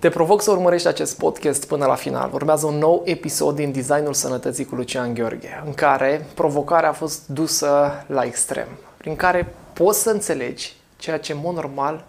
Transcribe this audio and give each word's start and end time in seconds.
Te 0.00 0.08
provoc 0.08 0.42
să 0.42 0.50
urmărești 0.50 0.88
acest 0.88 1.18
podcast 1.18 1.66
până 1.66 1.86
la 1.86 1.94
final. 1.94 2.30
Urmează 2.32 2.66
un 2.66 2.78
nou 2.78 3.02
episod 3.04 3.54
din 3.54 3.72
Designul 3.72 4.14
Sănătății 4.14 4.64
cu 4.64 4.74
Lucian 4.74 5.14
Gheorghe, 5.14 5.62
în 5.66 5.74
care 5.74 6.26
provocarea 6.34 6.88
a 6.88 6.92
fost 6.92 7.28
dusă 7.28 8.04
la 8.06 8.24
extrem, 8.24 8.66
prin 8.96 9.16
care 9.16 9.54
poți 9.72 10.02
să 10.02 10.10
înțelegi 10.10 10.76
ceea 10.96 11.18
ce, 11.18 11.32
în 11.32 11.38
mod 11.42 11.54
normal, 11.54 12.04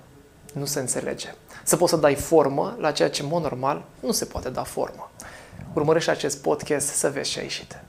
nu 0.53 0.65
se 0.65 0.79
înțelege. 0.79 1.33
Să 1.63 1.75
poți 1.77 1.91
să 1.91 1.97
dai 1.97 2.15
formă 2.15 2.75
la 2.79 2.91
ceea 2.91 3.09
ce, 3.09 3.21
în 3.21 3.27
mod 3.31 3.41
normal, 3.41 3.83
nu 3.99 4.11
se 4.11 4.25
poate 4.25 4.49
da 4.49 4.63
formă. 4.63 5.11
Urmărește 5.73 6.11
acest 6.11 6.41
podcast 6.41 6.87
să 6.87 7.09
vezi 7.09 7.29
ce 7.29 7.39
ai 7.39 7.45
ieșit. 7.45 7.79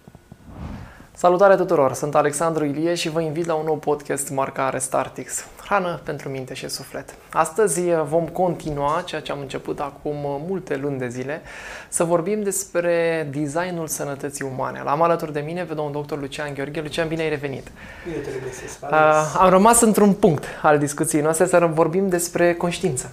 Salutare 1.14 1.56
tuturor! 1.56 1.92
Sunt 1.92 2.14
Alexandru 2.14 2.64
Ilie 2.64 2.94
și 2.94 3.08
vă 3.08 3.20
invit 3.20 3.46
la 3.46 3.54
un 3.54 3.64
nou 3.64 3.76
podcast 3.76 4.30
marca 4.30 4.70
Restartix. 4.70 5.44
Hrană 5.72 6.00
pentru 6.04 6.28
minte 6.28 6.54
și 6.54 6.68
suflet. 6.68 7.14
Astăzi 7.30 7.80
vom 8.04 8.28
continua 8.28 9.02
ceea 9.04 9.20
ce 9.20 9.32
am 9.32 9.40
început 9.40 9.80
acum 9.80 10.16
multe 10.48 10.76
luni 10.76 10.98
de 10.98 11.08
zile, 11.08 11.42
să 11.88 12.04
vorbim 12.04 12.42
despre 12.42 13.28
designul 13.30 13.86
sănătății 13.86 14.44
umane. 14.54 14.82
L-am 14.84 15.02
alături 15.02 15.32
de 15.32 15.40
mine 15.40 15.62
pe 15.64 15.74
domnul 15.74 15.92
doctor 15.92 16.20
Lucian 16.20 16.54
Gheorghe. 16.54 16.80
Lucian, 16.80 17.08
bine 17.08 17.22
ai 17.22 17.28
revenit! 17.28 17.66
Bine 18.04 18.16
te 18.16 18.30
regăsesc, 18.30 18.78
uh, 18.82 19.34
Am 19.38 19.50
rămas 19.50 19.80
într-un 19.80 20.12
punct 20.12 20.44
al 20.62 20.78
discuției 20.78 21.22
noastre 21.22 21.46
să 21.46 21.70
vorbim 21.72 22.08
despre 22.08 22.54
conștiință. 22.54 23.10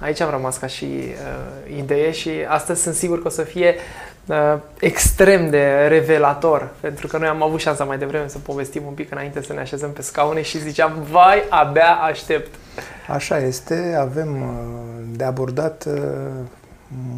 Aici 0.00 0.20
am 0.20 0.30
rămas 0.30 0.56
ca 0.56 0.66
și 0.66 0.84
uh, 0.84 1.76
idee 1.78 2.10
și 2.10 2.30
astăzi 2.48 2.82
sunt 2.82 2.94
sigur 2.94 3.20
că 3.20 3.26
o 3.26 3.30
să 3.30 3.42
fie 3.42 3.74
uh, 3.76 4.09
extrem 4.80 5.50
de 5.50 5.86
revelator, 5.88 6.68
pentru 6.80 7.06
că 7.06 7.18
noi 7.18 7.28
am 7.28 7.42
avut 7.42 7.60
șansa 7.60 7.84
mai 7.84 7.98
devreme 7.98 8.28
să 8.28 8.38
povestim 8.38 8.82
un 8.86 8.92
pic 8.92 9.10
înainte 9.10 9.42
să 9.42 9.52
ne 9.52 9.60
așezăm 9.60 9.90
pe 9.90 10.02
scaune 10.02 10.42
și 10.42 10.60
ziceam, 10.60 10.92
vai, 11.10 11.42
abia 11.48 11.98
aștept. 12.10 12.54
Așa 13.08 13.38
este, 13.38 13.96
avem 14.00 14.42
uh, 14.42 15.16
de 15.16 15.24
abordat 15.24 15.84
uh, 15.86 15.94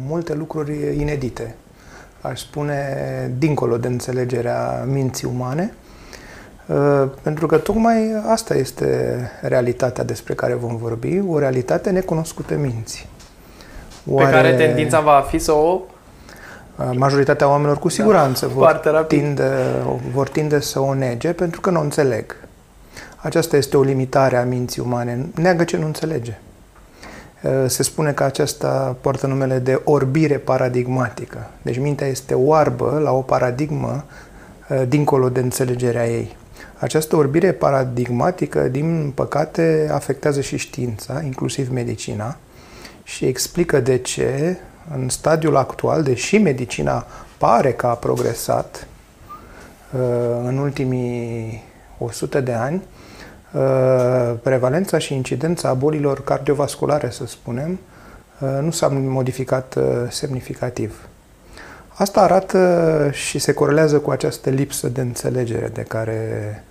multe 0.07 0.33
lucruri 0.33 0.99
inedite, 0.99 1.55
aș 2.21 2.39
spune, 2.39 2.77
dincolo 3.37 3.77
de 3.77 3.87
înțelegerea 3.87 4.83
minții 4.87 5.27
umane, 5.27 5.73
uh, 6.65 7.09
pentru 7.21 7.45
că 7.45 7.57
tocmai 7.57 8.23
asta 8.27 8.55
este 8.55 9.17
realitatea 9.41 10.03
despre 10.03 10.33
care 10.33 10.53
vom 10.53 10.77
vorbi, 10.77 11.21
o 11.27 11.39
realitate 11.39 11.89
necunoscută 11.89 12.55
minții. 12.55 13.05
Oare... 14.05 14.29
Pe 14.29 14.35
care 14.35 14.55
tendința 14.55 14.99
va 14.99 15.25
fi 15.29 15.39
să 15.39 15.51
o 15.51 15.81
majoritatea 16.95 17.49
oamenilor 17.49 17.79
cu 17.79 17.89
siguranță 17.89 18.45
da, 18.45 18.53
vor, 18.53 19.05
tinde, 19.07 19.51
vor 20.13 20.29
tinde 20.29 20.59
să 20.59 20.79
o 20.79 20.93
nege 20.93 21.33
pentru 21.33 21.61
că 21.61 21.69
nu 21.69 21.79
o 21.79 21.83
înțeleg. 21.83 22.35
Aceasta 23.15 23.57
este 23.57 23.77
o 23.77 23.81
limitare 23.81 24.37
a 24.37 24.43
minții 24.43 24.81
umane. 24.81 25.25
Neagă 25.35 25.63
ce 25.63 25.77
nu 25.77 25.85
înțelege. 25.85 26.39
Se 27.67 27.83
spune 27.83 28.11
că 28.11 28.23
aceasta 28.23 28.95
poartă 29.01 29.27
numele 29.27 29.59
de 29.59 29.81
orbire 29.83 30.37
paradigmatică. 30.37 31.49
Deci 31.61 31.79
mintea 31.79 32.07
este 32.07 32.33
oarbă 32.33 32.99
la 33.03 33.11
o 33.11 33.21
paradigmă 33.21 34.03
dincolo 34.87 35.29
de 35.29 35.39
înțelegerea 35.39 36.07
ei. 36.07 36.35
Această 36.79 37.15
orbire 37.15 37.51
paradigmatică, 37.51 38.59
din 38.59 39.11
păcate, 39.15 39.89
afectează 39.91 40.41
și 40.41 40.57
știința, 40.57 41.21
inclusiv 41.21 41.69
medicina, 41.71 42.37
și 43.03 43.25
explică 43.25 43.79
de 43.79 43.97
ce 43.97 44.57
în 44.91 45.09
stadiul 45.09 45.57
actual, 45.57 46.03
deși 46.03 46.37
medicina 46.37 47.05
pare 47.37 47.71
că 47.71 47.87
a 47.87 47.93
progresat 47.93 48.87
uh, 49.93 49.99
în 50.43 50.57
ultimii 50.57 51.63
100 51.97 52.41
de 52.41 52.53
ani, 52.53 52.83
uh, 53.51 54.33
prevalența 54.43 54.97
și 54.97 55.13
incidența 55.13 55.73
bolilor 55.73 56.23
cardiovasculare, 56.23 57.09
să 57.09 57.25
spunem, 57.25 57.79
uh, 58.39 58.57
nu 58.61 58.71
s-a 58.71 58.87
modificat 58.87 59.77
semnificativ. 60.09 61.07
Asta 61.87 62.21
arată 62.21 63.09
și 63.11 63.39
se 63.39 63.53
corelează 63.53 63.99
cu 63.99 64.09
această 64.11 64.49
lipsă 64.49 64.87
de 64.87 65.01
înțelegere 65.01 65.67
de 65.67 65.81
care 65.81 66.63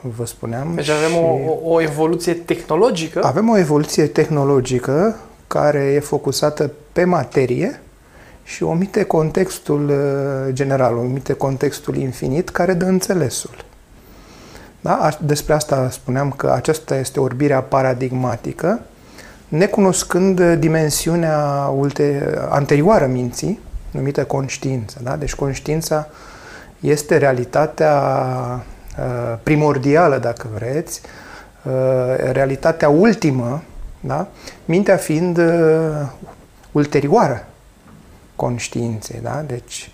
vă 0.00 0.26
spuneam. 0.26 0.72
Deci 0.74 0.88
avem 0.88 1.16
o, 1.16 1.70
o 1.70 1.80
evoluție 1.80 2.32
tehnologică? 2.32 3.24
Avem 3.24 3.48
o 3.48 3.58
evoluție 3.58 4.06
tehnologică 4.06 5.16
care 5.46 5.78
e 5.78 6.00
focusată 6.00 6.70
pe 6.92 7.04
materie 7.04 7.80
și 8.42 8.62
omite 8.62 9.02
contextul 9.02 9.88
uh, 9.88 10.52
general, 10.52 10.96
omite 10.96 11.32
contextul 11.32 11.96
infinit 11.96 12.48
care 12.48 12.72
dă 12.72 12.84
înțelesul. 12.84 13.64
Da? 14.80 15.08
Despre 15.20 15.54
asta 15.54 15.90
spuneam 15.90 16.30
că 16.30 16.52
aceasta 16.52 16.96
este 16.96 17.20
orbirea 17.20 17.60
paradigmatică, 17.60 18.80
necunoscând 19.48 20.54
dimensiunea 20.54 21.70
anterioară 22.48 23.06
minții, 23.06 23.60
numită 23.90 24.24
conștiință. 24.24 24.98
Da? 25.02 25.16
Deci 25.16 25.34
conștiința 25.34 26.08
este 26.80 27.16
realitatea 27.16 27.94
uh, 28.98 29.38
primordială, 29.42 30.18
dacă 30.18 30.46
vreți, 30.54 31.00
uh, 31.62 31.72
realitatea 32.32 32.88
ultimă 32.88 33.62
da? 34.06 34.28
Mintea 34.64 34.96
fiind 34.96 35.38
uh, 35.38 36.06
ulterioară 36.72 37.46
conștiinței. 38.36 39.20
Da? 39.22 39.44
Deci, 39.46 39.90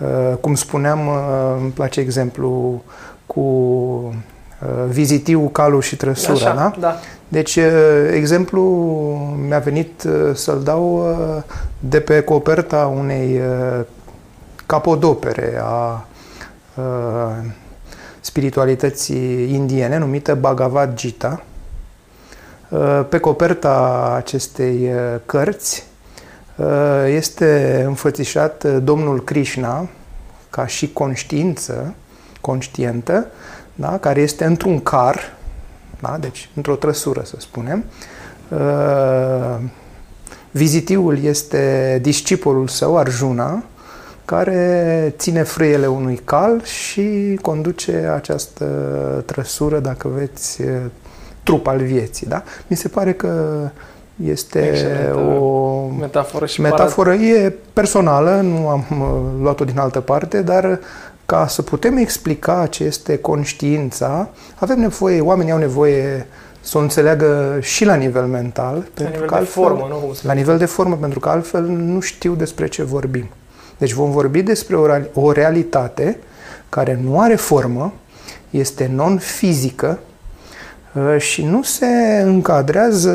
uh, 0.00 0.36
cum 0.40 0.54
spuneam, 0.54 1.06
uh, 1.06 1.14
îmi 1.60 1.70
place 1.70 2.00
exemplu 2.00 2.82
cu 3.26 3.40
uh, 3.40 4.84
vizitiu, 4.88 5.40
calul 5.40 5.80
și 5.80 5.96
trăsura. 5.96 6.34
Așa, 6.34 6.54
da? 6.54 6.74
da. 6.80 6.96
Deci, 7.28 7.56
uh, 7.56 7.64
exemplu 8.12 8.62
mi-a 9.48 9.58
venit 9.58 10.02
uh, 10.02 10.34
să-l 10.34 10.62
dau 10.62 11.10
uh, 11.10 11.42
de 11.80 12.00
pe 12.00 12.20
coperta 12.20 12.86
unei 12.86 13.38
uh, 13.38 13.84
capodopere 14.66 15.60
a 15.62 16.06
uh, 16.74 16.84
spiritualității 18.20 19.54
indiene 19.54 19.98
numită 19.98 20.34
Bhagavad 20.34 20.94
Gita, 20.94 21.42
Uh, 21.42 21.57
pe 23.08 23.18
coperta 23.18 24.12
acestei 24.16 24.90
uh, 24.92 25.20
cărți 25.26 25.86
uh, 26.56 26.66
este 27.06 27.82
înfățișat 27.86 28.82
Domnul 28.82 29.24
Krishna 29.24 29.88
ca 30.50 30.66
și 30.66 30.92
conștiință 30.92 31.94
conștientă, 32.40 33.26
da? 33.74 33.98
care 33.98 34.20
este 34.20 34.44
într-un 34.44 34.80
car, 34.80 35.36
da? 36.00 36.16
deci 36.20 36.50
într-o 36.54 36.74
trăsură, 36.74 37.22
să 37.24 37.34
spunem. 37.38 37.84
Vizitiul 40.50 41.22
este 41.24 41.98
discipolul 42.02 42.68
său, 42.68 42.96
Arjuna, 42.96 43.64
care 44.24 45.14
ține 45.18 45.42
frâiele 45.42 45.86
unui 45.86 46.20
cal 46.24 46.62
și 46.64 47.38
conduce 47.42 48.10
această 48.14 48.64
trăsură, 49.26 49.78
dacă 49.78 50.08
veți 50.08 50.62
trup 51.48 51.66
al 51.66 51.78
vieții. 51.78 52.26
Da? 52.26 52.42
Mi 52.66 52.76
se 52.76 52.88
pare 52.88 53.12
că 53.12 53.58
este 54.24 54.68
Excelentă 54.68 55.18
o 55.18 55.86
metaforă, 55.98 56.46
și 56.46 56.60
metaforă 56.60 57.14
e 57.14 57.54
personală, 57.72 58.40
nu 58.40 58.68
am 58.68 58.84
uh, 58.90 59.42
luat-o 59.42 59.64
din 59.64 59.78
altă 59.78 60.00
parte, 60.00 60.42
dar 60.42 60.78
ca 61.26 61.46
să 61.46 61.62
putem 61.62 61.96
explica 61.96 62.66
ce 62.66 62.84
este 62.84 63.18
conștiința, 63.18 64.28
avem 64.54 64.78
nevoie, 64.78 65.20
oamenii 65.20 65.52
au 65.52 65.58
nevoie 65.58 66.26
să 66.60 66.78
o 66.78 66.80
înțeleagă 66.80 67.58
și 67.60 67.84
la 67.84 67.94
nivel 67.94 68.26
mental. 68.26 68.74
La 68.74 68.82
pentru 68.94 69.12
nivel 69.12 69.28
că 69.28 69.34
altfel, 69.34 69.62
de 69.62 69.68
formă, 69.68 69.86
nu? 69.88 70.16
La 70.22 70.32
nivel 70.32 70.58
de 70.58 70.64
formă, 70.64 70.96
pentru 70.96 71.20
că 71.20 71.28
altfel 71.28 71.62
nu 71.62 72.00
știu 72.00 72.34
despre 72.34 72.68
ce 72.68 72.82
vorbim. 72.82 73.28
Deci 73.78 73.92
vom 73.92 74.10
vorbi 74.10 74.42
despre 74.42 74.76
o, 74.76 74.86
o 75.12 75.32
realitate 75.32 76.18
care 76.68 76.98
nu 77.02 77.20
are 77.20 77.34
formă, 77.34 77.92
este 78.50 78.90
non-fizică, 78.94 79.98
Uh, 79.98 80.07
și 81.18 81.44
nu 81.44 81.62
se 81.62 82.22
încadrează 82.24 83.12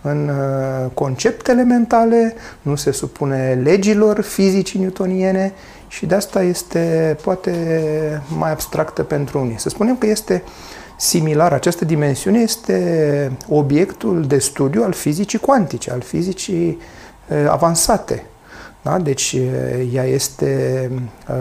în 0.00 0.28
uh, 0.28 0.90
conceptele 0.94 1.62
mentale, 1.62 2.34
nu 2.62 2.74
se 2.74 2.90
supune 2.90 3.60
legilor 3.62 4.20
fizicii 4.20 4.80
newtoniene 4.80 5.52
și 5.88 6.06
de 6.06 6.14
asta 6.14 6.42
este 6.42 7.16
poate 7.22 7.52
mai 8.38 8.50
abstractă 8.50 9.02
pentru 9.02 9.38
unii. 9.38 9.58
Să 9.58 9.68
spunem 9.68 9.96
că 9.96 10.06
este 10.06 10.42
similar, 10.98 11.52
această 11.52 11.84
dimensiune 11.84 12.38
este 12.38 13.32
obiectul 13.48 14.26
de 14.26 14.38
studiu 14.38 14.82
al 14.82 14.92
fizicii 14.92 15.38
cuantice, 15.38 15.90
al 15.90 16.00
fizicii 16.00 16.78
uh, 17.28 17.36
avansate. 17.48 18.24
Da? 18.82 18.98
Deci 18.98 19.36
ea 19.92 20.04
este 20.04 20.90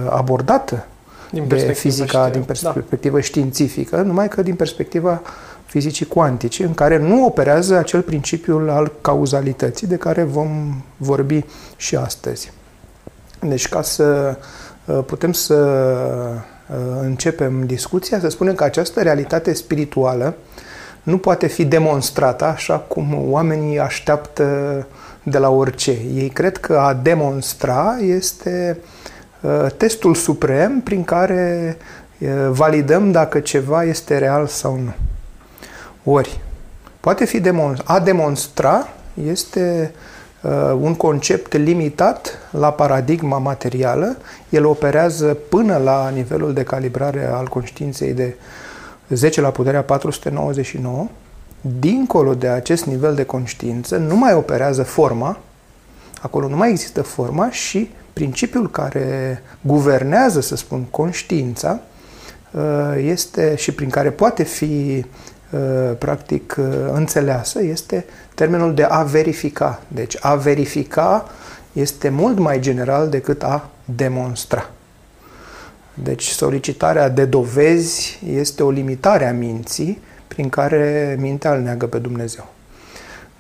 abordată 0.10 0.86
din 1.31 1.47
de 1.47 1.74
fizica 1.74 2.29
din 2.29 2.41
perspectivă 2.41 3.15
da. 3.15 3.21
științifică, 3.21 4.01
numai 4.01 4.27
că 4.27 4.41
din 4.41 4.56
perspectiva 4.56 5.21
fizicii 5.65 6.06
cuantice, 6.06 6.63
în 6.63 6.74
care 6.74 6.97
nu 6.97 7.25
operează 7.25 7.77
acel 7.77 8.01
principiu 8.01 8.57
al 8.69 8.91
cauzalității 9.01 9.88
de 9.88 9.95
care 9.95 10.24
vom 10.24 10.81
vorbi 10.97 11.45
și 11.75 11.95
astăzi. 11.95 12.51
Deci 13.39 13.69
ca 13.69 13.81
să 13.81 14.38
uh, 14.85 15.00
putem 15.06 15.31
să 15.31 15.56
uh, 15.56 16.75
începem 17.01 17.65
discuția, 17.65 18.19
să 18.19 18.29
spunem 18.29 18.56
că 18.56 18.63
această 18.63 19.01
realitate 19.01 19.53
spirituală 19.53 20.35
nu 21.03 21.18
poate 21.18 21.47
fi 21.47 21.65
demonstrată 21.65 22.45
așa 22.45 22.77
cum 22.77 23.18
oamenii 23.29 23.79
așteaptă 23.79 24.45
de 25.24 25.38
la 25.38 25.50
orice. 25.50 25.97
Ei 26.15 26.29
cred 26.29 26.57
că 26.57 26.77
a 26.77 26.94
demonstra 26.94 27.97
este 28.00 28.79
uh, 28.79 29.06
testul 29.78 30.16
suprem 30.16 30.80
prin 30.80 31.04
care 31.04 31.78
uh, 32.19 32.30
validăm 32.50 33.12
dacă 33.12 33.39
ceva 33.39 33.84
este 33.84 34.18
real 34.18 34.48
sau 34.48 34.80
nu. 34.84 34.94
Ori, 36.13 36.39
poate 37.00 37.25
fi 37.25 37.39
demonstra. 37.39 37.94
A 37.94 38.00
demonstra 38.00 38.88
este 39.28 39.92
uh, 40.42 40.51
un 40.81 40.95
concept 40.95 41.54
limitat 41.54 42.38
la 42.51 42.72
paradigma 42.72 43.38
materială. 43.38 44.18
El 44.50 44.66
operează 44.66 45.38
până 45.50 45.78
la 45.78 46.10
nivelul 46.10 46.54
de 46.54 46.63
calibrare 46.63 47.30
al 47.34 47.48
conștiinței 47.48 48.13
de 48.13 48.36
10 49.10 49.42
la 49.42 49.50
puterea 49.50 49.81
499 49.84 51.07
dincolo 51.80 52.34
de 52.34 52.48
acest 52.48 52.86
nivel 52.86 53.16
de 53.16 53.24
conștiință, 53.24 53.98
nu 53.98 54.16
mai 54.16 54.34
operează 54.34 54.84
forma, 54.84 55.38
acolo 56.22 56.48
nu 56.48 56.56
mai 56.56 56.69
există 56.69 57.01
forma 57.01 57.51
și 57.51 57.92
principiul 58.17 58.69
care 58.69 59.41
guvernează, 59.61 60.41
să 60.41 60.55
spun, 60.55 60.83
conștiința 60.83 61.79
uh, 62.51 62.61
este 62.97 63.55
și 63.55 63.71
prin 63.71 63.89
care 63.89 64.09
poate 64.09 64.43
fi 64.43 65.05
uh, 65.49 65.97
practic 65.97 66.55
uh, 66.59 66.65
înțeleasă 66.93 67.63
este 67.63 68.05
termenul 68.35 68.73
de 68.73 68.83
a 68.83 69.03
verifica. 69.03 69.81
Deci 69.87 70.17
a 70.19 70.35
verifica 70.35 71.29
este 71.73 72.09
mult 72.09 72.39
mai 72.39 72.59
general 72.59 73.09
decât 73.09 73.43
a 73.43 73.69
demonstra. 73.85 74.69
Deci 75.93 76.27
solicitarea 76.27 77.09
de 77.09 77.25
dovezi 77.25 78.19
este 78.33 78.63
o 78.63 78.69
limitare 78.69 79.27
a 79.27 79.33
minții 79.33 80.01
prin 80.27 80.49
care 80.49 81.15
mintea 81.19 81.53
îl 81.53 81.61
neagă 81.61 81.85
pe 81.87 81.97
Dumnezeu. 81.97 82.47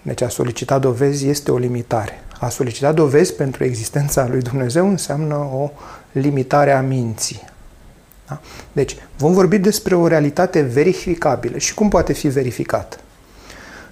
Deci 0.01 0.21
a 0.21 0.29
solicita 0.29 0.79
dovezi 0.79 1.27
este 1.27 1.51
o 1.51 1.57
limitare. 1.57 2.21
A 2.39 2.49
solicita 2.49 2.91
dovezi 2.91 3.33
pentru 3.33 3.63
existența 3.63 4.27
lui 4.27 4.41
Dumnezeu 4.41 4.87
înseamnă 4.87 5.35
o 5.35 5.69
limitare 6.11 6.71
a 6.71 6.81
minții. 6.81 7.41
Da? 8.27 8.39
Deci 8.71 8.95
vom 9.17 9.33
vorbi 9.33 9.57
despre 9.57 9.95
o 9.95 10.07
realitate 10.07 10.61
verificabilă. 10.61 11.57
Și 11.57 11.73
cum 11.73 11.89
poate 11.89 12.13
fi 12.13 12.27
verificată? 12.27 12.97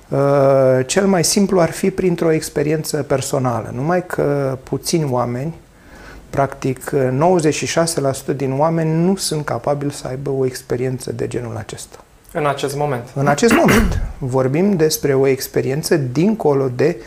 Uh, 0.10 0.86
cel 0.86 1.06
mai 1.08 1.24
simplu 1.24 1.60
ar 1.60 1.72
fi 1.72 1.92
printr-o 1.92 2.32
experiență 2.32 3.04
personală, 3.04 3.72
numai 3.74 4.06
că 4.06 4.58
puțini 4.64 5.08
oameni, 5.10 5.54
practic 6.30 6.92
96% 8.34 8.36
din 8.36 8.60
oameni 8.60 9.04
nu 9.04 9.16
sunt 9.16 9.46
capabili 9.46 9.94
să 9.94 10.08
aibă 10.08 10.30
o 10.30 10.46
experiență 10.46 11.12
de 11.12 11.28
genul 11.28 11.56
acesta. 11.58 11.98
În 12.34 12.46
acest 12.46 12.76
moment. 12.76 13.04
În 13.14 13.28
acest 13.28 13.54
moment. 13.54 14.00
Vorbim 14.18 14.76
despre 14.76 15.14
o 15.14 15.28
experiență 15.28 15.96
dincolo 15.96 16.70
de 16.76 16.98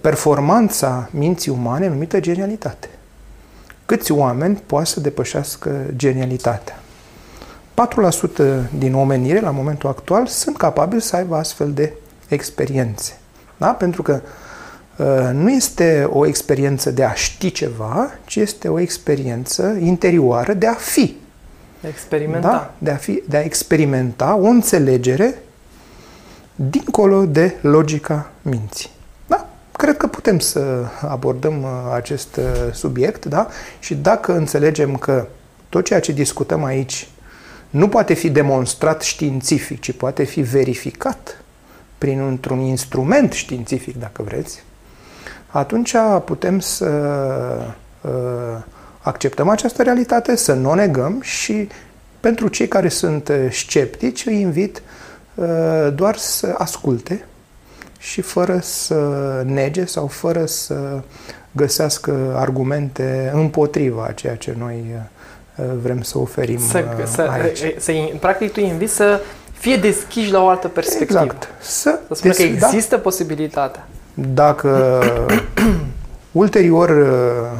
performanța 0.00 1.08
minții 1.10 1.52
umane 1.52 1.88
numită 1.88 2.20
genialitate. 2.20 2.88
Câți 3.86 4.12
oameni 4.12 4.62
poate 4.66 4.86
să 4.86 5.00
depășească 5.00 5.84
genialitatea? 5.96 6.80
4% 7.74 8.68
din 8.78 8.94
omenire, 8.94 9.40
la 9.40 9.50
momentul 9.50 9.88
actual, 9.88 10.26
sunt 10.26 10.56
capabili 10.56 11.02
să 11.02 11.16
aibă 11.16 11.36
astfel 11.36 11.72
de 11.72 11.92
experiențe. 12.28 13.18
Da? 13.56 13.68
Pentru 13.68 14.02
că 14.02 14.20
uh, 14.96 15.30
nu 15.32 15.50
este 15.50 16.08
o 16.12 16.26
experiență 16.26 16.90
de 16.90 17.04
a 17.04 17.12
ști 17.12 17.50
ceva, 17.50 18.10
ci 18.24 18.36
este 18.36 18.68
o 18.68 18.78
experiență 18.78 19.76
interioară 19.80 20.52
de 20.52 20.66
a 20.66 20.74
fi. 20.74 21.16
Experimenta. 21.88 22.48
Da? 22.48 22.74
De, 22.78 22.90
a 22.90 22.96
fi, 22.96 23.22
de 23.28 23.36
a 23.36 23.40
experimenta 23.40 24.34
o 24.34 24.46
înțelegere 24.46 25.42
dincolo 26.54 27.26
de 27.26 27.54
logica 27.60 28.30
minții. 28.42 28.90
Da? 29.76 29.82
Cred 29.84 29.96
că 29.96 30.06
putem 30.06 30.38
să 30.38 30.84
abordăm 31.08 31.62
uh, 31.62 31.68
acest 31.94 32.36
uh, 32.36 32.44
subiect, 32.72 33.24
da? 33.24 33.48
Și 33.78 33.94
dacă 33.94 34.36
înțelegem 34.36 34.96
că 34.96 35.26
tot 35.68 35.84
ceea 35.84 36.00
ce 36.00 36.12
discutăm 36.12 36.64
aici 36.64 37.08
nu 37.70 37.88
poate 37.88 38.14
fi 38.14 38.30
demonstrat 38.30 39.02
științific, 39.02 39.80
ci 39.80 39.92
poate 39.92 40.24
fi 40.24 40.40
verificat 40.40 41.40
prin 41.98 42.20
un 42.50 42.58
instrument 42.58 43.32
științific, 43.32 43.98
dacă 43.98 44.22
vreți, 44.22 44.62
atunci 45.46 45.94
putem 46.24 46.60
să 46.60 46.88
uh, 48.00 48.10
acceptăm 49.00 49.48
această 49.48 49.82
realitate, 49.82 50.36
să 50.36 50.52
nu 50.52 50.70
o 50.70 50.74
negăm 50.74 51.20
și 51.20 51.68
pentru 52.20 52.48
cei 52.48 52.68
care 52.68 52.88
sunt 52.88 53.28
uh, 53.28 53.46
sceptici 53.50 54.26
îi 54.26 54.40
invit 54.40 54.82
uh, 55.34 55.46
doar 55.94 56.16
să 56.16 56.54
asculte 56.58 57.24
și 57.98 58.20
fără 58.20 58.58
să 58.62 58.94
nege 59.44 59.84
sau 59.84 60.06
fără 60.06 60.46
să 60.46 61.00
găsească 61.52 62.34
argumente 62.36 63.30
împotriva 63.34 64.04
a 64.08 64.12
ceea 64.12 64.36
ce 64.36 64.54
noi 64.58 64.84
uh, 65.56 65.64
vrem 65.82 66.02
să 66.02 66.18
oferim 66.18 66.58
să, 66.58 66.84
să, 67.04 67.28
aici. 67.30 67.74
Să, 67.78 67.92
practic 68.20 68.52
tu 68.52 68.60
inviți 68.60 68.94
să 68.94 69.20
fie 69.52 69.76
deschiși 69.76 70.30
la 70.30 70.42
o 70.42 70.48
altă 70.48 70.68
perspectivă. 70.68 71.20
Exact. 71.20 71.48
Să, 71.60 71.98
să 72.08 72.14
spună 72.14 72.32
des, 72.32 72.46
că 72.46 72.58
da. 72.58 72.66
există 72.66 72.96
da, 72.96 73.00
posibilitatea. 73.00 73.86
Dacă 74.14 75.02
ulterior 76.32 76.90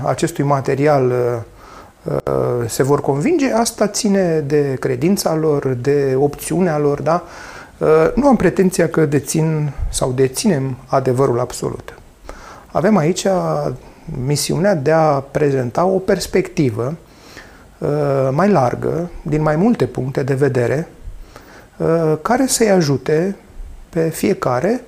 acestui 0.04 0.44
material 0.44 1.12
se 2.66 2.82
vor 2.82 3.00
convinge, 3.00 3.52
asta 3.52 3.86
ține 3.86 4.44
de 4.46 4.76
credința 4.80 5.34
lor, 5.34 5.66
de 5.66 6.14
opțiunea 6.16 6.78
lor, 6.78 7.02
da? 7.02 7.24
Nu 8.14 8.26
am 8.26 8.36
pretenția 8.36 8.88
că 8.88 9.06
dețin 9.06 9.72
sau 9.90 10.12
deținem 10.12 10.76
adevărul 10.86 11.40
absolut. 11.40 11.98
Avem 12.72 12.96
aici 12.96 13.26
misiunea 14.24 14.74
de 14.74 14.92
a 14.92 15.20
prezenta 15.20 15.84
o 15.84 15.98
perspectivă 15.98 16.94
mai 18.30 18.50
largă, 18.50 19.10
din 19.22 19.42
mai 19.42 19.56
multe 19.56 19.86
puncte 19.86 20.22
de 20.22 20.34
vedere, 20.34 20.88
care 22.22 22.46
să-i 22.46 22.70
ajute 22.70 23.36
pe 23.88 24.08
fiecare 24.08 24.80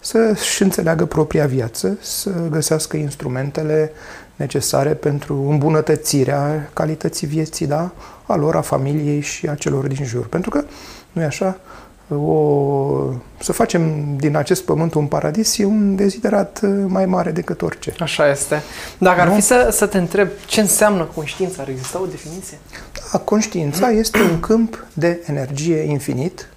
să-și 0.00 0.62
înțeleagă 0.62 1.06
propria 1.06 1.46
viață, 1.46 1.98
să 2.00 2.30
găsească 2.50 2.96
instrumentele 2.96 3.92
necesare 4.36 4.94
pentru 4.94 5.48
îmbunătățirea 5.48 6.70
calității 6.72 7.26
vieții, 7.26 7.66
da? 7.66 7.90
a 8.26 8.36
lor, 8.36 8.56
a 8.56 8.60
familiei 8.60 9.20
și 9.20 9.48
a 9.48 9.54
celor 9.54 9.86
din 9.86 10.04
jur. 10.04 10.26
Pentru 10.26 10.50
că, 10.50 10.64
nu 11.12 11.22
e 11.22 11.24
așa, 11.24 11.58
o, 12.16 13.12
să 13.38 13.52
facem 13.52 14.04
din 14.16 14.36
acest 14.36 14.64
pământ 14.64 14.94
un 14.94 15.06
paradis 15.06 15.58
e 15.58 15.64
un 15.64 15.96
deziderat 15.96 16.60
uh, 16.62 16.84
mai 16.86 17.06
mare 17.06 17.30
decât 17.30 17.62
orice. 17.62 17.94
Așa 18.00 18.30
este. 18.30 18.62
Dacă 18.98 19.24
nu? 19.24 19.30
ar 19.30 19.34
fi 19.34 19.40
să, 19.40 19.68
să 19.72 19.86
te 19.86 19.98
întreb 19.98 20.28
ce 20.46 20.60
înseamnă 20.60 21.08
conștiința, 21.14 21.62
ar 21.62 21.68
exista 21.68 22.00
o 22.00 22.06
definiție? 22.06 22.58
Da, 23.12 23.18
conștiința 23.18 23.90
este 24.02 24.18
un 24.20 24.40
câmp 24.40 24.86
de 24.92 25.20
energie 25.26 25.78
infinit 25.78 26.48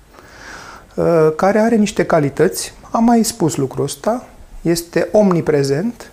uh, 0.95 1.05
care 1.35 1.59
are 1.59 1.75
niște 1.75 2.05
calități. 2.05 2.73
Am 2.91 3.03
mai 3.03 3.23
spus 3.23 3.55
lucrul 3.55 3.83
ăsta. 3.83 4.25
Este 4.61 5.07
omniprezent, 5.11 6.11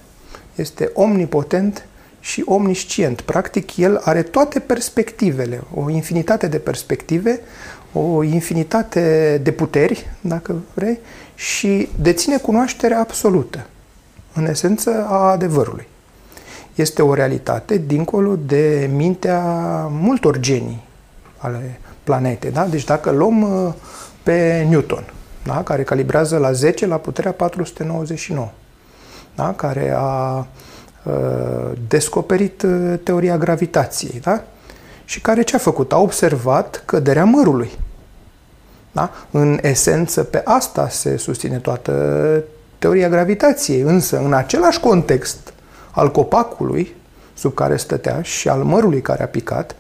este 0.55 0.91
omnipotent 0.95 1.87
și 2.21 2.43
omniscient. 2.47 3.21
Practic, 3.21 3.77
el 3.77 4.01
are 4.05 4.23
toate 4.23 4.59
perspectivele, 4.59 5.61
o 5.75 5.91
infinitate 5.91 6.47
de 6.47 6.59
perspective, 6.59 7.41
o 7.93 8.23
infinitate 8.23 9.39
de 9.43 9.51
puteri, 9.53 10.07
dacă 10.21 10.55
vrei, 10.75 10.99
și 11.35 11.89
deține 12.01 12.37
cunoașterea 12.37 13.01
absolută, 13.01 13.67
în 14.35 14.47
esență, 14.47 15.07
a 15.09 15.31
adevărului. 15.31 15.87
Este 16.75 17.03
o 17.03 17.15
realitate 17.15 17.83
dincolo 17.87 18.37
de 18.37 18.91
mintea 18.95 19.41
multor 19.91 20.39
genii 20.39 20.83
ale 21.37 21.81
planetei. 22.05 22.51
Da? 22.51 22.67
Deci 22.67 22.85
dacă 22.85 23.11
luăm 23.11 23.43
uh, 23.43 23.73
pe 24.23 24.67
Newton, 24.69 25.05
da? 25.45 25.63
care 25.63 25.83
calibrează 25.83 26.37
la 26.37 26.53
10 26.53 26.87
la 26.87 26.97
puterea 26.97 27.33
499, 27.33 28.51
da? 29.35 29.53
care 29.53 29.95
a 29.97 30.47
uh, 31.05 31.15
descoperit 31.89 32.63
uh, 32.63 32.99
teoria 33.03 33.39
gravitației, 33.39 34.21
da? 34.21 34.45
Și 35.09 35.21
care 35.21 35.43
ce 35.43 35.57
a 35.57 35.59
făcut? 35.59 35.93
A 35.93 35.99
observat 35.99 36.83
căderea 36.85 37.25
mărului. 37.25 37.71
Da? 38.93 39.11
În 39.31 39.59
esență, 39.63 40.23
pe 40.23 40.41
asta 40.45 40.89
se 40.89 41.17
susține 41.17 41.57
toată 41.57 42.43
teoria 42.79 43.09
gravitației, 43.09 43.81
însă 43.81 44.19
în 44.19 44.33
același 44.33 44.81
context 44.81 45.53
al 45.91 46.11
copacului 46.11 46.95
sub 47.35 47.55
care 47.55 47.77
stătea 47.77 48.23
și 48.23 48.49
al 48.49 48.63
mărului 48.63 49.01
care 49.01 49.23
a 49.23 49.27
picat, 49.27 49.77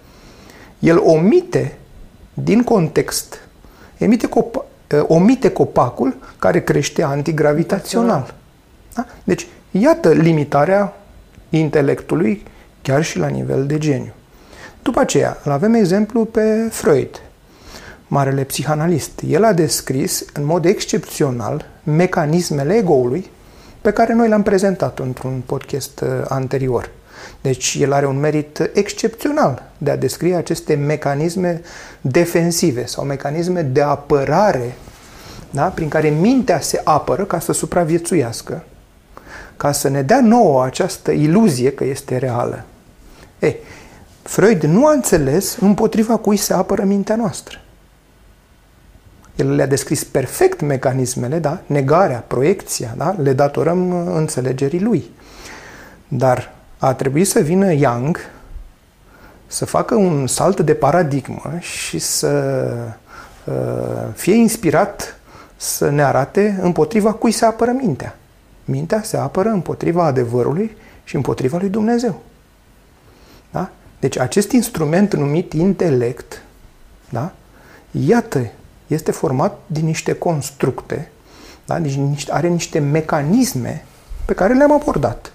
el 0.78 0.99
omite 0.99 1.78
din 2.35 2.62
context, 2.62 3.40
emite 3.99 4.28
copa, 4.28 4.64
uh, 4.94 5.04
omite 5.06 5.50
copacul 5.50 6.16
care 6.38 6.62
crește 6.62 7.02
antigravitațional. 7.02 8.35
Da? 8.94 9.06
Deci, 9.25 9.47
iată 9.70 10.12
limitarea 10.12 10.97
intelectului 11.49 12.42
chiar 12.82 13.02
și 13.02 13.18
la 13.18 13.26
nivel 13.26 13.66
de 13.66 13.78
geniu. 13.78 14.12
După 14.82 15.00
aceea, 15.00 15.38
îl 15.44 15.52
avem 15.52 15.75
exemplu 15.75 16.25
pe 16.25 16.68
Freud, 16.70 17.23
marele 18.06 18.42
psihanalist. 18.42 19.20
El 19.26 19.44
a 19.44 19.52
descris 19.52 20.25
în 20.32 20.44
mod 20.44 20.64
excepțional 20.64 21.66
mecanismele 21.82 22.75
egoului 22.75 23.30
pe 23.80 23.92
care 23.92 24.12
noi 24.12 24.28
l-am 24.28 24.42
prezentat 24.42 24.99
într-un 24.99 25.42
podcast 25.47 26.00
uh, 26.00 26.08
anterior. 26.28 26.90
Deci 27.40 27.76
el 27.80 27.92
are 27.92 28.06
un 28.06 28.18
merit 28.18 28.70
excepțional 28.73 29.62
de 29.78 29.90
a 29.90 29.97
descrie 29.97 30.35
aceste 30.35 30.75
mecanisme 30.75 31.61
defensive 32.00 32.87
sau 32.87 33.04
mecanisme 33.04 33.62
de 33.62 33.82
apărare 33.82 34.76
da? 35.50 35.62
prin 35.62 35.88
care 35.88 36.08
mintea 36.08 36.61
se 36.61 36.80
apără 36.85 37.25
ca 37.25 37.38
să 37.38 37.52
supraviețuiască, 37.52 38.64
ca 39.56 39.73
să 39.73 39.88
ne 39.88 40.02
dea 40.02 40.20
nouă 40.20 40.64
această 40.64 41.11
iluzie 41.11 41.73
că 41.73 41.85
este 41.85 42.16
reală. 42.16 42.64
Ei, 43.38 43.56
Freud 44.28 44.62
nu 44.62 44.87
a 44.87 44.92
înțeles 44.92 45.56
împotriva 45.61 46.16
cui 46.16 46.37
se 46.37 46.54
apără 46.54 46.85
mintea 46.85 47.16
noastră. 47.16 47.58
El 49.37 49.54
le-a 49.54 49.66
descris 49.66 50.04
perfect 50.04 50.61
mecanismele, 50.61 51.38
da? 51.38 51.61
negarea, 51.66 52.25
proiecția, 52.26 52.94
da? 52.97 53.14
le 53.18 53.32
datorăm 53.32 54.06
înțelegerii 54.16 54.80
lui. 54.80 55.11
Dar 56.08 56.52
a 56.78 56.94
trebuit 56.94 57.26
să 57.26 57.40
vină 57.40 57.73
Young 57.73 58.18
să 59.47 59.64
facă 59.64 59.94
un 59.94 60.26
salt 60.26 60.61
de 60.61 60.75
paradigmă 60.75 61.52
și 61.61 61.99
să 61.99 62.64
uh, 63.44 63.54
fie 64.14 64.35
inspirat 64.35 65.20
să 65.56 65.90
ne 65.90 66.02
arate 66.02 66.58
împotriva 66.62 67.12
cui 67.12 67.32
se 67.32 67.44
apără 67.44 67.70
mintea. 67.70 68.16
Mintea 68.64 69.02
se 69.02 69.16
apără 69.16 69.49
împotriva 69.49 70.04
adevărului 70.04 70.76
și 71.04 71.16
împotriva 71.16 71.58
lui 71.58 71.68
Dumnezeu. 71.68 72.23
Da? 73.50 73.70
Deci 74.00 74.19
acest 74.19 74.52
instrument 74.52 75.14
numit 75.14 75.52
intelect, 75.52 76.43
da? 77.09 77.33
iată, 77.90 78.47
este 78.87 79.11
format 79.11 79.59
din 79.67 79.85
niște 79.85 80.12
constructe, 80.12 81.11
da? 81.67 81.78
deci 81.78 81.99
are 82.28 82.49
niște 82.49 82.78
mecanisme 82.78 83.85
pe 84.25 84.33
care 84.35 84.55
le-am 84.55 84.73
abordat 84.73 85.33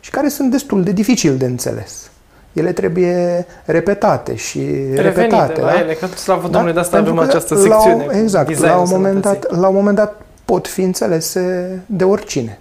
și 0.00 0.10
care 0.10 0.28
sunt 0.28 0.50
destul 0.50 0.82
de 0.82 0.92
dificil 0.92 1.36
de 1.36 1.44
înțeles. 1.44 2.10
Ele 2.52 2.72
trebuie 2.72 3.46
repetate 3.64 4.34
și 4.34 4.58
Revenite 4.58 5.20
repetate. 5.20 5.60
la 5.60 5.66
da? 5.66 5.78
ele, 5.78 5.94
că 5.94 6.06
slavă 6.06 6.42
da? 6.42 6.48
Domnului, 6.48 6.72
de 6.72 6.80
asta 6.80 6.96
avem 6.96 7.18
această 7.18 7.54
secțiune. 7.54 8.04
La, 8.04 8.18
exact, 8.18 8.58
la 8.58 8.78
un, 8.78 8.88
moment 8.90 9.20
dat, 9.20 9.56
la 9.56 9.68
un 9.68 9.74
moment 9.74 9.96
dat 9.96 10.22
pot 10.44 10.66
fi 10.66 10.80
înțelese 10.80 11.82
de 11.86 12.04
oricine. 12.04 12.58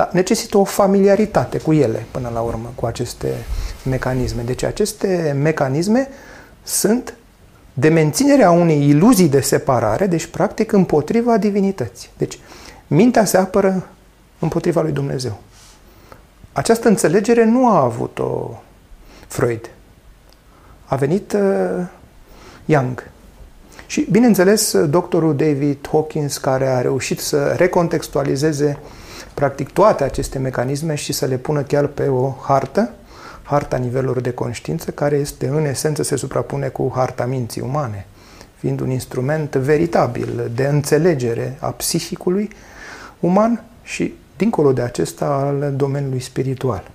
Dar 0.00 0.10
necesită 0.12 0.58
o 0.58 0.64
familiaritate 0.64 1.58
cu 1.58 1.72
ele, 1.72 2.06
până 2.10 2.30
la 2.34 2.40
urmă, 2.40 2.72
cu 2.74 2.86
aceste 2.86 3.34
mecanisme. 3.84 4.42
Deci 4.42 4.62
aceste 4.62 5.36
mecanisme 5.40 6.08
sunt 6.62 7.14
de 7.72 7.88
menținerea 7.88 8.50
unei 8.50 8.88
iluzii 8.88 9.28
de 9.28 9.40
separare, 9.40 10.06
deci 10.06 10.26
practic 10.26 10.72
împotriva 10.72 11.36
divinității. 11.36 12.08
Deci 12.16 12.38
mintea 12.86 13.24
se 13.24 13.36
apără 13.36 13.86
împotriva 14.38 14.80
lui 14.80 14.92
Dumnezeu. 14.92 15.40
Această 16.52 16.88
înțelegere 16.88 17.44
nu 17.44 17.68
a 17.68 17.82
avut-o 17.82 18.60
Freud. 19.26 19.70
A 20.86 20.96
venit 20.96 21.32
uh, 21.32 21.86
Young. 22.64 23.10
Și, 23.86 24.06
bineînțeles, 24.10 24.84
doctorul 24.84 25.36
David 25.36 25.88
Hawkins, 25.90 26.38
care 26.38 26.66
a 26.66 26.80
reușit 26.80 27.18
să 27.18 27.54
recontextualizeze 27.56 28.78
practic 29.40 29.70
toate 29.70 30.04
aceste 30.04 30.38
mecanisme 30.38 30.94
și 30.94 31.12
să 31.12 31.26
le 31.26 31.36
pună 31.36 31.62
chiar 31.62 31.86
pe 31.86 32.08
o 32.08 32.34
hartă, 32.42 32.90
harta 33.42 33.76
nivelurilor 33.76 34.20
de 34.20 34.32
conștiință, 34.32 34.90
care 34.90 35.16
este 35.16 35.46
în 35.46 35.64
esență 35.64 36.02
se 36.02 36.16
suprapune 36.16 36.68
cu 36.68 36.92
harta 36.94 37.26
minții 37.26 37.60
umane, 37.60 38.06
fiind 38.56 38.80
un 38.80 38.90
instrument 38.90 39.54
veritabil 39.54 40.50
de 40.54 40.66
înțelegere 40.66 41.56
a 41.60 41.70
psihicului 41.70 42.50
uman 43.20 43.64
și 43.82 44.14
dincolo 44.36 44.72
de 44.72 44.82
acesta 44.82 45.26
al 45.26 45.72
domeniului 45.76 46.20
spiritual. 46.20 46.90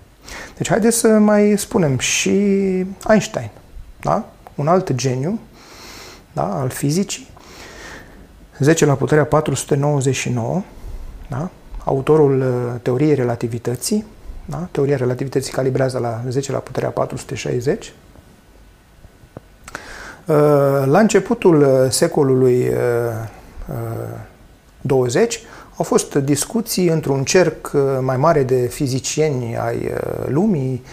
Deci 0.58 0.70
haideți 0.70 0.98
să 0.98 1.08
mai 1.08 1.54
spunem 1.58 1.98
și 1.98 2.30
Einstein, 3.10 3.50
da? 4.02 4.30
un 4.56 4.68
alt 4.68 4.94
geniu 4.94 5.40
da? 6.34 6.60
al 6.60 6.70
fizicii, 6.70 7.28
10 8.60 8.86
la 8.86 8.94
puterea 8.94 9.26
499, 9.26 10.64
da? 11.30 11.50
Autorul 11.86 12.40
uh, 12.42 12.80
teoriei 12.82 13.14
relativității, 13.14 14.06
da? 14.46 14.68
teoria 14.72 14.96
relativității 14.96 15.54
calibrează 15.54 16.00
la 16.00 16.22
10 16.30 16.52
la 16.52 16.58
puterea 16.58 16.90
460, 16.90 17.86
uh, 20.26 20.36
la 20.86 21.00
începutul 21.00 21.62
uh, 21.62 21.90
secolului 21.90 22.72
20 24.82 25.42
au 25.78 25.84
fost 25.84 26.16
discuții 26.16 26.88
într-un 26.88 27.24
cerc 27.24 27.72
mai 28.02 28.18
mare 28.18 28.44
de 28.44 28.56
fizicieni 28.56 29.58
ai 29.58 29.92
lumii, 30.28 30.84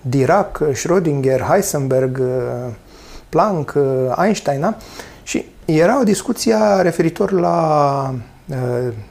Dirac, 0.00 0.62
Schrödinger, 0.72 1.40
Heisenberg, 1.48 2.22
Planck, 3.28 3.74
Einstein, 4.22 4.60
da? 4.60 4.76
și 5.22 5.44
era 5.64 6.00
o 6.00 6.02
discuție 6.02 6.56
referitor 6.82 7.30
la 7.30 8.14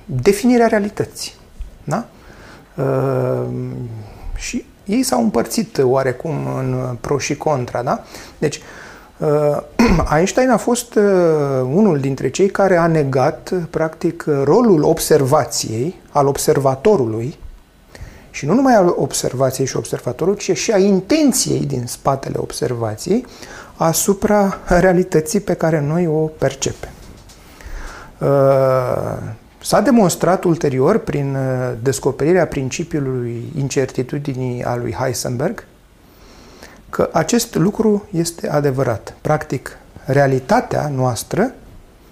definirea 0.06 0.68
realității. 0.68 1.34
Da? 1.84 2.06
Și 4.36 4.66
ei 4.86 5.04
s-au 5.04 5.22
împărțit 5.22 5.78
oarecum 5.84 6.36
în 6.58 6.98
pro 7.02 7.18
și 7.18 7.38
contra. 7.38 7.84
Da? 7.84 8.04
Deci, 8.38 8.62
Einstein 10.16 10.50
a 10.50 10.58
fost 10.58 10.96
unul 11.64 12.00
dintre 12.00 12.30
cei 12.30 12.50
care 12.50 12.78
a 12.78 12.88
negat, 12.88 13.54
practic, 13.70 14.26
rolul 14.44 14.84
observației, 14.84 16.02
al 16.10 16.28
observatorului, 16.28 17.38
și 18.32 18.46
nu 18.46 18.54
numai 18.54 18.76
al 18.76 18.94
observației 18.98 19.68
și 19.68 19.78
observatorului, 19.78 20.40
ci 20.40 20.58
și 20.58 20.72
a 20.72 20.78
intenției 20.78 21.60
din 21.60 21.84
spatele 21.86 22.36
observației 22.38 23.26
asupra 23.76 24.58
realității 24.68 25.40
pe 25.40 25.54
care 25.54 25.80
noi 25.80 26.08
o 26.08 26.20
percepem. 26.20 26.90
S-a 29.62 29.82
demonstrat 29.82 30.44
ulterior, 30.44 30.98
prin 30.98 31.36
uh, 31.36 31.74
descoperirea 31.84 32.48
principiului 32.48 33.52
incertitudinii 33.58 34.64
a 34.64 34.76
lui 34.76 34.96
Heisenberg, 35.00 35.66
că 36.90 37.10
acest 37.12 37.56
lucru 37.56 38.08
este 38.12 38.50
adevărat. 38.50 39.14
Practic, 39.22 39.78
realitatea 40.06 40.92
noastră 40.96 41.54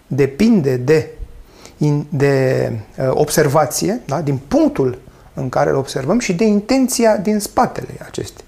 depinde 0.07 0.75
de, 0.75 1.09
de 2.09 2.71
uh, 2.97 3.09
observație, 3.09 4.01
da? 4.05 4.21
din 4.21 4.39
punctul 4.47 4.97
în 5.33 5.49
care 5.49 5.69
îl 5.69 5.75
observăm 5.75 6.19
și 6.19 6.33
de 6.33 6.45
intenția 6.45 7.17
din 7.17 7.39
spatele 7.39 7.93
acestei. 8.05 8.45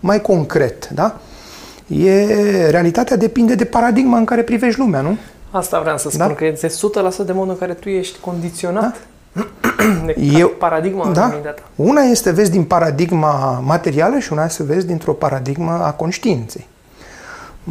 Mai 0.00 0.20
concret, 0.20 0.88
da? 0.88 1.20
E, 1.86 2.70
realitatea 2.70 3.16
depinde 3.16 3.54
de 3.54 3.64
paradigma 3.64 4.18
în 4.18 4.24
care 4.24 4.42
privești 4.42 4.78
lumea, 4.78 5.00
nu? 5.00 5.16
Asta 5.52 5.80
vreau 5.80 5.98
să 5.98 6.10
spun, 6.10 6.26
da? 6.26 6.34
că 6.34 6.44
este 6.44 6.68
100% 6.68 6.72
de 7.26 7.32
modul 7.32 7.50
în 7.50 7.58
care 7.58 7.72
tu 7.72 7.88
ești 7.88 8.18
condiționat 8.18 8.96
da? 9.32 9.46
de 10.06 10.14
Eu, 10.38 10.48
paradigma 10.48 11.12
da? 11.12 11.24
în 11.24 11.30
mintea 11.32 11.50
ta. 11.50 11.62
Una 11.76 12.02
este 12.02 12.30
vezi 12.30 12.50
din 12.50 12.64
paradigma 12.64 13.62
materială 13.64 14.18
și 14.18 14.32
una 14.32 14.44
este 14.44 14.62
vezi 14.62 14.86
dintr-o 14.86 15.12
paradigmă 15.12 15.70
a 15.70 15.90
conștiinței. 15.90 16.66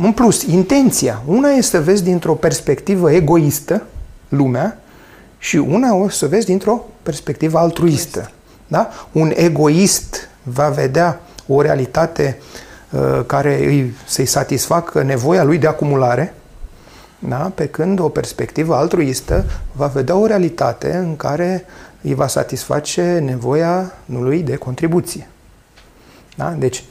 În 0.01 0.11
plus, 0.11 0.41
intenția. 0.41 1.21
Una 1.25 1.49
este 1.49 1.77
să 1.77 1.83
vezi 1.83 2.03
dintr-o 2.03 2.33
perspectivă 2.33 3.11
egoistă 3.11 3.83
lumea 4.29 4.77
și 5.37 5.57
una 5.57 5.95
o 5.95 6.09
să 6.09 6.27
vezi 6.27 6.45
dintr-o 6.45 6.85
perspectivă 7.03 7.57
altruistă. 7.57 8.31
Da? 8.67 8.89
Un 9.11 9.31
egoist 9.35 10.29
va 10.43 10.69
vedea 10.69 11.19
o 11.47 11.61
realitate 11.61 12.39
uh, 12.89 13.21
care 13.25 13.65
îi, 13.65 13.95
să-i 14.07 14.25
satisfacă 14.25 15.03
nevoia 15.03 15.43
lui 15.43 15.57
de 15.57 15.67
acumulare, 15.67 16.33
da? 17.27 17.51
Pe 17.55 17.67
când 17.67 17.99
o 17.99 18.09
perspectivă 18.09 18.75
altruistă 18.75 19.45
va 19.71 19.87
vedea 19.87 20.15
o 20.15 20.25
realitate 20.25 20.95
în 20.95 21.15
care 21.15 21.65
îi 22.01 22.13
va 22.13 22.27
satisface 22.27 23.19
nevoia 23.23 23.93
lui 24.05 24.43
de 24.43 24.55
contribuție. 24.55 25.27
Da? 26.35 26.49
Deci, 26.49 26.83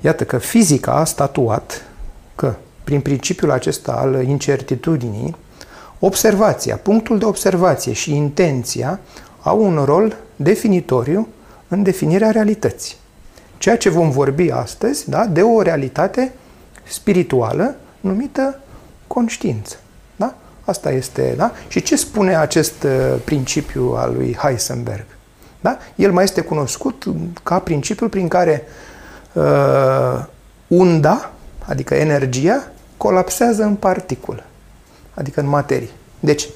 iată 0.00 0.24
că 0.24 0.38
fizica 0.38 0.92
a 0.92 1.04
statuat 1.04 1.84
că, 2.34 2.54
prin 2.84 3.00
principiul 3.00 3.50
acesta 3.50 3.92
al 3.92 4.22
incertitudinii, 4.22 5.36
observația, 5.98 6.76
punctul 6.76 7.18
de 7.18 7.24
observație 7.24 7.92
și 7.92 8.16
intenția 8.16 9.00
au 9.42 9.64
un 9.64 9.82
rol 9.84 10.16
definitoriu 10.36 11.28
în 11.68 11.82
definirea 11.82 12.30
realității. 12.30 12.96
Ceea 13.58 13.76
ce 13.76 13.88
vom 13.88 14.10
vorbi 14.10 14.50
astăzi, 14.50 15.10
da, 15.10 15.26
de 15.26 15.42
o 15.42 15.62
realitate 15.62 16.32
spirituală 16.84 17.74
numită 18.00 18.60
conștiință. 19.12 19.76
Da? 20.16 20.34
Asta 20.64 20.90
este, 20.90 21.34
da? 21.36 21.52
Și 21.68 21.82
ce 21.82 21.96
spune 21.96 22.36
acest 22.36 22.82
uh, 22.82 22.90
principiu 23.24 23.94
al 23.96 24.12
lui 24.14 24.36
Heisenberg? 24.42 25.06
Da? 25.60 25.78
El 25.94 26.12
mai 26.12 26.24
este 26.24 26.40
cunoscut 26.40 27.04
ca 27.42 27.58
principiul 27.58 28.08
prin 28.08 28.28
care 28.28 28.64
uh, 29.32 30.24
unda, 30.66 31.32
adică 31.66 31.94
energia, 31.94 32.70
colapsează 32.96 33.62
în 33.62 33.74
particulă, 33.74 34.44
adică 35.14 35.40
în 35.40 35.46
materie. 35.46 35.90
Deci, 36.20 36.48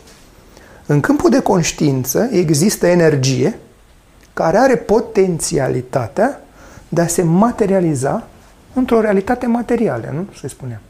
În 0.87 1.01
câmpul 1.01 1.31
de 1.31 1.41
conștiință 1.41 2.29
există 2.33 2.87
energie 2.87 3.59
care 4.35 4.57
are 4.57 4.77
potențialitatea 4.77 6.41
de 6.89 7.01
a 7.01 7.07
se 7.07 7.23
materializa 7.23 8.27
într-o 8.73 9.01
realitate 9.01 9.47
materială, 9.47 10.11
nu? 10.13 10.27
Se 10.41 10.49
spunea. 10.49 10.81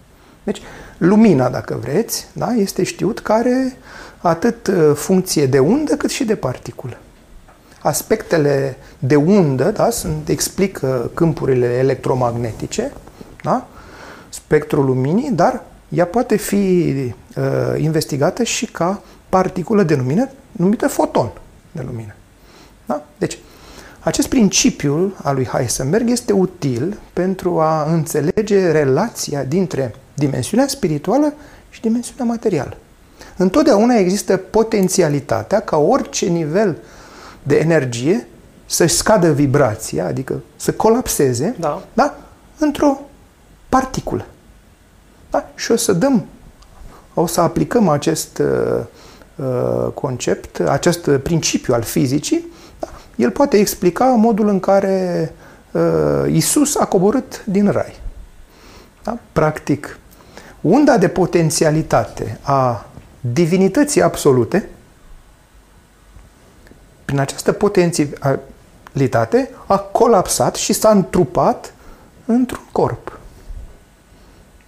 Deci, 0.44 0.62
lumina, 0.98 1.48
dacă 1.48 1.78
vreți, 1.80 2.26
da, 2.32 2.46
este 2.46 2.82
știut 2.82 3.20
că 3.20 3.32
are 3.32 3.76
atât 4.18 4.66
uh, 4.66 4.92
funcție 4.94 5.46
de 5.46 5.58
undă 5.58 5.96
cât 5.96 6.10
și 6.10 6.24
de 6.24 6.36
particulă. 6.36 6.96
Aspectele 7.80 8.76
de 8.98 9.16
undă 9.16 9.70
da, 9.70 9.90
sunt, 9.90 10.28
explică 10.28 11.10
câmpurile 11.14 11.66
electromagnetice, 11.66 12.92
da, 13.42 13.66
spectrul 14.28 14.84
luminii, 14.84 15.30
dar 15.30 15.62
ea 15.88 16.06
poate 16.06 16.36
fi 16.36 16.94
uh, 17.36 17.44
investigată 17.76 18.42
și 18.42 18.66
ca 18.66 19.02
particulă 19.28 19.82
de 19.82 19.94
lumină 19.94 20.28
numită 20.52 20.88
foton 20.88 21.30
de 21.72 21.82
lumină. 21.86 22.14
Da? 22.86 23.04
Deci, 23.18 23.38
acest 24.00 24.28
principiu 24.28 25.14
al 25.22 25.34
lui 25.34 25.46
Heisenberg 25.46 26.10
este 26.10 26.32
util 26.32 26.98
pentru 27.12 27.60
a 27.60 27.84
înțelege 27.92 28.70
relația 28.70 29.44
dintre 29.44 29.94
dimensiunea 30.14 30.66
spirituală 30.66 31.34
și 31.70 31.80
dimensiunea 31.80 32.24
materială. 32.24 32.76
Întotdeauna 33.36 33.94
există 33.94 34.36
potențialitatea 34.36 35.60
ca 35.60 35.76
orice 35.76 36.26
nivel 36.26 36.76
de 37.42 37.56
energie 37.56 38.28
să-și 38.66 38.94
scadă 38.94 39.32
vibrația, 39.32 40.06
adică 40.06 40.42
să 40.56 40.72
colapseze, 40.72 41.56
da. 41.58 41.82
Da? 41.92 42.18
într-o 42.58 43.00
particulă. 43.68 44.26
Da? 45.30 45.50
Și 45.54 45.72
o 45.72 45.76
să 45.76 45.92
dăm, 45.92 46.26
o 47.14 47.26
să 47.26 47.40
aplicăm 47.40 47.88
acest 47.88 48.38
uh, 48.38 48.84
uh, 49.36 49.92
concept, 49.94 50.60
acest 50.60 51.10
principiu 51.10 51.74
al 51.74 51.82
fizicii, 51.82 52.46
da? 52.78 52.88
el 53.16 53.30
poate 53.30 53.58
explica 53.58 54.04
modul 54.04 54.48
în 54.48 54.60
care 54.60 55.32
uh, 55.70 56.24
Isus 56.26 56.76
a 56.76 56.84
coborât 56.84 57.44
din 57.44 57.70
rai. 57.70 58.00
Da? 59.02 59.18
Practic, 59.32 59.98
unda 60.64 60.98
de 60.98 61.08
potențialitate 61.08 62.38
a 62.42 62.86
divinității 63.20 64.02
absolute, 64.02 64.68
prin 67.04 67.18
această 67.18 67.52
potențialitate, 67.52 69.50
a 69.66 69.78
colapsat 69.78 70.54
și 70.54 70.72
s-a 70.72 70.90
întrupat 70.90 71.74
într-un 72.24 72.64
corp. 72.72 73.18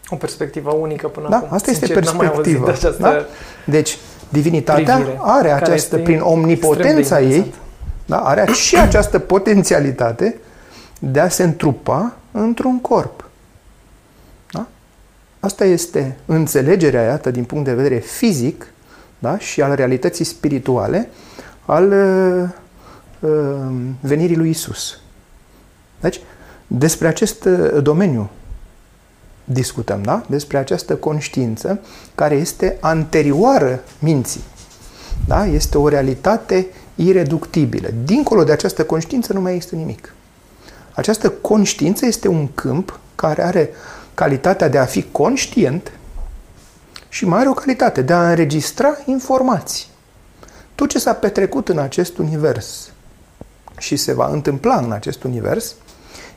O 0.09 0.17
perspectivă 0.17 0.71
unică 0.71 1.09
până 1.09 1.29
da, 1.29 1.37
acum. 1.37 1.49
Asta 1.53 1.71
este 1.71 1.87
Sincer, 1.87 2.05
perspectiva. 2.05 2.67
această 2.67 2.97
da? 3.03 3.25
Deci, 3.65 3.99
divinitatea 4.29 4.95
privire, 4.95 5.19
are 5.21 5.51
această, 5.51 5.99
prin 5.99 6.21
omnipotența 6.21 7.21
ei, 7.21 7.55
da, 8.07 8.19
are 8.19 8.53
și 8.53 8.77
această 8.77 9.19
potențialitate 9.19 10.41
de 10.99 11.21
a 11.21 11.29
se 11.29 11.43
întrupa 11.43 12.17
într-un 12.33 12.81
corp. 12.81 13.16
Da? 15.41 15.47
Asta 15.47 15.65
este 15.65 16.17
înțelegerea, 16.27 17.03
iată, 17.03 17.31
din 17.31 17.45
punct 17.45 17.65
de 17.65 17.75
vedere 17.75 17.99
fizic 17.99 18.67
da? 19.19 19.39
și 19.39 19.63
al 19.63 19.75
realității 19.75 20.25
spirituale 20.25 21.09
al 21.65 21.93
uh, 21.93 22.49
uh, 23.31 23.73
venirii 24.01 24.37
lui 24.37 24.51
Isus. 24.51 25.01
Deci, 26.01 26.21
despre 26.67 27.09
acest 27.09 27.45
uh, 27.45 27.83
domeniu 27.83 28.31
discutăm, 29.45 30.03
da? 30.03 30.25
Despre 30.29 30.59
această 30.59 30.97
conștiință 30.97 31.81
care 32.15 32.35
este 32.35 32.77
anterioară 32.81 33.83
minții. 33.99 34.43
Da? 35.27 35.47
Este 35.47 35.79
o 35.79 35.89
realitate 35.89 36.67
ireductibilă. 36.95 37.89
Dincolo 38.05 38.45
de 38.45 38.53
această 38.53 38.85
conștiință 38.85 39.33
nu 39.33 39.41
mai 39.41 39.55
există 39.55 39.77
nimic. 39.77 40.15
Această 40.93 41.31
conștiință 41.31 42.07
este 42.07 42.29
un 42.29 42.49
câmp 42.55 43.01
care 43.15 43.45
are 43.45 43.71
calitatea 44.17 44.69
de 44.69 44.79
a 44.79 44.85
fi 44.85 45.03
conștient 45.03 45.93
și 47.09 47.27
mai 47.27 47.39
are 47.39 47.49
o 47.49 47.53
calitate 47.53 48.03
de 48.03 48.13
a 48.13 48.29
înregistra 48.29 48.97
informații. 49.05 49.87
Tot 50.75 50.89
ce 50.89 50.99
s-a 50.99 51.13
petrecut 51.13 51.69
în 51.69 51.79
acest 51.79 52.19
univers 52.19 52.91
și 53.79 53.97
se 53.97 54.13
va 54.13 54.27
întâmpla 54.27 54.77
în 54.77 54.93
acest 54.93 55.23
univers 55.23 55.75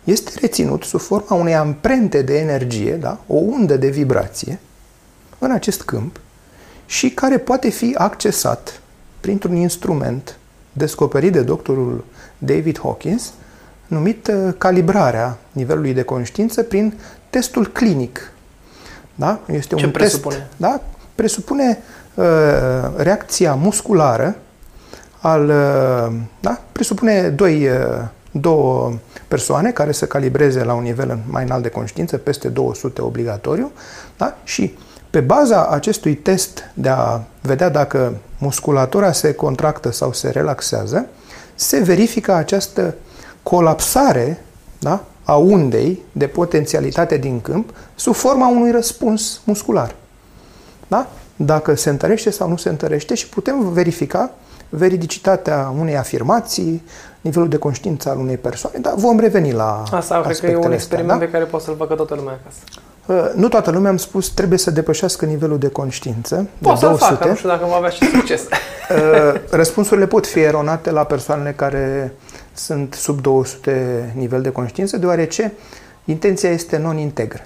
este 0.04 0.32
reținut 0.40 0.84
sub 0.84 1.00
forma 1.00 1.36
unei 1.36 1.56
amprente 1.56 2.22
de 2.22 2.38
energie, 2.38 2.94
da? 2.94 3.20
o 3.28 3.36
undă 3.36 3.78
de 3.78 3.90
vibrație, 3.90 4.60
în 5.38 5.52
acest 5.52 5.82
câmp 5.82 6.20
și 6.86 7.10
care 7.10 7.38
poate 7.38 7.70
fi 7.70 7.96
accesat 7.98 8.82
printr-un 9.20 9.56
instrument 9.56 10.38
descoperit 10.74 11.32
de 11.32 11.42
doctorul 11.42 12.06
David 12.38 12.80
Hawkins, 12.80 13.34
numit 13.88 14.28
uh, 14.28 14.54
calibrarea 14.58 15.38
nivelului 15.52 15.94
de 15.94 16.04
conștiință 16.04 16.64
prin 16.64 16.94
testul 17.30 17.68
clinic. 17.68 18.32
Da? 19.16 19.40
Este 19.46 19.76
Ce 19.76 19.86
un 19.86 19.92
presupune? 19.92 20.36
Test, 20.36 20.48
da? 20.58 20.82
Presupune 21.16 21.80
uh, 22.14 22.26
reacția 22.96 23.54
musculară 23.54 24.36
al, 25.20 25.50
uh, 25.50 26.16
da? 26.40 26.62
presupune 26.72 27.30
doi, 27.30 27.68
uh, 27.68 27.76
două 28.32 28.94
persoane 29.28 29.72
care 29.72 29.92
să 29.92 30.06
calibreze 30.06 30.64
la 30.64 30.74
un 30.74 30.84
nivel 30.84 31.20
mai 31.30 31.44
înalt 31.44 31.64
de 31.64 31.70
conștiință, 31.70 32.18
peste 32.18 32.48
200 32.48 33.02
obligatoriu, 33.02 33.72
da? 34.18 34.38
și 34.44 34.78
pe 35.10 35.20
baza 35.20 35.68
acestui 35.68 36.16
test 36.16 36.64
de 36.74 36.90
a 36.90 37.20
vedea 37.42 37.70
dacă 37.70 38.16
musculatura 38.38 39.12
se 39.12 39.34
contractă 39.34 39.92
sau 39.92 40.14
se 40.14 40.30
relaxează, 40.30 41.06
se 41.56 41.80
verifică 41.80 42.34
această 42.34 42.96
colapsare 43.44 44.44
da, 44.80 45.04
a 45.30 45.36
undei 45.36 46.02
de 46.12 46.28
potențialitate 46.28 47.18
din 47.18 47.42
câmp 47.42 47.70
sub 47.96 48.14
forma 48.14 48.48
unui 48.48 48.72
răspuns 48.72 49.42
muscular. 49.44 49.96
Da? 50.88 51.08
Dacă 51.36 51.76
se 51.76 51.90
întărește 51.90 52.30
sau 52.30 52.50
nu 52.50 52.56
se 52.56 52.70
întărește 52.70 53.14
și 53.14 53.30
putem 53.30 53.70
verifica 53.70 54.32
veridicitatea 54.70 55.74
unei 55.80 55.98
afirmații, 55.98 56.84
nivelul 57.22 57.50
de 57.50 57.58
conștiință 57.58 58.10
al 58.10 58.18
unei 58.18 58.38
persoane, 58.38 58.78
dar 58.80 58.94
vom 58.96 59.20
reveni 59.20 59.52
la 59.52 59.84
Asta 59.92 60.22
cred 60.22 60.40
că 60.40 60.46
e 60.46 60.56
un 60.56 60.72
experiment 60.72 61.12
astea, 61.12 61.18
da? 61.18 61.26
pe 61.26 61.32
care 61.32 61.44
poate 61.44 61.66
să-l 61.66 61.76
facă 61.76 61.94
toată 61.94 62.16
lumea 62.16 62.40
acasă. 62.42 62.60
Uh, 63.06 63.32
nu 63.36 63.48
toată 63.48 63.72
lumea, 63.72 63.90
am 63.90 63.98
spus, 63.98 64.30
trebuie 64.30 64.60
să 64.60 64.72
depășească 64.72 65.26
nivelul 65.26 65.58
de 65.58 65.68
conștiință 65.68 66.48
Poate 66.62 66.80
de 66.80 66.86
200. 66.86 67.06
să 67.06 67.14
facă, 67.14 67.28
nu 67.28 67.36
știu 67.36 67.50
dacă 67.50 67.66
va 67.70 67.76
avea 67.76 67.90
și 67.90 68.10
succes. 68.10 68.42
Uh, 68.42 69.42
răspunsurile 69.50 70.08
pot 70.08 70.28
fi 70.28 70.40
eronate 70.40 70.92
la 70.92 71.04
persoanele 71.04 71.52
care 71.52 72.14
sunt 72.60 72.94
sub 72.94 73.22
200 73.22 74.14
nivel 74.16 74.42
de 74.42 74.52
conștiință, 74.52 74.98
deoarece 74.98 75.54
intenția 76.06 76.50
este 76.50 76.78
non-integră. 76.78 77.42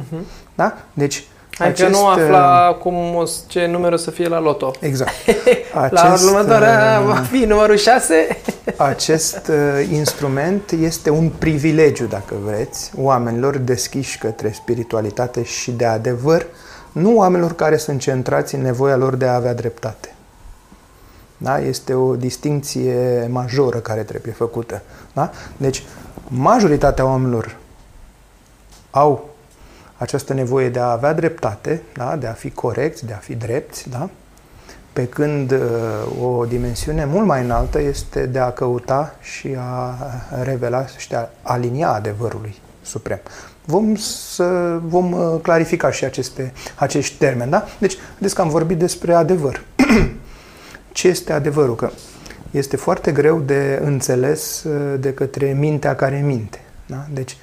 Uh-huh. 0.00 0.20
Da? 0.54 0.78
Deci, 0.94 1.24
Adică 1.58 1.84
acest, 1.84 2.00
nu 2.00 2.06
afla 2.06 2.68
uh, 2.70 2.78
cum 2.78 3.14
o, 3.14 3.24
ce 3.46 3.66
număr 3.66 3.92
o 3.92 3.96
să 3.96 4.10
fie 4.10 4.28
la 4.28 4.40
loto. 4.40 4.70
Exact. 4.80 5.12
Acest, 5.74 6.02
la 6.02 6.30
următoarea 6.30 6.98
uh, 7.00 7.06
va 7.06 7.14
fi 7.14 7.44
numărul 7.44 7.76
6. 7.76 8.14
acest 8.76 9.48
uh, 9.48 9.88
instrument 9.92 10.70
este 10.70 11.10
un 11.10 11.28
privilegiu, 11.28 12.04
dacă 12.04 12.34
vreți, 12.44 12.90
oamenilor 12.96 13.56
deschiși 13.56 14.18
către 14.18 14.52
spiritualitate 14.52 15.42
și 15.42 15.70
de 15.70 15.84
adevăr, 15.84 16.46
nu 16.92 17.16
oamenilor 17.16 17.54
care 17.54 17.76
sunt 17.76 18.00
centrați 18.00 18.54
în 18.54 18.62
nevoia 18.62 18.96
lor 18.96 19.14
de 19.14 19.26
a 19.26 19.34
avea 19.34 19.54
dreptate. 19.54 20.11
Da? 21.42 21.58
Este 21.58 21.94
o 21.94 22.16
distinție 22.16 23.28
majoră 23.30 23.78
care 23.78 24.02
trebuie 24.02 24.32
făcută. 24.32 24.82
Da? 25.12 25.30
Deci, 25.56 25.82
majoritatea 26.28 27.04
oamenilor 27.04 27.56
au 28.90 29.28
această 29.96 30.32
nevoie 30.32 30.68
de 30.68 30.78
a 30.78 30.90
avea 30.90 31.12
dreptate, 31.12 31.82
da? 31.94 32.16
de 32.16 32.26
a 32.26 32.32
fi 32.32 32.50
corecți, 32.50 33.06
de 33.06 33.12
a 33.12 33.16
fi 33.16 33.34
drepți, 33.34 33.88
da? 33.88 34.08
pe 34.92 35.06
când 35.06 35.50
uh, 35.50 35.58
o 36.22 36.44
dimensiune 36.44 37.04
mult 37.04 37.26
mai 37.26 37.42
înaltă 37.42 37.80
este 37.80 38.26
de 38.26 38.38
a 38.38 38.50
căuta 38.52 39.14
și 39.20 39.56
a 39.58 39.96
revela 40.42 40.86
și 40.86 41.08
de 41.08 41.16
a 41.16 41.28
alinia 41.42 41.92
adevărului 41.92 42.60
suprem. 42.82 43.20
Vom, 43.64 43.94
să, 43.96 44.78
vom 44.82 45.12
uh, 45.12 45.40
clarifica 45.42 45.90
și 45.90 46.04
aceste, 46.04 46.52
acești 46.74 47.16
termeni. 47.18 47.50
Da? 47.50 47.64
Deci, 47.78 47.96
vedeți 48.14 48.34
că 48.34 48.40
am 48.40 48.48
vorbit 48.48 48.78
despre 48.78 49.14
adevăr. 49.14 49.64
Ce 50.92 51.08
este 51.08 51.32
adevărul? 51.32 51.74
Că 51.74 51.90
este 52.50 52.76
foarte 52.76 53.12
greu 53.12 53.40
de 53.40 53.80
înțeles 53.84 54.64
uh, 54.64 55.00
de 55.00 55.14
către 55.14 55.56
mintea 55.58 55.96
care 55.96 56.22
minte. 56.26 56.60
Da? 56.86 57.06
Deci, 57.12 57.36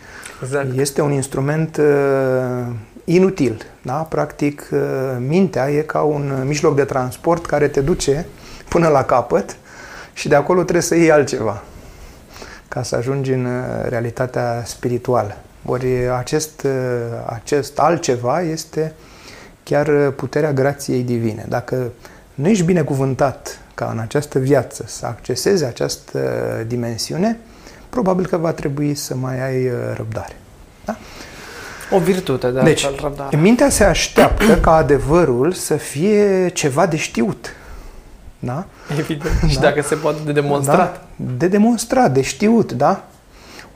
exact. 0.44 0.78
este 0.78 1.02
un 1.02 1.12
instrument 1.12 1.78
uh, 1.78 2.74
inutil. 3.04 3.66
Da? 3.82 3.94
Practic, 3.94 4.70
uh, 4.72 4.80
mintea 5.28 5.70
e 5.72 5.82
ca 5.82 6.02
un 6.02 6.44
mijloc 6.46 6.76
de 6.76 6.84
transport 6.84 7.46
care 7.46 7.68
te 7.68 7.82
duce 7.82 8.26
până 8.70 8.88
la 8.88 9.04
capăt 9.04 9.58
și 10.14 10.28
de 10.28 10.36
acolo 10.36 10.62
trebuie 10.62 10.82
să 10.82 10.96
iei 10.96 11.12
altceva 11.12 11.64
ca 12.68 12.84
să 12.84 12.96
ajungi 12.96 13.32
în 13.32 13.46
uh, 13.46 13.52
realitatea 13.88 14.64
spirituală. 14.66 15.38
Ori 15.66 16.10
acest, 16.18 16.62
uh, 16.62 16.72
acest 17.26 17.80
altceva 17.80 18.42
este 18.42 18.94
chiar 19.64 20.10
puterea 20.10 20.54
grației 20.54 21.04
divine. 21.04 21.46
Dacă 21.48 21.92
nu 22.40 22.48
ești 22.48 22.64
binecuvântat 22.64 23.60
ca 23.74 23.90
în 23.92 24.00
această 24.00 24.40
viață 24.40 24.84
să 24.88 25.06
accesezi 25.06 25.66
această 25.66 26.20
dimensiune, 26.68 27.38
probabil 27.90 28.26
că 28.26 28.38
va 28.38 28.52
trebui 28.52 28.96
să 28.96 29.16
mai 29.16 29.44
ai 29.46 29.66
uh, 29.66 29.74
răbdare. 29.96 30.36
Da? 30.86 30.98
O 31.92 32.00
virtute 32.00 32.52
de 32.52 32.62
deci, 32.62 32.84
altfel, 32.84 33.04
răbdare. 33.04 33.38
mintea 33.38 33.70
se 33.70 33.84
așteaptă 33.84 34.58
ca 34.60 34.76
adevărul 34.76 35.52
să 35.52 35.76
fie 35.76 36.50
ceva 36.54 36.86
de 36.86 36.98
știut. 36.98 37.56
Da? 38.40 38.66
Evident. 39.00 39.42
Da? 39.42 39.48
Și 39.48 39.60
dacă 39.60 39.82
se 39.82 39.96
poate 39.96 40.20
de 40.26 40.32
demonstrat. 40.32 40.78
Da? 40.78 41.34
De 41.38 41.48
demonstrat, 41.48 42.14
de 42.14 42.22
știut, 42.22 42.72
da? 42.72 43.08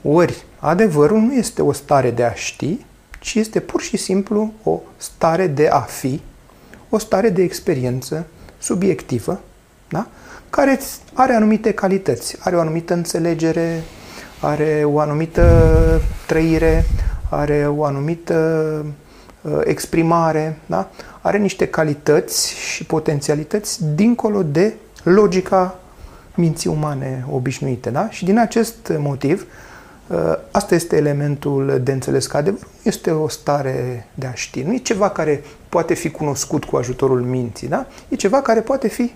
Ori, 0.02 0.44
adevărul 0.58 1.18
nu 1.18 1.34
este 1.34 1.62
o 1.62 1.72
stare 1.72 2.10
de 2.10 2.24
a 2.24 2.34
ști, 2.34 2.78
ci 3.20 3.34
este 3.34 3.60
pur 3.60 3.82
și 3.82 3.96
simplu 3.96 4.52
o 4.62 4.80
stare 4.96 5.46
de 5.46 5.68
a 5.68 5.80
fi, 5.80 6.20
o 6.88 6.98
stare 6.98 7.28
de 7.28 7.42
experiență 7.42 8.26
subiectivă, 8.64 9.40
da? 9.88 10.06
care 10.50 10.80
are 11.12 11.34
anumite 11.34 11.72
calități, 11.72 12.36
are 12.40 12.56
o 12.56 12.60
anumită 12.60 12.94
înțelegere, 12.94 13.82
are 14.40 14.82
o 14.84 14.98
anumită 14.98 16.00
trăire, 16.26 16.84
are 17.30 17.66
o 17.76 17.84
anumită 17.84 18.34
uh, 19.40 19.60
exprimare, 19.64 20.58
da? 20.66 20.90
are 21.20 21.38
niște 21.38 21.66
calități 21.66 22.54
și 22.54 22.84
potențialități 22.84 23.84
dincolo 23.94 24.42
de 24.42 24.74
logica 25.02 25.78
minții 26.34 26.70
umane 26.70 27.26
obișnuite. 27.30 27.90
Da? 27.90 28.10
Și 28.10 28.24
din 28.24 28.38
acest 28.38 28.92
motiv, 28.98 29.40
uh, 29.40 29.73
asta 30.50 30.74
este 30.74 30.96
elementul 30.96 31.80
de 31.82 31.92
înțeles 31.92 32.26
că 32.26 32.36
adevărul 32.36 32.68
nu 32.70 32.80
este 32.82 33.10
o 33.10 33.28
stare 33.28 34.06
de 34.14 34.26
a 34.26 34.34
ști, 34.34 34.62
nu 34.62 34.72
e 34.72 34.76
ceva 34.78 35.10
care 35.10 35.42
poate 35.68 35.94
fi 35.94 36.10
cunoscut 36.10 36.64
cu 36.64 36.76
ajutorul 36.76 37.20
minții, 37.20 37.68
da? 37.68 37.86
e 38.08 38.16
ceva 38.16 38.42
care 38.42 38.60
poate 38.60 38.88
fi 38.88 39.12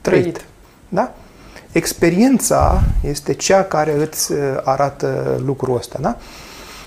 trăit. 0.00 0.22
trăit. 0.22 0.44
Da? 0.88 1.14
Experiența 1.72 2.82
este 3.02 3.32
cea 3.32 3.64
care 3.64 3.92
îți 3.92 4.32
uh, 4.32 4.38
arată 4.64 5.40
lucrul 5.44 5.76
ăsta. 5.76 5.98
Da? 6.00 6.16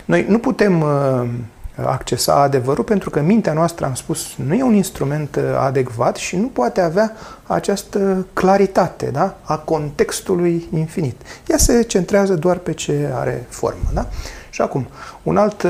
Noi 0.06 0.26
nu 0.28 0.40
putem 0.40 0.82
uh, 0.82 1.30
accesa 1.76 2.34
adevărul 2.34 2.84
pentru 2.84 3.10
că 3.10 3.22
mintea 3.22 3.54
noastră, 3.54 3.86
am 3.86 3.94
spus, 3.94 4.36
nu 4.46 4.54
e 4.54 4.64
un 4.64 4.74
instrument 4.74 5.36
uh, 5.36 5.44
adecvat 5.60 6.16
și 6.16 6.36
nu 6.36 6.48
poate 6.48 6.82
avea 6.82 7.12
această 7.44 8.26
claritate 8.34 9.06
da? 9.06 9.38
a 9.42 9.58
contextului 9.58 10.68
infinit. 10.74 11.22
Ea 11.48 11.58
se 11.58 11.82
centrează 11.82 12.34
doar 12.34 12.58
pe 12.58 12.74
ce 12.74 13.10
are 13.14 13.46
formă. 13.50 13.90
Da? 13.94 14.08
Și 14.50 14.62
acum, 14.62 14.88
un 15.24 15.38
alt 15.38 15.66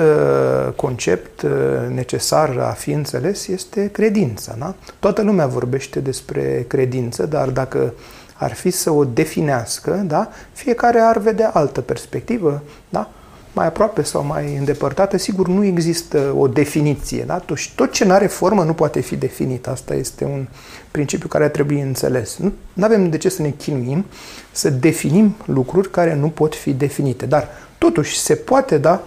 concept 0.75 1.45
necesar 1.89 2.57
a 2.57 2.71
fi 2.71 2.91
înțeles 2.91 3.47
este 3.47 3.87
credința. 3.91 4.55
Da? 4.59 4.75
Toată 4.99 5.21
lumea 5.21 5.47
vorbește 5.47 5.99
despre 5.99 6.65
credință, 6.67 7.25
dar 7.25 7.47
dacă 7.47 7.93
ar 8.41 8.53
fi 8.53 8.69
să 8.69 8.91
o 8.91 9.05
definească, 9.05 9.91
da? 9.91 10.29
fiecare 10.51 10.99
ar 10.99 11.17
vedea 11.17 11.49
altă 11.53 11.81
perspectivă, 11.81 12.61
da? 12.89 13.09
Mai 13.53 13.65
aproape 13.65 14.01
sau 14.01 14.23
mai 14.23 14.55
îndepărtată, 14.57 15.17
sigur 15.17 15.47
nu 15.47 15.63
există 15.63 16.33
o 16.37 16.47
definiție. 16.47 17.23
Da? 17.23 17.43
Tot 17.75 17.91
ce 17.91 18.05
nu 18.05 18.13
are 18.13 18.27
formă 18.27 18.63
nu 18.63 18.73
poate 18.73 18.99
fi 18.99 19.15
definit. 19.15 19.67
Asta 19.67 19.93
este 19.93 20.23
un 20.23 20.47
principiu 20.91 21.27
care 21.27 21.43
ar 21.43 21.49
trebui 21.49 21.81
înțeles. 21.81 22.37
Nu 22.73 22.83
avem 22.83 23.09
de 23.09 23.17
ce 23.17 23.29
să 23.29 23.41
ne 23.41 23.49
chinuim 23.49 24.05
să 24.51 24.69
definim 24.69 25.35
lucruri 25.45 25.91
care 25.91 26.15
nu 26.15 26.29
pot 26.29 26.55
fi 26.55 26.73
definite. 26.73 27.25
Dar 27.25 27.47
totuși 27.77 28.19
se 28.19 28.35
poate 28.35 28.77
da, 28.77 29.03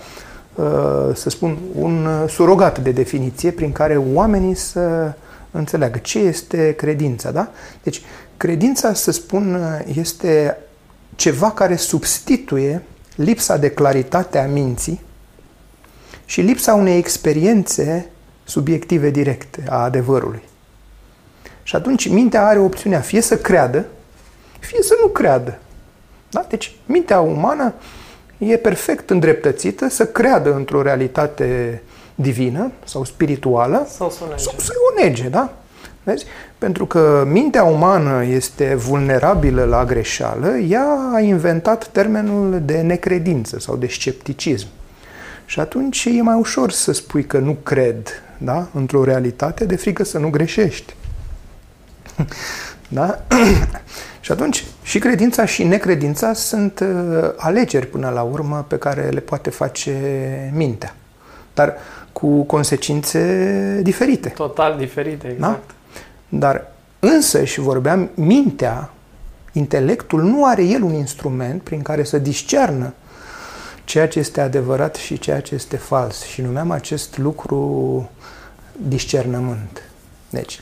uh, 0.54 0.64
să 1.14 1.30
spun, 1.30 1.58
un 1.74 2.08
surogat 2.28 2.78
de 2.78 2.90
definiție 2.90 3.50
prin 3.50 3.72
care 3.72 3.96
oamenii 3.96 4.54
să 4.54 5.12
înțeleagă 5.50 5.98
ce 5.98 6.18
este 6.18 6.72
credința. 6.72 7.30
Da? 7.30 7.50
Deci 7.82 8.02
Credința, 8.36 8.94
să 8.94 9.10
spun, 9.10 9.58
este 9.94 10.58
ceva 11.14 11.50
care 11.50 11.76
substituie 11.76 12.82
lipsa 13.14 13.56
de 13.56 13.70
claritate 13.70 14.38
a 14.38 14.46
minții 14.46 15.00
și 16.24 16.40
lipsa 16.40 16.74
unei 16.74 16.98
experiențe 16.98 18.10
subiective 18.44 19.10
directe 19.10 19.64
a 19.68 19.82
adevărului. 19.82 20.42
Și 21.62 21.76
atunci 21.76 22.08
mintea 22.08 22.46
are 22.46 22.58
opțiunea 22.58 23.00
fie 23.00 23.20
să 23.20 23.36
creadă, 23.36 23.86
fie 24.58 24.82
să 24.82 24.96
nu 25.00 25.08
creadă. 25.08 25.58
Da? 26.30 26.46
Deci 26.48 26.76
mintea 26.86 27.20
umană 27.20 27.74
e 28.38 28.56
perfect 28.56 29.10
îndreptățită 29.10 29.88
să 29.88 30.06
creadă 30.06 30.54
într-o 30.54 30.82
realitate 30.82 31.82
divină 32.14 32.72
sau 32.84 33.04
spirituală 33.04 33.86
sau 33.88 34.10
să 34.10 34.18
o 34.24 34.26
nege. 34.26 34.42
Sau 34.42 34.54
să 34.58 34.72
o 34.90 35.02
nege 35.02 35.28
da? 35.28 35.52
Vezi? 36.04 36.24
Pentru 36.58 36.86
că 36.86 37.24
mintea 37.30 37.64
umană 37.64 38.24
este 38.24 38.74
vulnerabilă 38.74 39.64
la 39.64 39.84
greșeală, 39.84 40.56
ea 40.56 41.10
a 41.14 41.20
inventat 41.20 41.88
termenul 41.88 42.62
de 42.64 42.80
necredință 42.80 43.58
sau 43.58 43.76
de 43.76 43.86
scepticism. 43.86 44.66
Și 45.46 45.60
atunci 45.60 46.04
e 46.04 46.22
mai 46.22 46.38
ușor 46.38 46.70
să 46.70 46.92
spui 46.92 47.24
că 47.24 47.38
nu 47.38 47.56
cred 47.62 48.08
da? 48.38 48.68
într-o 48.74 49.04
realitate 49.04 49.64
de 49.64 49.76
frică 49.76 50.04
să 50.04 50.18
nu 50.18 50.30
greșești. 50.30 50.94
da? 52.88 53.24
și 54.20 54.32
atunci 54.32 54.64
și 54.82 54.98
credința 54.98 55.44
și 55.44 55.64
necredința 55.64 56.32
sunt 56.32 56.80
uh, 56.80 57.30
alegeri 57.36 57.86
până 57.86 58.08
la 58.08 58.22
urmă 58.22 58.64
pe 58.68 58.78
care 58.78 59.08
le 59.08 59.20
poate 59.20 59.50
face 59.50 59.92
mintea. 60.54 60.94
Dar 61.54 61.74
cu 62.12 62.42
consecințe 62.42 63.80
diferite. 63.82 64.28
Total 64.28 64.76
diferite, 64.76 65.26
exact. 65.26 65.40
Da? 65.66 65.74
Dar 66.38 66.66
însă 66.98 67.44
și 67.44 67.60
vorbeam, 67.60 68.10
mintea, 68.14 68.90
intelectul, 69.52 70.22
nu 70.22 70.44
are 70.44 70.64
el 70.64 70.82
un 70.82 70.94
instrument 70.94 71.62
prin 71.62 71.82
care 71.82 72.04
să 72.04 72.18
discernă 72.18 72.94
ceea 73.84 74.08
ce 74.08 74.18
este 74.18 74.40
adevărat 74.40 74.94
și 74.94 75.18
ceea 75.18 75.40
ce 75.40 75.54
este 75.54 75.76
fals. 75.76 76.22
Și 76.22 76.40
numeam 76.40 76.70
acest 76.70 77.18
lucru 77.18 78.10
discernământ. 78.88 79.82
Deci, 80.30 80.60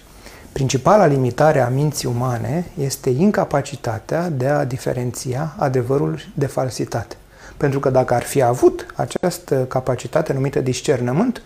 principala 0.53 1.07
limitare 1.07 1.61
a 1.61 1.69
minții 1.69 2.09
umane 2.09 2.67
este 2.79 3.11
incapacitatea 3.11 4.29
de 4.29 4.47
a 4.47 4.65
diferenția 4.65 5.55
adevărul 5.59 6.21
de 6.35 6.47
falsitate. 6.47 7.17
Pentru 7.57 7.81
că 7.81 7.91
dacă 7.91 8.15
ar 8.15 8.23
fi 8.23 8.43
avut 8.43 8.87
această 8.95 9.65
capacitate 9.65 10.33
numită 10.33 10.61
discernământ, 10.61 11.43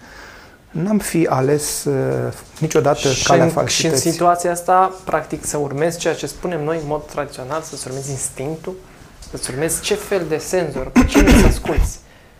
n-am 0.70 0.98
fi 0.98 1.26
ales 1.26 1.84
uh, 1.84 2.32
niciodată 2.60 3.08
și 3.08 3.26
calea 3.26 3.44
în, 3.44 3.66
Și 3.66 3.86
în 3.86 3.96
situația 3.96 4.50
asta, 4.50 4.94
practic, 5.04 5.44
să 5.44 5.56
urmezi 5.56 5.98
ceea 5.98 6.14
ce 6.14 6.26
spunem 6.26 6.64
noi 6.64 6.76
în 6.76 6.86
mod 6.86 7.06
tradițional, 7.06 7.62
să-ți 7.62 7.86
urmezi 7.86 8.10
instinctul, 8.10 8.74
să-ți 9.30 9.50
urmezi 9.50 9.80
ce 9.80 9.94
fel 9.94 10.24
de 10.28 10.36
senzor, 10.36 10.86
pe 10.86 11.04
cine 11.04 11.40
să 11.40 11.46
asculți. 11.46 11.98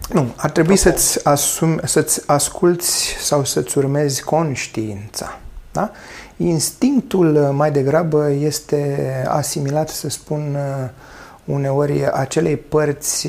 Nu, 0.08 0.32
ar 0.36 0.50
trebui 0.50 0.76
să-ți, 0.76 1.26
asumi, 1.26 1.78
să-ți 1.84 2.22
asculți 2.26 3.16
sau 3.20 3.44
să-ți 3.44 3.78
urmezi 3.78 4.22
conștiința. 4.22 5.38
Da? 5.72 5.90
Instinctul 6.36 7.36
uh, 7.36 7.48
mai 7.52 7.70
degrabă 7.70 8.30
este 8.30 9.24
asimilat, 9.28 9.88
să 9.88 10.08
spun, 10.08 10.54
uh, 10.54 10.88
uneori 11.46 12.12
acelei 12.12 12.56
părți 12.56 13.28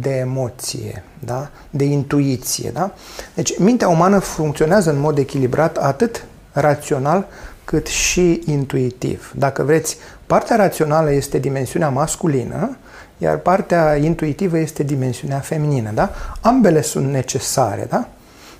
de 0.00 0.10
emoție, 0.10 1.02
da? 1.18 1.50
de 1.70 1.84
intuiție. 1.84 2.70
Da? 2.70 2.94
Deci 3.34 3.58
mintea 3.58 3.88
umană 3.88 4.18
funcționează 4.18 4.90
în 4.90 4.98
mod 4.98 5.18
echilibrat 5.18 5.76
atât 5.76 6.24
rațional 6.52 7.26
cât 7.64 7.86
și 7.86 8.42
intuitiv. 8.46 9.32
Dacă 9.36 9.62
vreți, 9.62 9.96
partea 10.26 10.56
rațională 10.56 11.12
este 11.12 11.38
dimensiunea 11.38 11.88
masculină, 11.88 12.76
iar 13.18 13.36
partea 13.36 13.96
intuitivă 13.96 14.58
este 14.58 14.82
dimensiunea 14.82 15.38
feminină. 15.38 15.90
Da? 15.94 16.10
Ambele 16.40 16.82
sunt 16.82 17.10
necesare. 17.10 17.86
Da? 17.88 18.08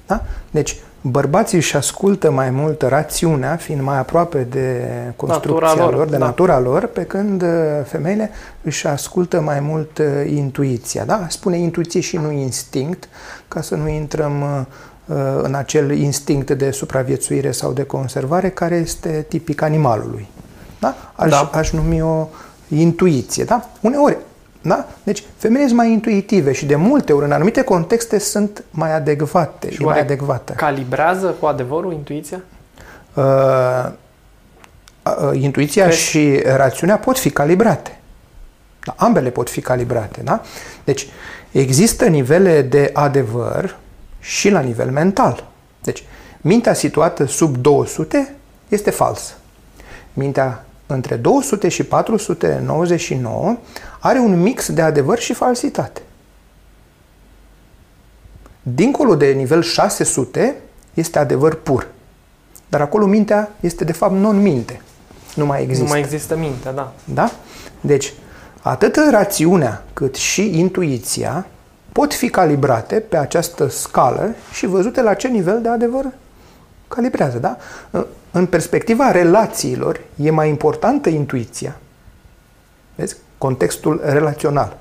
Da? 0.07 0.25
Deci, 0.51 0.77
bărbații 1.01 1.57
își 1.57 1.77
ascultă 1.77 2.31
mai 2.31 2.51
mult 2.51 2.83
rațiunea, 2.83 3.57
fiind 3.57 3.83
mai 3.83 3.99
aproape 3.99 4.47
de 4.51 4.87
construcția 5.17 5.67
natura 5.67 5.85
lor, 5.85 5.95
lor, 5.95 6.09
de 6.09 6.17
da. 6.17 6.25
natura 6.25 6.59
lor, 6.59 6.87
pe 6.87 7.03
când 7.03 7.43
uh, 7.43 7.49
femeile 7.85 8.31
își 8.63 8.87
ascultă 8.87 9.41
mai 9.41 9.61
mult 9.61 9.99
uh, 9.99 10.07
intuiția. 10.27 11.05
Da? 11.05 11.27
Spune 11.29 11.59
intuiție 11.59 12.01
și 12.01 12.17
nu 12.17 12.31
instinct, 12.31 13.09
ca 13.49 13.61
să 13.61 13.75
nu 13.75 13.89
intrăm 13.89 14.41
uh, 14.41 15.17
în 15.43 15.55
acel 15.55 15.91
instinct 15.91 16.51
de 16.51 16.71
supraviețuire 16.71 17.51
sau 17.51 17.73
de 17.73 17.83
conservare 17.83 18.51
care 18.51 18.75
este 18.75 19.27
tipic 19.29 19.63
animalului. 19.63 20.29
Da? 20.81 20.95
Aș, 21.15 21.31
da. 21.31 21.51
aș 21.53 21.71
numi 21.71 22.03
o 22.03 22.29
intuiție. 22.69 23.45
Da? 23.45 23.69
Uneori 23.81 24.17
da? 24.63 24.89
Deci, 25.03 25.25
femeile 25.37 25.67
sunt 25.67 25.79
mai 25.79 25.91
intuitive 25.93 26.53
și 26.53 26.67
de 26.67 26.77
multe 26.77 27.13
ori, 27.13 27.25
în 27.25 27.33
anumite 27.33 27.63
contexte, 27.63 28.19
sunt 28.19 28.65
mai 28.71 28.95
adecvate. 28.95 29.71
Și 29.71 29.83
mai 29.83 30.01
adecvate. 30.01 30.53
calibrează 30.53 31.27
cu 31.41 31.47
adevărul 31.47 31.93
intuiția? 31.93 32.41
Uh, 33.15 33.25
uh, 35.03 35.41
intuiția 35.43 35.85
Crezi? 35.85 36.01
și 36.01 36.41
rațiunea 36.45 36.99
pot 36.99 37.19
fi 37.19 37.31
calibrate. 37.31 37.99
Da? 38.85 38.95
Ambele 38.97 39.31
pot 39.31 39.51
fi 39.51 39.61
calibrate. 39.61 40.21
Da? 40.25 40.43
Deci, 40.85 41.07
există 41.51 42.07
nivele 42.07 42.63
de 42.63 42.91
adevăr 42.93 43.77
și 44.21 44.51
la 44.51 44.61
nivel 44.61 44.91
mental. 44.91 45.45
Deci, 45.83 46.05
mintea 46.41 46.73
situată 46.73 47.25
sub 47.25 47.57
200 47.57 48.35
este 48.69 48.91
falsă. 48.91 49.33
Mintea 50.13 50.65
între 50.95 51.17
200 51.17 51.69
și 51.69 51.85
499 51.85 53.57
are 54.01 54.19
un 54.19 54.43
mix 54.43 54.73
de 54.73 54.83
adevăr 54.83 55.19
și 55.19 55.33
falsitate. 55.33 56.03
Dincolo 58.63 59.15
de 59.15 59.27
nivel 59.27 59.63
600 59.63 60.57
este 60.95 61.19
adevăr 61.19 61.55
pur. 61.55 61.89
Dar 62.69 62.81
acolo 62.81 63.07
mintea 63.07 63.53
este 63.61 63.85
de 63.85 63.93
fapt 63.93 64.15
non-minte. 64.15 64.81
Nu 65.35 65.47
mai 65.47 65.63
există. 65.63 65.83
Nu 65.83 65.89
mai 65.89 66.01
există 66.01 66.37
mintea, 66.37 66.73
da. 66.73 66.93
Da? 67.05 67.31
Deci, 67.81 68.13
atât 68.61 68.97
rațiunea 69.11 69.85
cât 69.93 70.15
și 70.15 70.59
intuiția 70.59 71.47
pot 71.93 72.15
fi 72.15 72.29
calibrate 72.29 73.01
pe 73.01 73.17
această 73.17 73.69
scală 73.69 74.35
și 74.53 74.67
văzute 74.67 75.03
la 75.03 75.15
ce 75.15 75.29
nivel 75.29 75.63
de 75.63 75.69
adevăr 75.69 76.05
calibrează. 76.95 77.39
Da? 77.39 77.57
În 78.31 78.47
perspectiva 78.47 79.11
relațiilor, 79.11 80.01
e 80.17 80.31
mai 80.31 80.49
importantă 80.49 81.09
intuiția. 81.09 81.77
Vezi? 82.95 83.17
Contextul 83.39 84.01
relațional. 84.05 84.77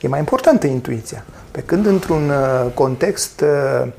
E 0.00 0.08
mai 0.08 0.18
importantă 0.18 0.66
intuiția. 0.66 1.24
Pe 1.50 1.60
când 1.60 1.86
într-un 1.86 2.28
uh, 2.28 2.72
context 2.74 3.40
uh, 3.40 3.92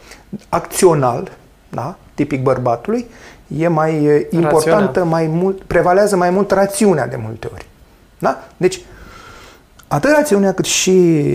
acțional, 0.49 1.31
da? 1.69 1.95
tipic 2.13 2.41
bărbatului, 2.41 3.05
e 3.57 3.67
mai 3.67 4.15
uh, 4.15 4.25
importantă, 4.29 4.85
Rațiunea. 4.85 5.09
mai 5.09 5.27
mult, 5.27 5.61
prevalează 5.63 6.15
mai 6.15 6.29
mult 6.29 6.51
rațiunea 6.51 7.07
de 7.07 7.15
multe 7.15 7.49
ori. 7.53 7.65
Da? 8.19 8.43
Deci, 8.57 8.81
atât 9.87 10.11
rațiunea 10.11 10.53
cât 10.53 10.65
și 10.65 11.25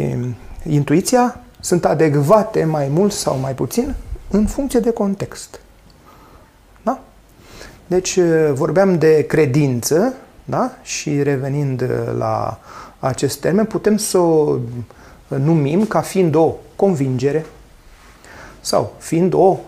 intuiția 0.69 1.41
sunt 1.61 1.85
adecvate 1.85 2.65
mai 2.65 2.89
mult 2.89 3.13
sau 3.13 3.39
mai 3.39 3.55
puțin 3.55 3.95
în 4.31 4.47
funcție 4.47 4.81
de 4.81 4.91
context. 4.91 5.61
Da? 7.87 7.95
Deci 7.95 8.19
vorbeam 8.53 8.99
de 8.99 9.27
credință, 9.27 10.15
da? 10.45 10.73
Și 10.83 11.23
revenind 11.23 11.91
la 12.19 12.59
acest 12.99 13.41
termen, 13.41 13.65
putem 13.65 13.97
să 13.97 14.19
o 14.19 14.59
numim 15.29 15.85
ca 15.85 16.01
fiind 16.01 16.35
o 16.35 16.55
convingere 16.77 17.47
sau 18.61 18.95
fiind 18.99 19.33
o 19.33 19.59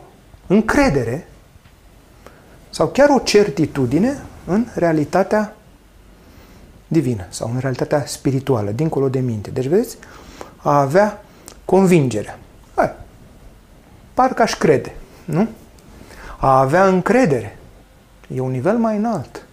încredere 0.46 1.28
sau 2.70 2.86
chiar 2.86 3.08
o 3.08 3.18
certitudine 3.18 4.22
în 4.46 4.66
realitatea 4.74 5.56
divină 6.88 7.26
sau 7.28 7.50
în 7.54 7.58
realitatea 7.60 8.06
spirituală, 8.06 8.70
dincolo 8.70 9.08
de 9.08 9.18
minte. 9.18 9.50
Deci, 9.50 9.66
vedeți, 9.66 9.96
a 10.56 10.80
avea 10.80 11.22
convingere. 11.64 12.38
Hai, 12.74 12.90
parcă 14.14 14.42
aș 14.42 14.54
crede, 14.54 14.94
nu? 15.24 15.48
A 16.38 16.58
avea 16.58 16.86
încredere 16.86 17.57
e 18.34 18.40
un 18.40 18.50
nivel 18.50 18.76
mai 18.76 18.96
înalt. 18.96 19.46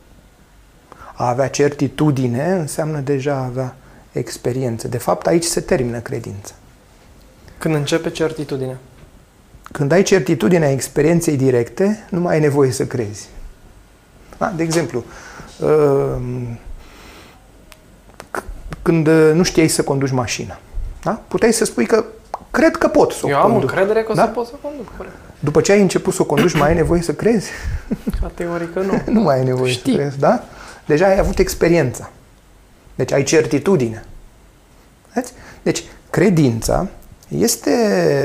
A 1.14 1.28
avea 1.30 1.48
certitudine 1.50 2.52
înseamnă 2.52 3.00
deja 3.00 3.34
a 3.34 3.44
avea 3.46 3.76
experiență. 4.12 4.88
De 4.88 4.98
fapt, 4.98 5.28
aici 5.28 5.44
se 5.44 5.60
termină 5.62 6.00
credința. 6.00 6.54
Când 7.58 7.76
începe 7.76 8.10
certitudinea? 8.10 8.78
Când 9.72 9.92
ai 9.92 10.04
certitudinea 10.04 10.72
experienței 10.72 11.38
directe, 11.38 12.06
nu 12.10 12.20
mai 12.20 12.34
ai 12.34 12.40
nevoie 12.40 12.72
să 12.72 12.86
crezi. 12.86 13.28
Da? 14.38 14.54
De 14.56 14.64
exemplu, 14.64 15.04
uh, 15.60 16.16
când 18.82 19.08
nu 19.34 19.44
știai 19.44 19.68
să 19.68 19.84
conduci 19.84 20.12
mașina, 20.12 20.60
da? 21.04 21.22
puteai 21.28 21.54
să 21.54 21.66
spui 21.66 21.86
că 21.86 22.04
cred 22.52 22.76
că 22.76 22.88
pot 22.88 23.12
să 23.12 23.26
o 23.26 23.30
Eu 23.30 23.36
conduc. 23.42 23.56
am 23.56 23.62
încredere 23.62 24.04
că 24.04 24.12
o 24.12 24.16
da? 24.16 24.22
să 24.24 24.28
pot 24.28 24.46
să 24.46 24.54
conduc, 24.62 24.98
corect. 24.98 25.16
După 25.39 25.62
ce 25.62 25.71
ai 25.71 25.82
început 25.82 26.13
să 26.13 26.21
o 26.21 26.26
conduci, 26.26 26.54
mai 26.54 26.67
ai 26.67 26.76
nevoie 26.76 27.02
să 27.02 27.13
crezi? 27.13 27.50
Categoric 28.21 28.76
nu. 28.76 29.02
nu 29.13 29.21
mai 29.21 29.38
ai 29.38 29.43
nevoie 29.43 29.71
Știi. 29.71 29.91
să 29.91 29.98
crezi, 29.98 30.19
da? 30.19 30.43
Deja 30.86 31.06
ai 31.06 31.17
avut 31.19 31.39
experiența. 31.39 32.10
Deci 32.95 33.12
ai 33.12 33.24
certitudine. 33.24 34.06
Vedeți? 35.13 35.34
Deci 35.63 35.84
credința 36.10 36.88
este, 37.28 37.71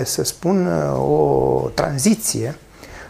să 0.04 0.24
spun, 0.24 0.66
o 0.96 1.70
tranziție 1.74 2.54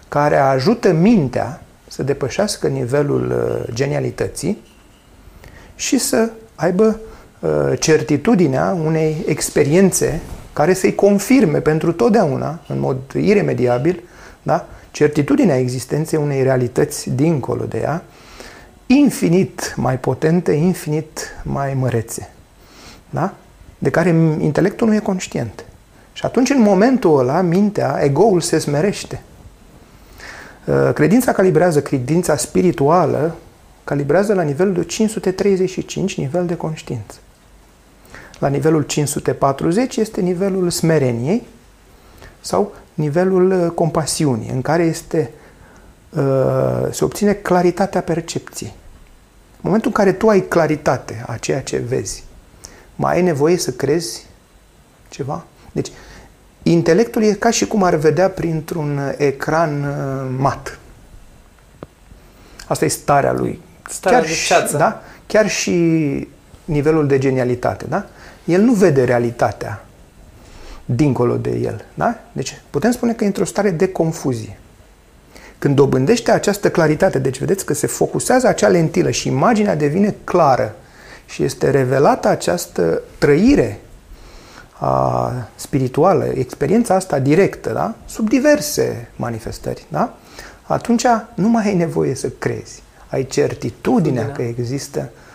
care 0.09 0.37
ajută 0.37 0.93
mintea 0.93 1.63
să 1.89 2.03
depășească 2.03 2.69
nivelul 2.69 3.31
uh, 3.31 3.75
genialității 3.75 4.63
și 5.75 5.99
să 5.99 6.31
aibă 6.55 7.01
uh, 7.41 7.51
certitudinea 7.79 8.77
unei 8.85 9.25
experiențe 9.27 10.21
care 10.53 10.73
să-i 10.73 10.95
confirme 10.95 11.61
pentru 11.61 11.93
totdeauna, 11.93 12.61
în 12.67 12.81
mod 12.81 12.97
iremediabil, 13.15 14.03
da? 14.43 14.69
certitudinea 14.91 15.59
existenței 15.59 16.19
unei 16.23 16.43
realități 16.43 17.11
dincolo 17.11 17.65
de 17.65 17.79
ea, 17.79 18.03
infinit 18.87 19.75
mai 19.77 19.99
potente, 19.99 20.53
infinit 20.53 21.37
mai 21.43 21.75
mărețe, 21.75 22.31
da? 23.11 23.35
de 23.79 23.91
care 23.91 24.09
intelectul 24.39 24.89
nu 24.89 24.95
e 24.95 24.99
conștient. 24.99 25.65
Și 26.13 26.25
atunci, 26.25 26.51
în 26.51 26.61
momentul 26.61 27.19
ăla, 27.19 27.41
mintea, 27.41 27.99
ego-ul 28.03 28.41
se 28.41 28.59
smerește. 28.59 29.23
Uh, 30.65 30.91
credința 30.95 31.33
calibrează, 31.33 31.83
credința 31.83 32.37
spirituală 32.37 33.37
calibrează 33.85 34.35
la 34.35 34.43
nivelul 34.43 34.73
de 34.73 34.85
535, 34.85 36.17
nivel 36.17 36.47
de 36.47 36.57
conștiință. 36.57 37.19
La 38.41 38.49
nivelul 38.49 38.83
540 38.83 39.97
este 39.97 40.21
nivelul 40.21 40.71
smereniei 40.71 41.47
sau 42.41 42.75
nivelul 42.95 43.51
uh, 43.51 43.71
compasiunii, 43.71 44.51
în 44.51 44.63
care 44.63 44.83
este, 44.83 45.31
uh, 46.11 46.87
se 46.91 47.05
obține 47.05 47.33
claritatea 47.33 48.01
percepției. 48.01 48.75
În 49.53 49.61
momentul 49.63 49.91
în 49.91 50.05
care 50.05 50.13
tu 50.17 50.29
ai 50.29 50.41
claritate 50.41 51.25
a 51.27 51.37
ceea 51.37 51.63
ce 51.63 51.77
vezi, 51.77 52.25
mai 52.97 53.15
ai 53.15 53.23
nevoie 53.23 53.57
să 53.57 53.71
crezi 53.71 54.27
ceva? 55.09 55.45
Deci, 55.73 55.89
intelectul 56.63 57.23
e 57.23 57.33
ca 57.33 57.51
și 57.51 57.67
cum 57.67 57.83
ar 57.83 57.95
vedea 57.95 58.31
printr-un 58.31 59.15
ecran 59.17 59.83
uh, 59.83 60.35
mat. 60.39 60.79
Asta 62.67 62.85
e 62.85 62.89
starea 62.89 63.33
lui. 63.33 63.61
Starea 63.89 64.19
Chiar 64.19 64.29
de 64.29 64.35
și, 64.35 64.77
da? 64.77 65.03
Chiar 65.27 65.49
și 65.49 66.29
nivelul 66.65 67.07
de 67.07 67.19
genialitate, 67.19 67.87
da? 67.89 68.07
El 68.51 68.61
nu 68.61 68.73
vede 68.73 69.05
realitatea 69.05 69.85
dincolo 70.85 71.37
de 71.37 71.51
el, 71.51 71.85
da? 71.95 72.19
Deci 72.33 72.61
putem 72.71 72.91
spune 72.91 73.13
că 73.13 73.25
e 73.25 73.27
într-o 73.27 73.45
stare 73.45 73.71
de 73.71 73.89
confuzie. 73.89 74.59
Când 75.59 75.75
dobândește 75.75 76.31
această 76.31 76.71
claritate, 76.71 77.19
deci 77.19 77.39
vedeți 77.39 77.65
că 77.65 77.75
se 77.75 77.87
focusează 77.87 78.47
acea 78.47 78.69
lentilă 78.69 79.11
și 79.11 79.29
imaginea 79.29 79.75
devine 79.75 80.15
clară 80.25 80.75
și 81.27 81.43
este 81.43 81.71
revelată 81.71 82.29
această 82.29 83.03
trăire 83.19 83.81
a, 84.79 85.33
spirituală, 85.55 86.25
experiența 86.25 86.95
asta 86.95 87.19
directă, 87.19 87.73
da? 87.73 87.95
sub 88.07 88.29
diverse 88.29 89.09
manifestări, 89.17 89.85
da? 89.89 90.17
atunci 90.63 91.05
nu 91.35 91.49
mai 91.49 91.67
ai 91.67 91.75
nevoie 91.75 92.15
să 92.15 92.29
crezi. 92.39 92.83
Ai 93.09 93.27
certitudinea 93.27 94.27
da. 94.27 94.33
că 94.33 94.43
există 94.43 95.11
uh, 95.13 95.30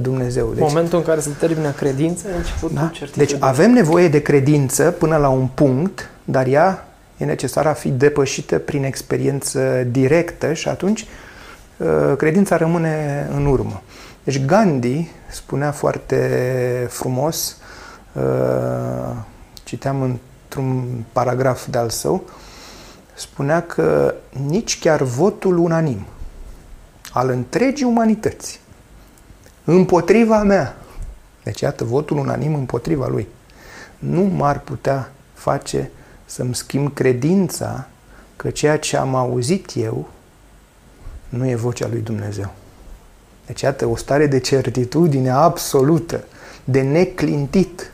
Dumnezeu. 0.00 0.52
Deci, 0.54 0.62
Momentul 0.62 0.98
în 0.98 1.04
care 1.04 1.20
se 1.20 1.30
termină 1.38 1.70
credința, 1.70 2.28
e 2.28 2.36
început 2.36 2.72
da? 2.72 2.90
Deci 3.16 3.36
avem 3.38 3.70
nevoie 3.70 4.08
de 4.08 4.22
credință 4.22 4.90
până 4.90 5.16
la 5.16 5.28
un 5.28 5.46
punct, 5.46 6.10
dar 6.24 6.46
ea 6.46 6.88
e 7.16 7.24
necesar 7.24 7.66
a 7.66 7.72
fi 7.72 7.88
depășită 7.88 8.58
prin 8.58 8.84
experiență 8.84 9.86
directă 9.90 10.52
și 10.52 10.68
atunci 10.68 11.06
uh, 11.76 12.16
credința 12.16 12.56
rămâne 12.56 13.28
în 13.34 13.46
urmă. 13.46 13.82
Deci 14.24 14.44
Gandhi 14.44 15.08
spunea 15.30 15.70
foarte 15.70 16.86
frumos, 16.88 17.56
uh, 18.12 19.16
citeam 19.64 20.02
într-un 20.02 21.04
paragraf 21.12 21.66
de-al 21.66 21.88
său, 21.88 22.22
spunea 23.14 23.62
că 23.62 24.14
nici 24.46 24.78
chiar 24.78 25.02
votul 25.02 25.58
unanim 25.58 26.06
al 27.12 27.30
întregii 27.30 27.86
umanități 27.86 28.57
împotriva 29.72 30.42
mea, 30.42 30.76
deci 31.42 31.60
iată 31.60 31.84
votul 31.84 32.18
unanim 32.18 32.54
împotriva 32.54 33.06
lui, 33.06 33.28
nu 33.98 34.22
m-ar 34.22 34.60
putea 34.60 35.10
face 35.34 35.90
să-mi 36.24 36.54
schimb 36.54 36.94
credința 36.94 37.86
că 38.36 38.50
ceea 38.50 38.78
ce 38.78 38.96
am 38.96 39.14
auzit 39.14 39.70
eu 39.74 40.08
nu 41.28 41.48
e 41.48 41.54
vocea 41.54 41.88
lui 41.88 42.00
Dumnezeu. 42.00 42.50
Deci, 43.46 43.60
iată, 43.60 43.86
o 43.86 43.96
stare 43.96 44.26
de 44.26 44.40
certitudine 44.40 45.30
absolută, 45.30 46.24
de 46.64 46.80
neclintit, 46.80 47.92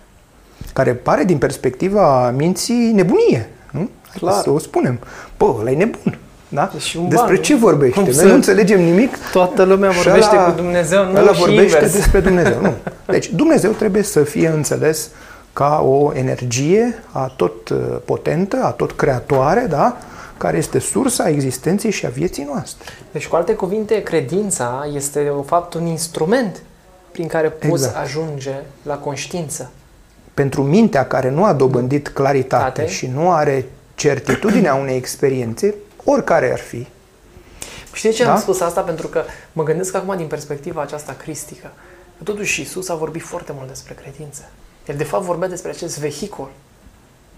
care 0.73 0.95
pare 0.95 1.25
din 1.25 1.39
perspectiva 1.39 2.31
minții 2.31 2.93
nebunie, 2.93 3.51
nu? 3.71 3.89
Clar. 4.15 4.43
Să 4.43 4.51
o 4.51 4.59
spunem. 4.59 4.99
Bă, 5.37 5.55
ăla 5.59 5.71
e 5.71 5.77
nebun. 5.77 6.19
Da? 6.49 6.71
Și 6.79 6.97
un 6.97 7.09
Despre 7.09 7.35
ban, 7.35 7.43
ce 7.43 7.55
vorbește? 7.57 8.01
Noi 8.01 8.13
să... 8.13 8.27
nu 8.27 8.35
înțelegem 8.35 8.83
nimic. 8.83 9.17
Toată 9.33 9.63
lumea 9.63 9.91
vorbește 9.91 10.37
ăla, 10.37 10.45
cu 10.45 10.57
Dumnezeu, 10.57 11.05
nu 11.05 11.19
ăla 11.19 11.33
și 11.33 11.39
vorbește 11.39 11.77
invers. 11.77 11.93
despre 11.93 12.21
Dumnezeu. 12.21 12.61
Nu. 12.61 12.73
Deci 13.07 13.31
Dumnezeu 13.31 13.71
trebuie 13.71 14.03
să 14.03 14.23
fie 14.23 14.49
înțeles 14.49 15.11
ca 15.53 15.83
o 15.87 16.13
energie 16.15 17.03
a 17.13 17.33
tot 17.37 17.69
uh, 17.69 17.79
potentă, 18.05 18.57
a 18.63 18.71
tot 18.71 18.93
creatoare, 18.93 19.67
da? 19.69 19.97
care 20.37 20.57
este 20.57 20.79
sursa 20.79 21.29
existenței 21.29 21.91
și 21.91 22.07
a 22.07 22.09
vieții 22.09 22.45
noastre. 22.45 22.93
Deci, 23.13 23.27
cu 23.27 23.37
alte 23.37 23.55
cuvinte, 23.55 24.03
credința 24.03 24.89
este, 24.95 25.23
de 25.23 25.31
fapt, 25.47 25.75
un 25.75 25.87
instrument 25.87 26.63
prin 27.11 27.27
care 27.27 27.49
poți 27.49 27.85
Exact. 27.85 27.97
ajunge 27.97 28.55
la 28.83 28.95
conștiință. 28.95 29.71
Pentru 30.35 30.63
mintea 30.63 31.07
care 31.07 31.31
nu 31.31 31.45
a 31.45 31.53
dobândit 31.53 32.09
claritate 32.09 32.63
Tate. 32.63 32.87
și 32.87 33.11
nu 33.15 33.31
are 33.31 33.65
certitudinea 33.95 34.75
unei 34.75 34.97
experiențe, 34.97 35.75
oricare 36.05 36.53
ar 36.53 36.59
fi, 36.59 36.87
Știi 37.93 38.09
de 38.11 38.15
ce 38.15 38.25
Da? 38.25 38.33
am 38.33 38.41
spus 38.41 38.61
asta? 38.61 38.81
Pentru 38.81 39.07
că 39.07 39.23
mă 39.53 39.63
gândesc 39.63 39.95
acum 39.95 40.17
din 40.17 40.27
perspectiva 40.27 40.81
aceasta 40.83 41.13
cristică. 41.13 41.73
Că 42.19 42.23
totuși 42.25 42.61
Iisus 42.61 42.89
a 42.89 42.95
vorbit 42.95 43.23
foarte 43.23 43.53
mult 43.57 43.69
despre 43.69 43.95
credință. 43.95 44.43
El 44.87 44.97
de 44.97 45.05
fapt 45.05 45.25
vorbea 45.25 45.49
despre 45.49 45.71
acest 45.71 45.99
vehicul 45.99 46.49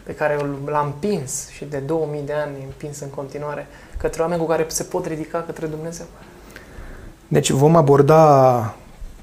pe 0.02 0.14
care 0.14 0.37
îl- 0.40 0.59
l-a 0.66 0.81
împins 0.81 1.48
și 1.48 1.64
de 1.64 1.76
2000 1.79 2.20
de 2.26 2.33
ani 2.33 2.55
împins 2.64 3.00
în 3.00 3.09
continuare 3.09 3.66
către 3.98 4.22
oameni 4.22 4.40
cu 4.40 4.46
care 4.46 4.64
se 4.68 4.83
pot 4.83 5.07
ridica 5.07 5.42
către 5.46 5.66
Dumnezeu. 5.66 6.07
Deci 7.29 7.50
vom 7.50 7.76
aborda 7.76 8.74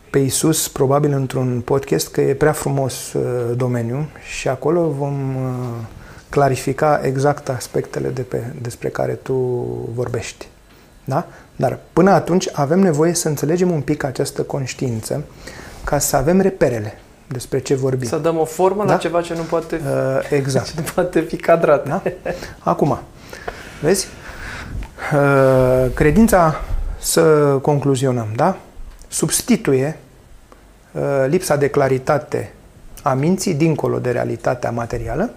pe 0.10 0.20
Isus 0.20 0.68
probabil 0.68 1.12
într-un 1.12 1.62
podcast 1.62 2.12
că 2.12 2.22
e 2.22 2.34
prea 2.34 2.52
frumos 2.52 3.14
uh, 3.14 3.56
domeniu 3.56 4.08
și 4.38 4.48
acolo 4.48 4.90
vom 4.90 5.36
uh, 5.36 5.52
clarifica 6.34 7.00
exact 7.04 7.50
aspectele 7.50 8.10
de 8.10 8.22
pe, 8.22 8.44
despre 8.62 8.90
care 8.90 9.14
tu 9.14 9.34
vorbești. 9.94 10.48
Da? 11.06 11.26
Dar 11.56 11.80
până 11.94 12.12
atunci 12.12 12.48
avem 12.54 12.80
nevoie 12.80 13.14
să 13.14 13.28
înțelegem 13.28 13.72
un 13.72 13.82
pic 13.82 14.04
această 14.04 14.42
conștiință 14.42 15.24
ca 15.84 16.00
să 16.00 16.16
avem 16.16 16.42
reperele 16.42 16.98
despre 17.28 17.60
ce 17.60 17.76
vorbim. 17.76 18.08
Să 18.08 18.18
dăm 18.18 18.40
o 18.40 18.46
formă 18.46 18.84
la 18.84 18.90
Da? 18.90 18.98
ceva 18.98 19.22
ce 19.22 19.34
nu 19.34 19.42
poate, 19.42 19.82
Uh, 19.86 20.30
exact. 20.30 20.66
ce 20.74 20.74
nu 20.76 20.84
poate 20.94 21.20
fi 21.20 21.36
cadrat. 21.36 21.88
Da? 21.88 22.02
Acum, 22.60 23.00
vezi? 23.82 24.08
Uh, 25.14 25.92
Credința, 25.94 26.62
să 27.00 27.22
concluzionăm, 27.62 28.28
da? 28.36 28.58
Substituie 29.08 29.98
uh, 30.92 31.02
lipsa 31.28 31.56
de 31.56 31.68
claritate 31.68 32.54
a 33.04 33.14
minții 33.14 33.54
dincolo 33.54 34.00
de 34.00 34.12
realitatea 34.12 34.72
materială 34.72 35.30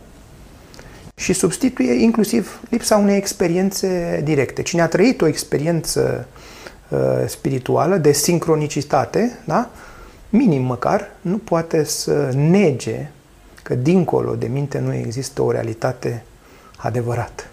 și 1.18 1.32
substituie 1.32 1.92
inclusiv 1.92 2.60
lipsa 2.70 2.96
unei 2.96 3.16
experiențe 3.16 4.20
directe. 4.24 4.62
Cine 4.62 4.82
a 4.82 4.88
trăit 4.88 5.20
o 5.20 5.26
experiență 5.26 6.28
uh, 6.88 6.98
spirituală 7.26 7.96
de 7.96 8.12
sincronicitate, 8.12 9.38
da? 9.44 9.70
minim 10.28 10.62
măcar, 10.62 11.10
nu 11.20 11.36
poate 11.36 11.84
să 11.84 12.32
nege 12.34 13.10
că 13.62 13.74
dincolo 13.74 14.34
de 14.34 14.46
minte 14.46 14.78
nu 14.78 14.94
există 14.94 15.42
o 15.42 15.50
realitate 15.50 16.24
adevărată. 16.76 17.44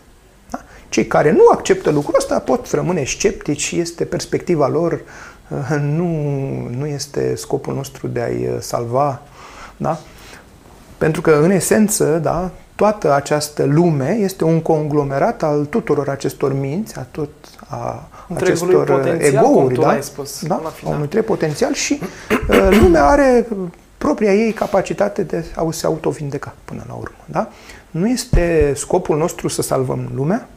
Da? 0.49 0.63
Cei 0.89 1.07
care 1.07 1.31
nu 1.31 1.47
acceptă 1.51 1.89
lucrul 1.89 2.15
ăsta 2.17 2.39
pot 2.39 2.71
rămâne 2.71 3.03
sceptici 3.03 3.61
și 3.61 3.79
este 3.79 4.05
perspectiva 4.05 4.67
lor, 4.67 5.01
uh, 5.47 5.77
nu, 5.79 6.07
nu 6.69 6.85
este 6.85 7.35
scopul 7.35 7.73
nostru 7.73 8.07
de 8.07 8.21
a-i 8.21 8.47
uh, 8.47 8.59
salva. 8.59 9.21
Da? 9.77 9.99
Pentru 10.97 11.21
că, 11.21 11.31
în 11.31 11.51
esență, 11.51 12.17
da, 12.17 12.51
toată 12.83 13.13
această 13.13 13.63
lume 13.65 14.17
este 14.21 14.43
un 14.43 14.61
conglomerat 14.61 15.43
al 15.43 15.65
tuturor 15.65 16.09
acestor 16.09 16.53
minți, 16.53 16.97
a 16.97 17.05
tot 17.11 17.29
a 17.67 18.09
Întregului 18.27 18.75
acestor 18.75 18.97
uh, 18.97 19.03
potențial, 19.03 19.43
cum 19.43 19.51
egouri, 19.51 19.73
tu 19.73 19.81
da? 19.81 19.87
ai 19.87 20.03
spus, 20.03 20.41
da? 20.41 20.59
la 20.63 20.67
a 20.67 20.71
final. 20.71 20.91
unui 20.91 21.03
întreg 21.03 21.23
potențial 21.23 21.73
și 21.73 21.99
uh, 22.49 22.77
lumea 22.81 23.05
are 23.05 23.47
propria 23.97 24.33
ei 24.33 24.51
capacitate 24.51 25.23
de 25.23 25.45
a 25.55 25.71
se 25.71 25.85
autovindeca 25.85 26.55
până 26.65 26.83
la 26.87 26.93
urmă. 26.93 27.17
Da? 27.25 27.49
Nu 27.91 28.07
este 28.07 28.73
scopul 28.75 29.17
nostru 29.17 29.47
să 29.47 29.61
salvăm 29.61 30.09
lumea 30.15 30.47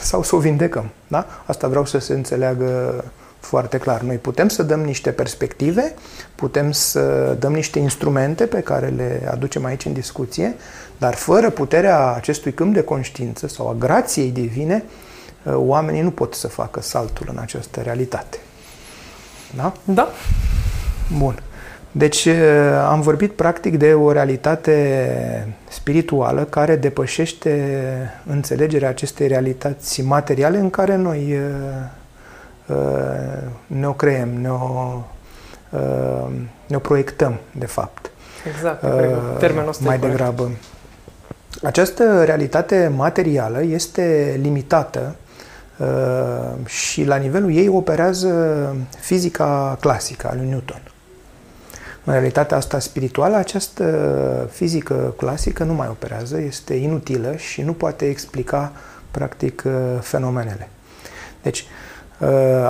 sau 0.00 0.22
să 0.22 0.36
o 0.36 0.38
vindecăm. 0.38 0.88
Da? 1.08 1.26
Asta 1.46 1.68
vreau 1.68 1.84
să 1.84 1.98
se 1.98 2.12
înțeleagă 2.12 3.04
foarte 3.40 3.78
clar. 3.78 4.00
Noi 4.00 4.16
putem 4.16 4.48
să 4.48 4.62
dăm 4.62 4.80
niște 4.80 5.10
perspective, 5.10 5.94
putem 6.34 6.70
să 6.70 7.36
dăm 7.38 7.52
niște 7.52 7.78
instrumente 7.78 8.46
pe 8.46 8.60
care 8.60 8.86
le 8.86 9.28
aducem 9.30 9.64
aici 9.64 9.84
în 9.84 9.92
discuție, 9.92 10.54
dar 10.98 11.14
fără 11.14 11.50
puterea 11.50 12.12
acestui 12.12 12.52
câmp 12.52 12.74
de 12.74 12.82
conștiință 12.82 13.48
sau 13.48 13.68
a 13.68 13.74
grației 13.78 14.30
divine, 14.30 14.84
uh, 15.42 15.52
oamenii 15.56 16.02
nu 16.02 16.10
pot 16.10 16.34
să 16.34 16.48
facă 16.48 16.80
saltul 16.80 17.26
în 17.30 17.38
această 17.38 17.80
realitate. 17.80 18.38
Da? 19.56 19.72
Da? 19.84 20.08
Bun. 21.18 21.42
Deci 21.92 22.24
eh, 22.24 22.36
am 22.88 23.00
vorbit 23.00 23.32
practic 23.32 23.76
de 23.76 23.94
o 23.94 24.12
realitate 24.12 25.56
spirituală 25.68 26.44
care 26.44 26.76
depășește 26.76 27.80
înțelegerea 28.26 28.88
acestei 28.88 29.26
realități 29.26 30.02
materiale 30.02 30.58
în 30.58 30.70
care 30.70 30.96
noi 30.96 31.38
eh, 32.68 32.76
eh, 32.76 33.48
ne-o 33.66 33.92
creăm, 33.92 34.28
ne-o, 34.28 35.02
eh, 35.70 36.30
ne-o 36.66 36.78
proiectăm, 36.78 37.38
de 37.52 37.66
fapt. 37.66 38.10
Exact. 38.54 38.80
cred 38.80 39.10
că 39.10 39.18
Uh, 39.32 39.38
Termenul 39.38 39.68
ăsta 39.68 39.84
e 39.84 39.86
mai 39.86 39.98
corect. 39.98 40.16
degrabă. 40.16 40.50
Această 41.62 42.24
realitate 42.24 42.92
materială 42.96 43.62
este 43.62 44.38
limitată 44.42 45.16
uh, 45.76 46.66
și 46.66 47.04
la 47.04 47.16
nivelul 47.16 47.54
ei 47.54 47.68
operează 47.68 48.76
fizica 48.98 49.76
clasică 49.80 50.28
a 50.30 50.34
lui 50.34 50.48
Newton. 50.48 50.82
În 52.04 52.12
realitatea 52.12 52.56
asta 52.56 52.78
spirituală, 52.78 53.36
această 53.36 54.48
fizică 54.50 55.14
clasică 55.16 55.64
nu 55.64 55.72
mai 55.72 55.88
operează, 55.88 56.40
este 56.40 56.74
inutilă 56.74 57.36
și 57.36 57.62
nu 57.62 57.72
poate 57.72 58.08
explica 58.08 58.72
practic 59.10 59.62
uh, 59.66 59.72
fenomenele. 60.00 60.68
Deci, 61.42 61.60
uh, 61.60 61.66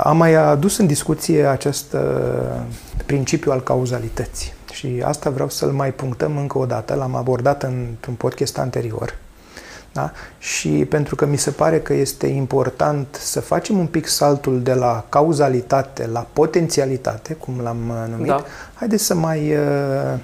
am 0.03 0.17
mai 0.17 0.35
adus 0.35 0.79
în 0.79 0.87
discuție 0.87 1.47
acest 1.47 1.93
uh, 1.93 2.01
principiu 3.07 3.53
al 3.53 3.63
cauzalității 3.63 4.53
și 4.73 5.03
asta 5.05 5.31
vreau 5.31 5.49
să-l 5.49 5.71
mai 5.71 5.93
punctăm 5.93 6.37
încă 6.37 6.59
o 6.59 6.67
dată, 6.67 6.95
l-am 6.95 7.15
abordat 7.15 7.63
într-un 7.63 8.15
podcast 8.15 8.59
anterior. 8.59 9.17
Da? 9.93 10.13
Și 10.39 10.69
pentru 10.69 11.15
că 11.15 11.27
mi 11.27 11.37
se 11.37 11.51
pare 11.51 11.81
că 11.81 11.93
este 11.93 12.27
important 12.27 13.17
să 13.21 13.41
facem 13.41 13.79
un 13.79 13.87
pic 13.87 14.07
saltul 14.07 14.63
de 14.63 14.73
la 14.73 15.05
cauzalitate 15.09 16.07
la 16.07 16.27
potențialitate, 16.33 17.35
cum 17.35 17.61
l-am 17.63 17.89
uh, 17.89 18.11
numit, 18.11 18.27
Da. 18.27 18.45
haideți 18.75 19.05
să 19.05 19.15
mai 19.15 19.53
uh, 19.53 20.19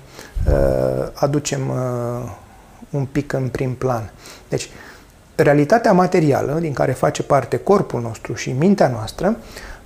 uh, 0.49 1.09
aducem 1.15 1.69
uh, 1.69 2.31
un 2.91 3.05
pic 3.05 3.33
în 3.33 3.49
prim 3.49 3.75
plan. 3.75 4.11
Deci, 4.49 4.69
realitatea 5.35 5.93
materială 5.93 6.59
din 6.61 6.73
care 6.73 6.93
face 6.93 7.23
parte 7.23 7.57
corpul 7.57 8.01
nostru 8.01 8.35
și 8.35 8.55
mintea 8.59 8.89
noastră, 8.89 9.37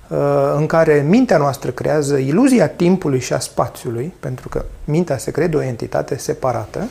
uh, 0.07 0.17
în 0.55 0.65
care 0.65 1.05
mintea 1.07 1.37
noastră 1.37 1.71
creează 1.71 2.17
iluzia 2.17 2.67
timpului 2.67 3.19
și 3.19 3.33
a 3.33 3.39
spațiului, 3.39 4.13
pentru 4.19 4.49
că 4.49 4.65
mintea 4.85 5.17
se 5.17 5.31
crede 5.31 5.57
o 5.57 5.61
entitate 5.61 6.17
separată, 6.17 6.87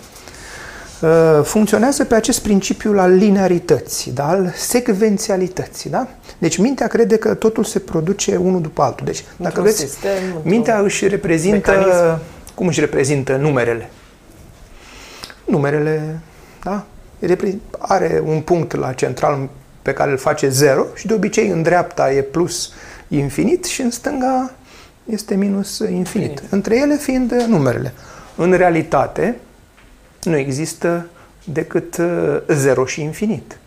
uh, 1.01 1.41
funcționează 1.45 2.05
pe 2.05 2.15
acest 2.15 2.43
principiu 2.43 2.99
al 2.99 3.13
linearității, 3.13 4.13
da? 4.13 4.29
al 4.29 4.53
secvențialității. 4.57 5.91
Da? 5.91 6.09
Deci 6.39 6.57
mintea 6.57 6.87
crede 6.87 7.17
că 7.17 7.35
totul 7.35 7.65
se 7.65 7.79
produce 7.79 8.37
unul 8.37 8.61
după 8.61 8.83
altul. 8.83 9.07
Deci, 9.07 9.19
dacă 9.37 9.37
Într-un 9.45 9.65
veți, 9.65 9.79
sistem, 9.79 10.11
într-un- 10.27 10.41
mintea 10.51 10.79
își 10.79 11.09
reprezintă, 11.09 11.71
mecanism. 11.71 12.19
cum 12.55 12.67
își 12.67 12.81
reprezintă 12.81 13.37
numerele? 13.37 13.91
Numerele, 15.45 16.19
da? 16.63 16.85
Repre- 17.19 17.59
Are 17.79 18.23
un 18.25 18.41
punct 18.41 18.75
la 18.75 18.93
central 18.93 19.49
pe 19.83 19.93
care 19.93 20.11
îl 20.11 20.17
face 20.19 20.49
0 20.49 20.87
și 20.95 21.07
de 21.07 21.15
obicei 21.15 21.49
în 21.49 21.63
dreapta 21.63 22.13
e 22.13 22.23
plus 22.23 22.73
infinit 23.09 23.65
și 23.65 23.81
în 23.81 23.91
stânga 23.91 24.51
este 25.05 25.35
minus 25.35 25.79
infinit. 25.79 25.97
Infinit. 26.31 26.43
Între 26.53 26.77
ele 26.77 26.97
fiind 26.97 27.33
uh, 27.33 27.45
numerele. 27.49 27.93
În 28.37 28.53
realitate 28.53 29.37
nu 30.23 30.37
există 30.37 31.07
decât 31.45 31.97
0 32.49 32.85
și 32.85 33.03
infinit. 33.03 33.59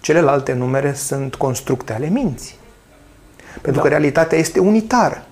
Celelalte 0.00 0.52
numere 0.52 0.92
sunt 0.94 1.34
constructe 1.34 1.92
ale 1.92 2.08
minții. 2.08 2.54
Pentru 3.52 3.72
Da. 3.72 3.80
că 3.80 3.88
realitatea 3.88 4.38
este 4.38 4.58
unitară. 4.58 5.24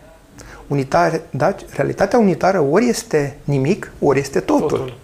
Unitar, 0.67 1.21
da? 1.31 1.55
Realitatea 1.71 2.19
unitară 2.19 2.61
ori 2.61 2.89
este 2.89 3.37
nimic, 3.45 3.93
ori 4.01 4.19
este 4.19 4.41
totul. 4.41 4.69
totul. 4.69 4.99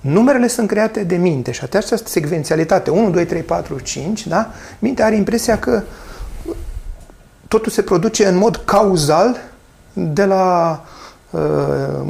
Numerele 0.00 0.46
sunt 0.46 0.68
create 0.68 1.04
de 1.04 1.16
minte 1.16 1.50
și 1.50 1.60
această 1.64 1.96
secvențialitate, 2.04 2.90
1, 2.90 3.10
2, 3.10 3.26
3, 3.26 3.42
4, 3.42 3.78
5, 3.78 4.26
da? 4.26 4.50
mintea 4.78 5.06
are 5.06 5.16
impresia 5.16 5.58
că 5.58 5.82
totul 7.48 7.72
se 7.72 7.82
produce 7.82 8.26
în 8.26 8.36
mod 8.36 8.56
cauzal 8.64 9.36
de 9.92 10.24
la 10.24 10.84
uh, 11.30 11.40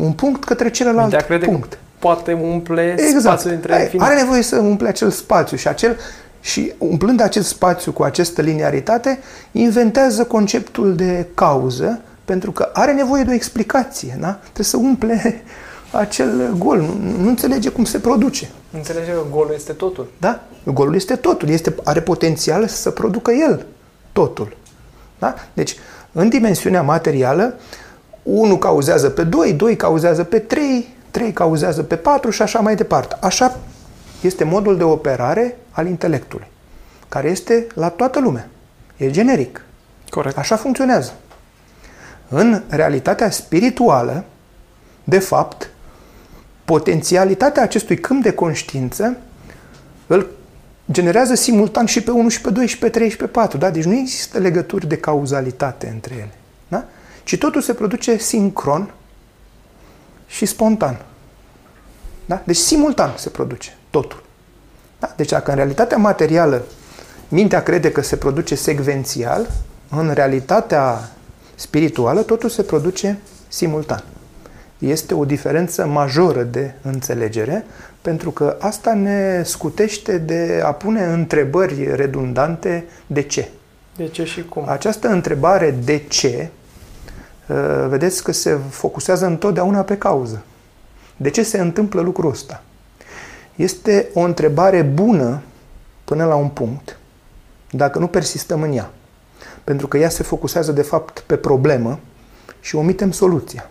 un 0.01 0.13
punct 0.13 0.45
către 0.45 0.71
celălalt 0.71 1.09
Mintea 1.11 1.27
crede 1.27 1.45
că 1.45 1.51
punct. 1.51 1.79
poate 1.99 2.33
umple 2.33 2.95
Exact. 2.99 3.21
spațiul 3.21 3.53
între 3.53 3.75
Ai- 3.75 3.83
infinit. 3.83 4.07
Are 4.07 4.15
nevoie 4.15 4.43
să 4.43 4.57
umple 4.59 4.89
acel 4.89 5.11
spațiu 5.11 5.57
și 5.57 5.69
acel 5.69 5.97
și 6.41 6.73
umplând 6.79 7.21
acest 7.21 7.49
spațiu 7.49 7.93
cu 7.93 8.03
această 8.03 8.43
linearitate, 8.43 9.19
inventează 9.53 10.25
conceptul 10.25 10.95
de 10.97 11.27
cauză, 11.35 12.01
pentru 12.25 12.53
că 12.53 12.71
are 12.73 12.93
nevoie 12.93 13.23
de 13.23 13.31
o 13.31 13.35
explicație, 13.35 14.17
da? 14.21 14.39
Trebuie 14.43 14.67
să 14.67 14.77
umple 14.77 15.43
acel 15.91 16.55
gol, 16.59 16.79
nu, 16.79 16.95
nu 17.21 17.29
înțelege 17.29 17.69
cum 17.69 17.85
se 17.85 17.99
produce. 17.99 18.51
Înțelege 18.73 19.11
că 19.11 19.23
golul 19.31 19.53
este 19.55 19.73
totul. 19.73 20.07
Da? 20.19 20.41
Golul 20.65 20.95
este 20.95 21.17
totul, 21.17 21.49
este, 21.49 21.75
are 21.85 22.01
potențial 22.01 22.67
să 22.67 22.91
producă 22.91 23.31
el 23.31 23.67
totul. 24.13 24.57
Da? 25.19 25.35
Deci, 25.53 25.77
în 26.13 26.29
dimensiunea 26.29 26.83
materială, 26.83 27.55
1 28.23 28.57
cauzează 28.57 29.11
pe 29.11 29.23
2, 29.23 29.53
2 29.53 29.77
cauzează 29.77 30.25
pe 30.25 30.39
3, 30.39 30.95
3 31.11 31.33
cauzează 31.33 31.83
pe 31.83 31.97
4 31.97 32.31
și 32.31 32.43
așa 32.43 32.61
mai 32.61 32.77
departe. 32.77 33.17
Așa 33.21 33.59
este 34.21 34.45
modul 34.45 34.77
de 34.77 34.85
operare 34.85 35.59
al 35.71 35.87
intelectului, 35.87 36.47
care 37.09 37.29
este 37.29 37.67
la 37.75 37.89
toată 37.89 38.21
lumea. 38.21 38.49
E 38.97 39.11
generic. 39.11 39.65
Corect. 40.09 40.39
Așa 40.39 40.57
funcționează. 40.57 41.13
În 42.29 42.63
realitatea 42.69 43.31
spirituală, 43.31 44.25
de 45.05 45.19
fapt, 45.19 45.71
potențialitatea 46.71 47.63
acestui 47.63 47.99
câmp 47.99 48.23
de 48.23 48.33
conștiință 48.33 49.17
îl 50.07 50.31
generează 50.91 51.35
simultan 51.35 51.87
și 51.87 52.03
pe 52.03 52.11
1 52.11 52.29
și 52.29 52.41
pe 52.41 52.51
2 52.51 52.67
și 52.67 52.79
pe 52.79 52.89
3 52.89 53.11
și 53.11 53.17
pe 53.17 53.27
4. 53.27 53.59
Da? 53.59 53.71
Deci 53.71 53.85
nu 53.85 53.95
există 53.95 54.39
legături 54.39 54.87
de 54.87 54.97
cauzalitate 54.97 55.91
între 55.93 56.15
ele. 56.15 56.35
Da? 56.69 56.85
Ci 57.25 57.39
totul 57.39 57.61
se 57.61 57.75
produce 57.75 58.17
sincron 58.17 58.91
și 60.27 60.47
spontan. 60.47 61.05
Da? 62.27 62.43
Deci 62.45 62.57
simultan 62.57 63.15
se 63.17 63.29
produce 63.29 63.77
totul. 63.91 64.23
Da? 64.99 65.13
Deci 65.17 65.29
dacă 65.29 65.51
în 65.51 65.57
realitatea 65.57 65.97
materială 65.97 66.63
mintea 67.29 67.63
crede 67.63 67.93
că 67.93 68.01
se 68.01 68.17
produce 68.17 68.55
secvențial, 68.55 69.51
în 69.89 70.11
realitatea 70.13 71.11
spirituală 71.55 72.23
totul 72.23 72.49
se 72.49 72.63
produce 72.63 73.19
simultan. 73.49 74.05
Este 74.81 75.15
o 75.15 75.25
diferență 75.25 75.87
majoră 75.87 76.43
de 76.43 76.75
înțelegere, 76.83 77.65
pentru 78.01 78.31
că 78.31 78.57
asta 78.61 78.95
ne 78.95 79.43
scutește 79.45 80.19
de 80.19 80.61
a 80.65 80.73
pune 80.73 81.05
întrebări 81.05 81.95
redundante 81.95 82.85
de 83.07 83.23
ce. 83.23 83.49
De 83.97 84.09
ce 84.09 84.25
și 84.25 84.45
cum? 84.45 84.69
Această 84.69 85.09
întrebare 85.09 85.71
de 85.85 85.97
ce, 86.09 86.49
uh, 87.47 87.87
vedeți 87.89 88.23
că 88.23 88.33
se 88.33 88.59
focusează 88.69 89.27
întotdeauna 89.27 89.83
pe 89.83 89.97
cauză. 89.97 90.43
De 91.17 91.31
ce 91.31 91.43
se 91.43 91.61
întâmplă 91.61 92.01
lucrul 92.01 92.31
ăsta? 92.31 92.63
Este 93.55 94.09
o 94.15 94.21
întrebare 94.21 94.83
bună 94.83 95.43
până 96.05 96.25
la 96.25 96.35
un 96.35 96.49
punct, 96.49 96.99
dacă 97.71 97.99
nu 97.99 98.07
persistăm 98.07 98.63
în 98.63 98.73
ea. 98.73 98.91
Pentru 99.65 99.87
că 99.87 99.99
ea 99.99 100.09
se 100.09 100.23
focusează 100.23 100.73
de 100.73 100.83
fapt 100.83 101.19
pe 101.27 101.37
problemă 101.37 101.99
și 102.61 102.77
omitem 102.77 103.11
soluția. 103.11 103.71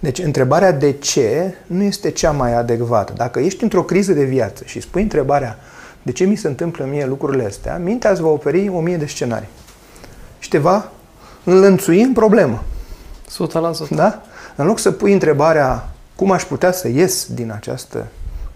Deci 0.00 0.18
întrebarea 0.18 0.72
de 0.72 0.92
ce 0.92 1.54
nu 1.66 1.82
este 1.82 2.10
cea 2.10 2.30
mai 2.30 2.54
adecvată. 2.54 3.12
Dacă 3.16 3.38
ești 3.38 3.62
într-o 3.62 3.82
criză 3.82 4.12
de 4.12 4.24
viață 4.24 4.62
și 4.66 4.80
spui 4.80 5.02
întrebarea 5.02 5.58
de 6.02 6.12
ce 6.12 6.24
mi 6.24 6.36
se 6.36 6.48
întâmplă 6.48 6.84
mie 6.84 7.06
lucrurile 7.06 7.44
astea, 7.44 7.76
mintea 7.76 8.10
îți 8.10 8.20
va 8.20 8.28
oferi 8.28 8.68
o 8.68 8.80
mie 8.80 8.96
de 8.96 9.06
scenarii. 9.06 9.48
Și 10.38 10.48
te 10.48 10.58
va 10.58 10.90
înlănțui 11.44 12.02
în 12.02 12.12
problemă. 12.12 12.62
100%. 13.86 13.88
Da? 13.90 14.22
În 14.56 14.66
loc 14.66 14.78
să 14.78 14.90
pui 14.90 15.12
întrebarea 15.12 15.88
cum 16.16 16.30
aș 16.30 16.44
putea 16.44 16.72
să 16.72 16.88
ies 16.88 17.26
din 17.26 17.52
această 17.52 18.06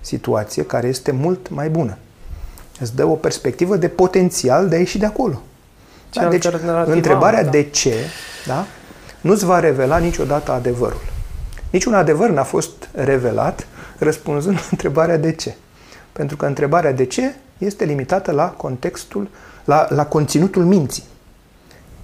situație 0.01 0.65
care 0.65 0.87
este 0.87 1.11
mult 1.11 1.49
mai 1.49 1.69
bună. 1.69 1.97
Îți 2.81 2.97
dă 2.97 3.05
o 3.05 3.15
perspectivă 3.15 3.77
de 3.77 3.89
potențial 3.89 4.69
de 4.69 4.75
a 4.75 4.79
ieși 4.79 4.99
de 4.99 5.07
acolo. 5.07 5.43
Da? 6.13 6.29
Deci, 6.29 6.49
întrebarea 6.85 7.45
da. 7.45 7.51
de 7.51 7.63
ce 7.63 7.95
da? 8.47 8.67
nu-ți 9.21 9.45
va 9.45 9.61
revela 9.61 9.99
niciodată 9.99 10.53
adevărul. 10.53 11.13
Niciun 11.75 11.95
adevăr 11.95 12.31
n-a 12.31 12.43
fost 12.43 12.89
revelat 12.93 13.67
răspunzând 13.99 14.55
la 14.55 14.63
întrebarea 14.71 15.17
de 15.17 15.33
ce. 15.33 15.55
Pentru 16.13 16.37
că 16.37 16.47
întrebarea 16.47 16.93
de 16.93 17.05
ce 17.05 17.35
este 17.59 17.85
limitată 17.85 18.31
la 18.31 18.49
contextul, 18.49 19.29
la, 19.65 19.87
la 19.91 20.07
conținutul 20.07 20.65
minții. 20.65 21.03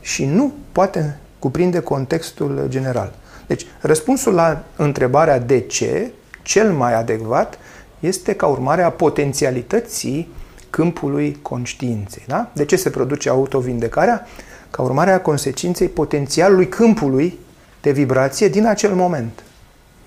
Și 0.01 0.25
nu 0.25 0.53
poate 0.73 1.19
cuprinde 1.39 1.81
contextul 1.81 2.65
general. 2.69 3.13
Deci, 3.47 3.67
răspunsul 3.81 4.35
la 4.35 4.63
întrebarea 4.77 5.39
de 5.39 5.61
ce, 5.61 6.11
cel 6.43 6.73
mai 6.73 6.95
adecvat, 6.95 7.59
este 8.01 8.35
ca 8.35 8.47
urmare 8.47 8.83
a 8.83 8.91
potențialității 8.91 10.29
câmpului 10.71 11.39
conștiinței. 11.43 12.23
Da? 12.27 12.51
De 12.53 12.65
ce 12.65 12.77
se 12.77 12.91
produce 12.91 13.29
autovindecarea? 13.29 14.27
Ca 14.71 14.83
urmare 14.83 15.11
a 15.11 15.21
consecinței 15.21 15.89
potențialului 15.89 16.69
câmpului 16.69 17.39
de 17.81 17.91
vibrație 17.91 18.49
din 18.49 18.67
acel 18.67 18.95
moment. 18.95 19.43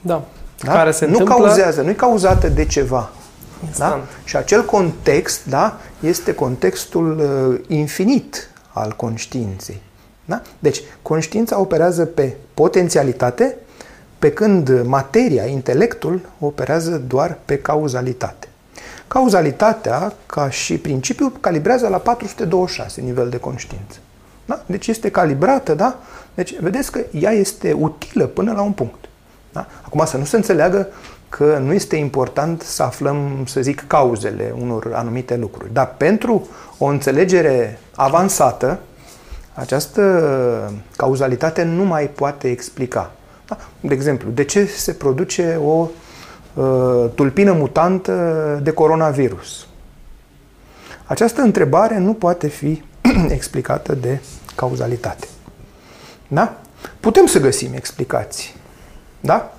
Da. 0.06 0.24
da? 0.64 0.72
Care 0.72 0.92
se 0.92 1.06
nu 1.06 1.12
întâmplă... 1.12 1.36
cauzează, 1.36 1.82
nu 1.82 1.90
e 1.90 1.94
cauzată 1.94 2.48
de 2.48 2.66
ceva. 2.66 3.10
Da? 3.78 4.02
Și 4.24 4.36
acel 4.36 4.66
context 4.66 5.46
da, 5.46 5.80
este 6.00 6.34
contextul 6.34 7.20
uh, 7.20 7.60
infinit 7.68 8.50
al 8.74 8.94
conștiinței. 8.96 9.82
Da? 10.26 10.42
Deci, 10.60 10.82
conștiința 11.02 11.60
operează 11.60 12.06
pe 12.06 12.36
potențialitate, 12.54 13.56
pe 14.20 14.32
când 14.32 14.82
materia, 14.86 15.46
intelectul, 15.46 16.22
operează 16.40 17.02
doar 17.08 17.38
pe 17.46 17.58
cauzalitate. 17.58 18.48
Cauzalitatea, 19.08 20.14
ca 20.26 20.50
și 20.50 20.78
principiu, 20.78 21.34
calibrează 21.40 21.88
la 21.88 21.98
426 21.98 23.02
nivel 23.02 23.30
de 23.30 23.38
conștiință. 23.38 23.98
Da? 24.46 24.64
Deci 24.66 24.88
este 24.88 25.12
calibrată, 25.12 25.74
da? 25.74 26.00
Deci 26.34 26.60
vedeți 26.60 26.92
că 26.92 27.00
ea 27.12 27.32
este 27.32 27.72
utilă 27.72 28.26
până 28.26 28.52
la 28.52 28.62
un 28.62 28.72
punct. 28.72 29.06
Da? 29.54 29.68
Acum 29.82 30.06
să 30.06 30.18
nu 30.18 30.24
se 30.24 30.36
înțeleagă 30.36 30.88
că 31.30 31.58
nu 31.64 31.74
este 31.74 31.96
important 31.96 32.62
să 32.62 32.84
aflăm, 32.84 33.44
să 33.46 33.62
zic, 33.62 33.88
cauzele 33.88 34.54
unor 34.62 34.92
anumite 34.94 35.38
lucruri. 35.38 35.74
Dar 35.74 35.94
pentru 35.98 36.48
o 36.78 36.86
înțelegere 36.86 37.80
avansată, 37.96 38.80
această 39.54 40.74
cauzalitate 40.96 41.64
nu 41.64 41.84
mai 41.84 42.06
poate 42.06 42.50
explica. 42.50 43.12
Da? 43.48 43.58
De 43.80 43.94
exemplu, 43.94 44.30
de 44.30 44.44
ce 44.44 44.66
se 44.66 44.94
produce 44.94 45.60
o 45.64 45.88
uh, 46.54 47.10
tulpină 47.16 47.52
mutantă 47.52 48.60
de 48.64 48.72
coronavirus? 48.72 49.68
Această 51.06 51.42
întrebare 51.42 51.98
nu 51.98 52.14
poate 52.14 52.48
fi 52.48 52.84
explicată 53.28 53.96
de 53.96 54.20
cauzalitate. 54.56 55.28
Da? 56.28 56.58
Putem 57.00 57.26
să 57.26 57.40
găsim 57.40 57.74
explicații. 57.74 58.62
Da? 59.26 59.54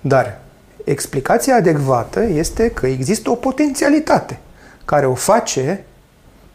Dar 0.00 0.38
explicația 0.84 1.56
adecvată 1.56 2.22
este 2.22 2.70
că 2.70 2.86
există 2.86 3.30
o 3.30 3.34
potențialitate 3.34 4.38
care 4.84 5.06
o 5.06 5.14
face 5.14 5.84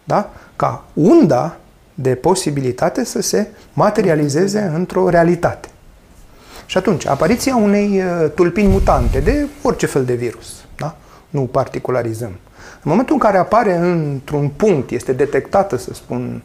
da, 0.03 0.29
ca 0.55 0.83
unda 0.93 1.57
de 1.93 2.15
posibilitate 2.15 3.03
să 3.03 3.21
se 3.21 3.47
materializeze 3.73 4.71
într-o 4.75 5.09
realitate. 5.09 5.67
Și 6.65 6.77
atunci, 6.77 7.07
apariția 7.07 7.55
unei 7.55 8.01
uh, 8.01 8.31
tulpini 8.35 8.67
mutante 8.67 9.19
de 9.19 9.47
orice 9.61 9.85
fel 9.85 10.05
de 10.05 10.13
virus, 10.13 10.65
da? 10.77 10.95
nu 11.29 11.41
particularizăm. 11.41 12.31
În 12.73 12.91
momentul 12.91 13.13
în 13.13 13.19
care 13.19 13.37
apare 13.37 13.75
într-un 13.75 14.49
punct, 14.49 14.89
este 14.89 15.13
detectată, 15.13 15.77
să 15.77 15.93
spun, 15.93 16.43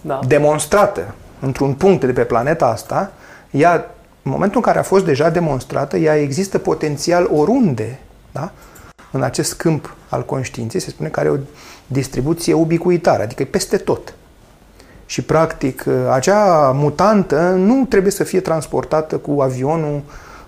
da. 0.00 0.20
demonstrată 0.26 1.14
într-un 1.40 1.74
punct 1.74 2.04
de 2.04 2.12
pe 2.12 2.24
planeta 2.24 2.66
asta, 2.66 3.12
ea, 3.50 3.90
în 4.26 4.32
momentul 4.32 4.56
în 4.56 4.62
care 4.62 4.78
a 4.78 4.82
fost 4.82 5.04
deja 5.04 5.30
demonstrată, 5.30 5.96
ea 5.96 6.16
există 6.16 6.58
potențial 6.58 7.28
oriunde, 7.32 7.98
da? 8.32 8.52
în 9.10 9.22
acest 9.22 9.54
câmp 9.54 9.96
al 10.08 10.24
conștiinței, 10.24 10.80
se 10.80 10.90
spune 10.90 11.08
că 11.08 11.20
are 11.20 11.28
o 11.28 11.36
distribuție 11.86 12.52
ubicuitară, 12.52 13.22
adică 13.22 13.42
e 13.42 13.46
peste 13.46 13.76
tot. 13.76 14.14
Și, 15.06 15.22
practic, 15.22 15.84
acea 16.10 16.70
mutantă 16.74 17.50
nu 17.50 17.84
trebuie 17.84 18.12
să 18.12 18.24
fie 18.24 18.40
transportată 18.40 19.16
cu 19.16 19.40
avionul 19.40 20.02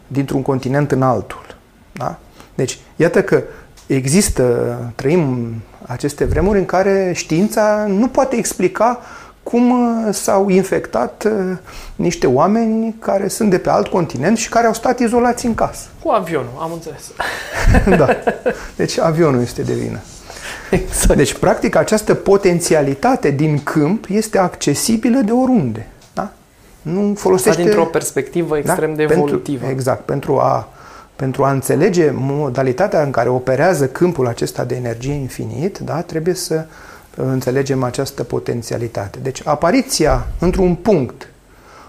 dintr-un 0.07 0.43
continent 0.43 0.93
în 0.93 1.03
altul. 1.03 1.57
Da? 1.93 2.19
Deci, 2.55 2.79
iată 2.97 3.23
că 3.23 3.43
există, 3.87 4.77
trăim 4.95 5.55
aceste 5.87 6.25
vremuri 6.25 6.59
în 6.59 6.67
care 6.67 7.13
știința 7.15 7.85
nu 7.89 8.09
poate 8.09 8.37
explica 8.37 9.01
cum 9.51 9.75
s-au 10.11 10.49
infectat 10.49 11.25
uh, 11.27 11.57
niște 11.97 12.27
oameni 12.27 12.95
care 12.99 13.29
sunt 13.29 13.51
de 13.51 13.59
pe 13.59 13.71
alt 13.71 13.87
continent 13.87 14.37
și 14.37 14.49
care 14.49 14.67
au 14.67 14.73
stat 14.73 14.99
izolați 14.99 15.47
în 15.47 15.55
casă. 15.55 15.87
Cu 16.03 16.11
avionul, 16.11 16.51
am 16.59 16.71
înțeles. 16.73 17.13
da. 18.05 18.09
Deci 18.77 18.99
avionul 18.99 19.41
este 19.41 19.63
de 19.63 19.73
vină. 19.73 19.99
Exact. 20.71 21.17
Deci, 21.17 21.35
practic, 21.35 21.77
această 21.77 22.15
potențialitate 22.15 23.31
din 23.31 23.63
câmp 23.63 24.05
este 24.09 24.39
accesibilă 24.39 25.19
de 25.19 25.33
oriunde. 25.33 25.87
Da? 26.15 26.31
Nu 26.83 27.15
folosește... 27.17 27.51
Asta 27.51 27.63
dintr-o 27.63 27.85
perspectivă 27.85 28.55
da? 28.55 28.59
extrem 28.59 28.91
da? 28.91 28.97
de 28.97 29.03
evolutivă. 29.03 29.59
Pentru, 29.59 29.77
exact. 29.77 30.05
Pentru 30.05 30.39
a, 30.39 30.69
pentru 31.17 31.45
a 31.45 31.51
înțelege 31.51 32.11
modalitatea 32.15 33.03
în 33.03 33.11
care 33.11 33.29
operează 33.29 33.87
câmpul 33.87 34.27
acesta 34.27 34.65
de 34.65 34.75
energie 34.75 35.13
infinit, 35.13 35.79
da? 35.79 36.01
trebuie 36.01 36.35
să 36.35 36.65
înțelegem 37.27 37.83
această 37.83 38.23
potențialitate. 38.23 39.19
Deci, 39.23 39.41
apariția 39.45 40.27
într-un 40.39 40.75
punct 40.75 41.29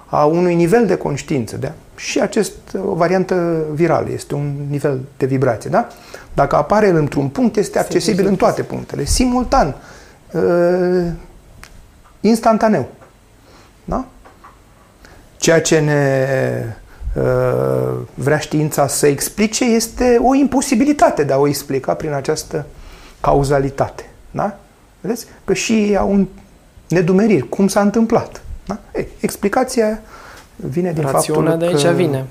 a 0.05 0.25
unui 0.25 0.55
nivel 0.55 0.85
de 0.85 0.95
conștiință. 0.95 1.57
Da? 1.57 1.71
Și 1.95 2.19
acest, 2.19 2.53
o 2.85 2.93
variantă 2.93 3.65
virală, 3.73 4.07
este 4.11 4.35
un 4.35 4.53
nivel 4.69 4.99
de 5.17 5.25
vibrație. 5.25 5.69
Da? 5.69 5.87
Dacă 6.33 6.55
apare 6.55 6.89
într-un 6.89 7.27
punct, 7.27 7.55
este 7.55 7.79
accesibil 7.79 8.25
în 8.25 8.35
toate 8.35 8.61
punctele, 8.61 9.03
simultan, 9.03 9.75
uh, 10.31 11.05
instantaneu. 12.19 12.87
Da? 13.85 14.05
Ceea 15.37 15.61
ce 15.61 15.79
ne 15.79 16.25
uh, 17.15 17.97
vrea 18.13 18.37
știința 18.37 18.87
să 18.87 19.07
explice 19.07 19.65
este 19.65 20.19
o 20.23 20.35
imposibilitate 20.35 21.23
de 21.23 21.33
a 21.33 21.37
o 21.37 21.47
explica 21.47 21.93
prin 21.93 22.13
această 22.13 22.65
cauzalitate. 23.21 24.09
Da? 24.31 24.59
Vedeți? 25.01 25.25
Că 25.45 25.53
și 25.53 25.73
ei 25.73 25.97
au 25.97 26.11
un 26.11 26.27
nedumeriri. 26.87 27.49
Cum 27.49 27.67
s-a 27.67 27.81
întâmplat? 27.81 28.41
Da? 28.65 28.79
Ei, 28.95 29.07
explicația 29.19 30.01
vine 30.55 30.91
din 30.91 31.03
Rațiunea 31.03 31.51
faptul 31.51 31.67
de 31.67 31.75
aici 31.75 31.85
că 31.85 31.91
vine. 31.91 32.25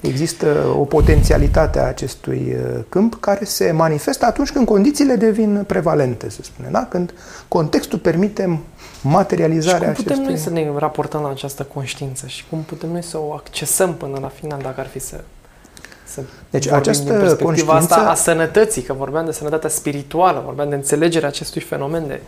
există 0.00 0.74
o 0.76 0.84
potențialitate 0.84 1.78
a 1.80 1.86
acestui 1.86 2.56
uh, 2.56 2.80
câmp 2.88 3.20
care 3.20 3.44
se 3.44 3.70
manifestă 3.70 4.26
atunci 4.26 4.52
când 4.52 4.66
condițiile 4.66 5.14
devin 5.14 5.64
prevalente, 5.66 6.30
să 6.30 6.38
spunem. 6.42 6.70
Da? 6.72 6.86
Când 6.86 7.14
contextul 7.48 7.98
permite 7.98 8.60
materializarea 9.02 9.88
și 9.88 9.94
cum 9.94 10.04
putem 10.04 10.12
acestui... 10.12 10.52
noi 10.52 10.64
să 10.64 10.72
ne 10.72 10.78
raportăm 10.78 11.22
la 11.22 11.28
această 11.28 11.62
conștiință 11.62 12.26
și 12.26 12.44
cum 12.50 12.58
putem 12.58 12.90
noi 12.90 13.02
să 13.02 13.18
o 13.18 13.32
accesăm 13.32 13.94
până 13.94 14.18
la 14.20 14.28
final, 14.28 14.60
dacă 14.62 14.80
ar 14.80 14.86
fi 14.86 14.98
să, 14.98 15.20
să 16.14 16.20
Deci 16.50 16.62
vorbim 16.68 16.80
această 16.80 17.10
din 17.10 17.18
perspectiva 17.20 17.72
conștiință- 17.72 17.94
asta 17.94 18.10
a 18.10 18.14
sănătății, 18.14 18.82
că 18.82 18.92
vorbeam 18.92 19.24
de 19.24 19.32
sănătatea 19.32 19.68
spirituală, 19.68 20.42
vorbeam 20.44 20.68
de 20.68 20.74
înțelegerea 20.74 21.28
acestui 21.28 21.60
fenomen 21.60 22.06
de, 22.06 22.20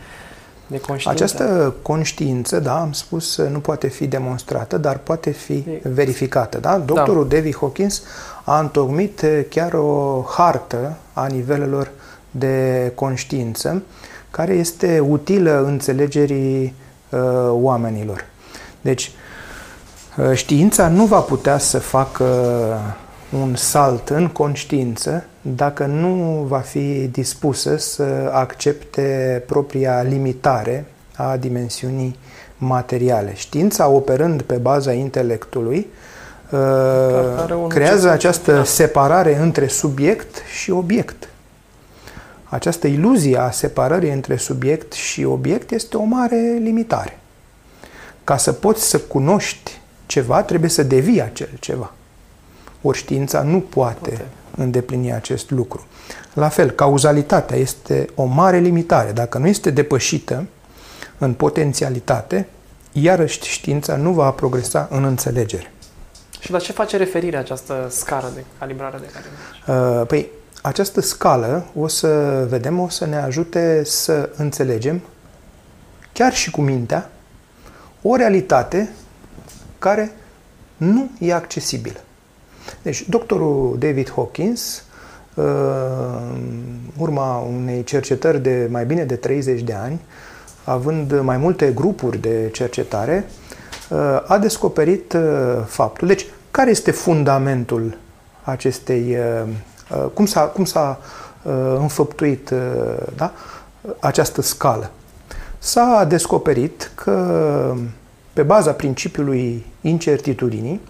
de 0.66 0.80
conștiință. 0.80 1.24
Această 1.24 1.74
conștiință, 1.82 2.60
da, 2.60 2.80
am 2.80 2.92
spus, 2.92 3.36
nu 3.36 3.58
poate 3.58 3.88
fi 3.88 4.06
demonstrată, 4.06 4.78
dar 4.78 4.98
poate 4.98 5.30
fi 5.30 5.52
E- 5.52 5.80
verificată. 5.82 6.58
Da? 6.58 6.78
Doctorul 6.78 7.28
David 7.28 7.56
Hawkins 7.56 8.02
a 8.44 8.58
întocmit 8.58 9.22
eh, 9.22 9.44
chiar 9.48 9.72
o 9.72 10.24
hartă 10.28 10.96
a 11.12 11.26
nivelelor 11.26 11.90
de 12.30 12.92
conștiință 12.94 13.82
care 14.30 14.52
este 14.52 14.98
utilă 15.08 15.64
înțelegerii 15.66 16.74
uh, 17.10 17.20
oamenilor. 17.50 18.24
Deci, 18.80 19.10
uh, 20.16 20.32
știința 20.32 20.88
nu 20.88 21.04
va 21.04 21.20
putea 21.20 21.58
să 21.58 21.78
facă 21.78 22.24
un 23.42 23.54
salt 23.54 24.08
în 24.08 24.28
conștiință 24.28 25.24
dacă 25.40 25.84
nu 25.84 26.44
va 26.48 26.58
fi 26.58 27.08
dispusă 27.12 27.76
să 27.76 28.30
accepte 28.32 29.42
propria 29.46 30.02
limitare 30.02 30.84
a 31.16 31.36
dimensiunii 31.36 32.18
materiale. 32.58 33.32
Știința, 33.34 33.88
operând 33.88 34.42
pe 34.42 34.54
baza 34.54 34.92
intelectului, 34.92 35.86
uh, 36.50 36.58
are 37.36 37.54
un 37.54 37.68
creează 37.68 38.08
cerc- 38.08 38.12
această 38.12 38.52
da. 38.52 38.64
separare 38.64 39.36
între 39.36 39.66
subiect 39.66 40.36
și 40.58 40.70
obiect. 40.70 41.28
Această 42.44 42.86
iluzie 42.86 43.38
a 43.38 43.50
separării 43.50 44.12
între 44.12 44.36
subiect 44.36 44.92
și 44.92 45.24
obiect 45.24 45.70
este 45.70 45.96
o 45.96 46.02
mare 46.02 46.58
limitare. 46.62 47.18
Ca 48.24 48.36
să 48.36 48.52
poți 48.52 48.88
să 48.88 48.98
cunoști 48.98 49.80
ceva, 50.06 50.42
trebuie 50.42 50.70
să 50.70 50.82
devii 50.82 51.22
acel 51.22 51.48
ceva. 51.60 51.92
Ori 52.86 52.98
știința 52.98 53.42
nu 53.42 53.60
poate, 53.60 53.98
Poate. 53.98 54.26
îndeplini 54.56 55.12
acest 55.12 55.50
lucru. 55.50 55.86
La 56.32 56.48
fel, 56.48 56.70
cauzalitatea 56.70 57.56
este 57.56 58.08
o 58.14 58.24
mare 58.24 58.58
limitare. 58.58 59.12
Dacă 59.12 59.38
nu 59.38 59.46
este 59.46 59.70
depășită 59.70 60.46
în 61.18 61.32
potențialitate, 61.34 62.48
iarăși 62.92 63.40
știința 63.42 63.96
nu 63.96 64.12
va 64.12 64.30
progresa 64.30 64.88
în 64.90 65.04
înțelegere. 65.04 65.72
Și 66.40 66.50
la 66.50 66.58
ce 66.58 66.72
face 66.72 66.96
referire 66.96 67.36
această 67.36 67.86
scară 67.90 68.30
de 68.34 68.44
calibrare 68.58 68.98
de 69.00 69.06
care 69.12 69.24
mergi? 69.64 70.00
Uh, 70.00 70.06
Păi, 70.06 70.28
această 70.62 71.00
scală, 71.00 71.66
o 71.78 71.88
să 71.88 72.08
vedem, 72.48 72.80
o 72.80 72.88
să 72.88 73.06
ne 73.06 73.16
ajute 73.16 73.84
să 73.84 74.28
înțelegem, 74.36 75.02
chiar 76.12 76.34
și 76.34 76.50
cu 76.50 76.60
mintea, 76.60 77.10
o 78.02 78.16
realitate 78.16 78.88
care 79.78 80.12
nu 80.76 81.10
e 81.18 81.34
accesibilă. 81.34 82.00
Deci, 82.82 83.08
doctorul 83.08 83.76
David 83.78 84.12
Hawkins, 84.14 84.84
uh, 85.34 85.44
în 86.32 86.62
urma 86.98 87.38
unei 87.38 87.84
cercetări 87.84 88.42
de 88.42 88.68
mai 88.70 88.84
bine 88.86 89.04
de 89.04 89.16
30 89.16 89.60
de 89.60 89.72
ani, 89.72 90.00
având 90.64 91.20
mai 91.20 91.36
multe 91.36 91.72
grupuri 91.74 92.18
de 92.20 92.50
cercetare, 92.52 93.28
uh, 93.90 94.22
a 94.26 94.38
descoperit 94.38 95.12
uh, 95.12 95.22
faptul. 95.66 96.08
Deci, 96.08 96.26
care 96.50 96.70
este 96.70 96.90
fundamentul 96.90 97.96
acestei. 98.42 99.16
uh, 99.16 99.48
uh, 99.90 100.06
Cum 100.14 100.26
s-a, 100.26 100.40
cum 100.40 100.64
s-a 100.64 101.00
uh, 101.42 101.52
înfăptuit 101.78 102.50
uh, 102.50 102.58
da, 103.16 103.32
această 103.98 104.42
scală? 104.42 104.90
S-a 105.58 106.04
descoperit 106.08 106.90
că, 106.94 107.74
pe 108.32 108.42
baza 108.42 108.72
principiului 108.72 109.66
incertitudinii, 109.80 110.80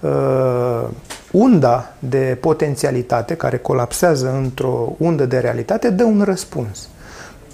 uh, 0.00 0.84
unda 1.30 1.92
de 1.98 2.38
potențialitate 2.40 3.34
care 3.34 3.56
colapsează 3.56 4.34
într-o 4.42 4.94
undă 4.98 5.26
de 5.26 5.38
realitate 5.38 5.90
dă 5.90 6.04
un 6.04 6.22
răspuns. 6.24 6.88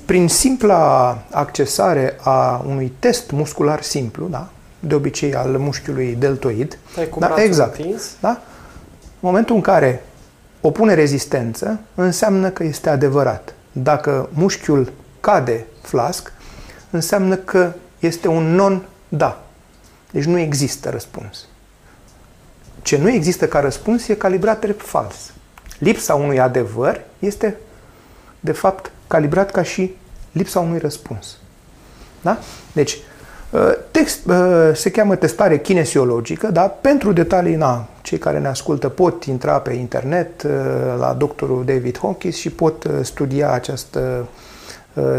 Prin 0.05 0.29
simpla 0.29 1.19
accesare 1.31 2.17
a 2.21 2.65
unui 2.67 2.93
test 2.99 3.31
muscular 3.31 3.83
simplu, 3.83 4.27
da? 4.29 4.49
de 4.81 4.95
obicei 4.95 5.35
al 5.35 5.59
mușchiului 5.59 6.17
deltoid, 6.19 6.79
Stai 6.93 7.09
cu 7.09 7.19
da? 7.19 7.27
brațul 7.27 7.45
exact, 7.45 7.79
întins. 7.79 8.11
da? 8.21 8.29
în 8.29 9.29
momentul 9.29 9.55
în 9.55 9.61
care 9.61 10.05
opune 10.61 10.95
rezistență, 10.95 11.81
înseamnă 11.95 12.51
că 12.51 12.65
este 12.65 12.89
adevărat. 12.91 13.55
Dacă 13.73 14.29
mușchiul 14.33 14.93
cade 15.21 15.67
flasc, 15.83 16.33
înseamnă 16.91 17.37
că 17.37 17.73
este 17.99 18.29
un 18.29 18.55
non-da. 18.55 19.43
Deci 20.11 20.25
nu 20.25 20.39
există 20.39 20.91
răspuns. 20.91 21.47
Ce 22.83 22.97
nu 22.97 23.09
există 23.09 23.49
ca 23.49 23.61
răspuns 23.61 24.09
e 24.09 24.15
calibrat 24.15 24.61
drept 24.61 24.87
fals. 24.87 25.33
Lipsa 25.79 26.15
unui 26.15 26.41
adevăr 26.41 27.01
este, 27.19 27.57
de 28.41 28.53
fapt, 28.53 28.91
calibrat 29.07 29.51
ca 29.51 29.63
și 29.63 29.95
lipsa 30.33 30.61
unui 30.61 30.79
răspuns. 30.79 31.37
Da? 32.21 32.39
Deci, 32.73 32.99
uh, 33.51 33.73
text, 33.91 34.27
uh, 34.27 34.71
se 34.75 34.91
cheamă 34.91 35.17
testare 35.17 35.59
kinesiologică, 35.59 36.51
da? 36.51 36.63
pentru 36.63 37.13
detalii, 37.13 37.55
na, 37.55 37.89
cei 38.03 38.19
care 38.19 38.39
ne 38.39 38.49
ascultă 38.49 38.89
pot 38.89 39.25
intra 39.25 39.59
pe 39.59 39.73
internet 39.73 40.43
uh, 40.43 40.51
la 40.99 41.13
doctorul 41.13 41.65
David 41.65 41.99
Hawkins 41.99 42.37
și 42.37 42.51
pot 42.51 42.85
uh, 42.85 42.93
studia 43.03 43.51
această 43.51 43.99
uh, 44.21 44.27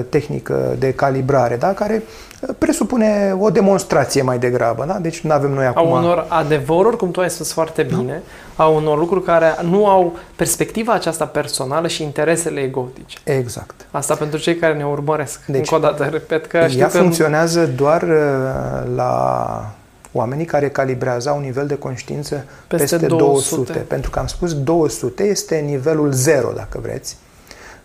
tehnică 0.10 0.76
de 0.80 0.94
calibrare, 0.94 1.56
da? 1.56 1.74
care 1.74 2.04
uh, 2.42 2.50
presupune 2.58 3.36
o 3.40 3.50
demonstrație 3.50 4.22
mai 4.22 4.40
degrabă. 4.40 4.86
Da? 4.88 4.98
Deci 5.02 5.20
nu 5.20 5.32
avem 5.32 5.52
noi 5.52 5.66
A 5.66 5.68
acum... 5.68 5.92
unor 5.92 6.26
adevăruri, 6.28 6.98
cum 6.98 7.12
tu 7.12 7.20
ai 7.20 7.30
spus 7.30 7.52
foarte 7.52 7.84
bine, 7.84 8.22
a 8.56 8.68
unor 8.68 8.98
lucruri 8.98 9.24
care 9.24 9.56
nu 9.62 9.88
au 9.88 10.18
perspectiva 10.36 10.94
aceasta 10.94 11.26
personală 11.26 11.88
și 11.88 12.04
interesele 12.04 12.60
egotice. 12.60 13.18
Exact. 13.24 13.86
Asta 13.92 14.16
pentru 14.16 14.40
cei 14.40 14.56
care 14.56 14.74
ne 14.74 14.86
urmăresc. 14.86 15.46
Deci, 15.46 15.72
Încă 15.72 15.76
o 15.76 15.78
dată, 15.78 16.04
repet 16.12 16.46
că 16.46 16.68
știu 16.68 16.80
Ea 16.80 16.88
că 16.88 16.98
funcționează 16.98 17.66
doar 17.66 18.02
uh, 18.02 18.96
la 18.96 19.74
oamenii 20.14 20.46
care 20.46 20.70
calibrează 20.70 21.30
au 21.30 21.36
un 21.36 21.42
nivel 21.42 21.68
de 21.68 21.78
conștiință 21.78 22.46
Peste 22.68 22.98
peste, 22.98 23.16
200. 23.16 23.56
200. 23.56 23.80
Pentru 23.80 24.10
că 24.10 24.20
am 24.20 24.28
spus 24.28 24.64
200 24.64 25.24
este 25.24 25.56
nivelul 25.56 26.12
0, 26.12 26.52
dacă 26.56 26.80
vreți, 26.82 27.18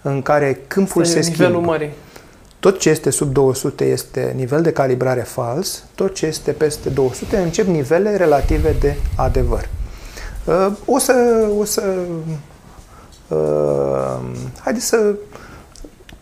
în 0.03 0.23
care 0.23 0.61
câmpul 0.67 1.03
Asta 1.03 1.13
se 1.21 1.27
e 1.27 1.31
nivelul 1.31 1.53
schimbă. 1.53 1.71
mării. 1.71 1.91
Tot 2.61 2.79
ce 2.79 2.89
este 2.91 3.11
sub 3.11 3.33
200 3.33 3.85
este 3.85 4.33
nivel 4.37 4.63
de 4.63 4.73
calibrare 4.73 5.21
fals, 5.21 5.85
tot 5.95 6.15
ce 6.15 6.27
este 6.27 6.51
peste 6.51 6.89
200 6.89 7.37
încep 7.37 7.67
nivele 7.67 8.17
relative 8.17 8.75
de 8.81 8.95
adevăr. 9.17 9.69
Uh, 10.45 10.69
O 10.85 10.99
să, 10.99 11.47
o 11.59 11.65
să 11.65 11.83
uh, 13.29 14.19
haideți 14.61 14.85
să 14.87 15.15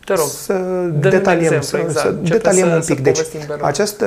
Te 0.05 0.15
rog. 0.15 0.27
să 0.27 0.53
un 0.53 1.01
detaliem, 1.01 1.53
exemplu, 1.53 1.67
să, 1.67 1.77
exact. 1.77 1.99
să 2.07 2.09
Începe 2.09 2.37
detaliem 2.37 2.69
să- 2.69 2.75
un 2.75 2.83
să 2.83 2.95
pic. 2.95 3.03
Deci, 3.03 3.15
povestim 3.17 3.41
pe 3.41 3.47
rând. 3.53 3.65
această 3.65 4.07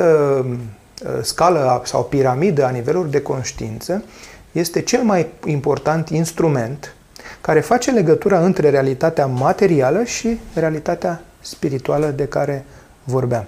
uh, 1.04 1.10
scală 1.22 1.60
a- 1.60 1.82
sau 1.86 2.04
piramidă 2.04 2.66
a 2.66 2.70
niveluri 2.70 3.12
de 3.12 3.22
conștiință 3.22 4.04
este 4.52 4.82
cel 4.82 5.02
mai 5.04 5.28
important 5.46 6.10
instrument 6.10 6.94
care 7.42 7.60
face 7.60 7.92
legătura 7.92 8.40
între 8.40 8.70
realitatea 8.70 9.26
materială 9.26 10.04
și 10.04 10.40
realitatea 10.54 11.22
spirituală 11.40 12.08
de 12.08 12.28
care 12.28 12.66
vorbeam. 13.04 13.46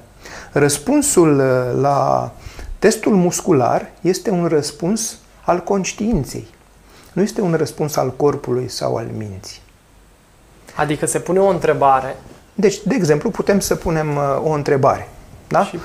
Răspunsul 0.51 1.39
uh, 1.39 1.81
la 1.81 2.31
testul 2.79 3.15
muscular 3.15 3.91
este 4.01 4.29
un 4.29 4.45
răspuns 4.45 5.17
al 5.41 5.59
conștiinței. 5.59 6.47
Nu 7.13 7.21
este 7.21 7.41
un 7.41 7.53
răspuns 7.53 7.95
al 7.95 8.13
corpului 8.15 8.69
sau 8.69 8.95
al 8.95 9.07
minții. 9.17 9.61
Adică 10.75 11.05
se 11.05 11.19
pune 11.19 11.39
o 11.39 11.47
întrebare 11.47 12.15
Deci, 12.53 12.79
de 12.85 12.95
exemplu, 12.95 13.29
putem 13.29 13.59
să 13.59 13.75
punem 13.75 14.15
uh, 14.15 14.41
o 14.43 14.49
întrebare. 14.49 15.09
Da? 15.47 15.63
și 15.63 15.79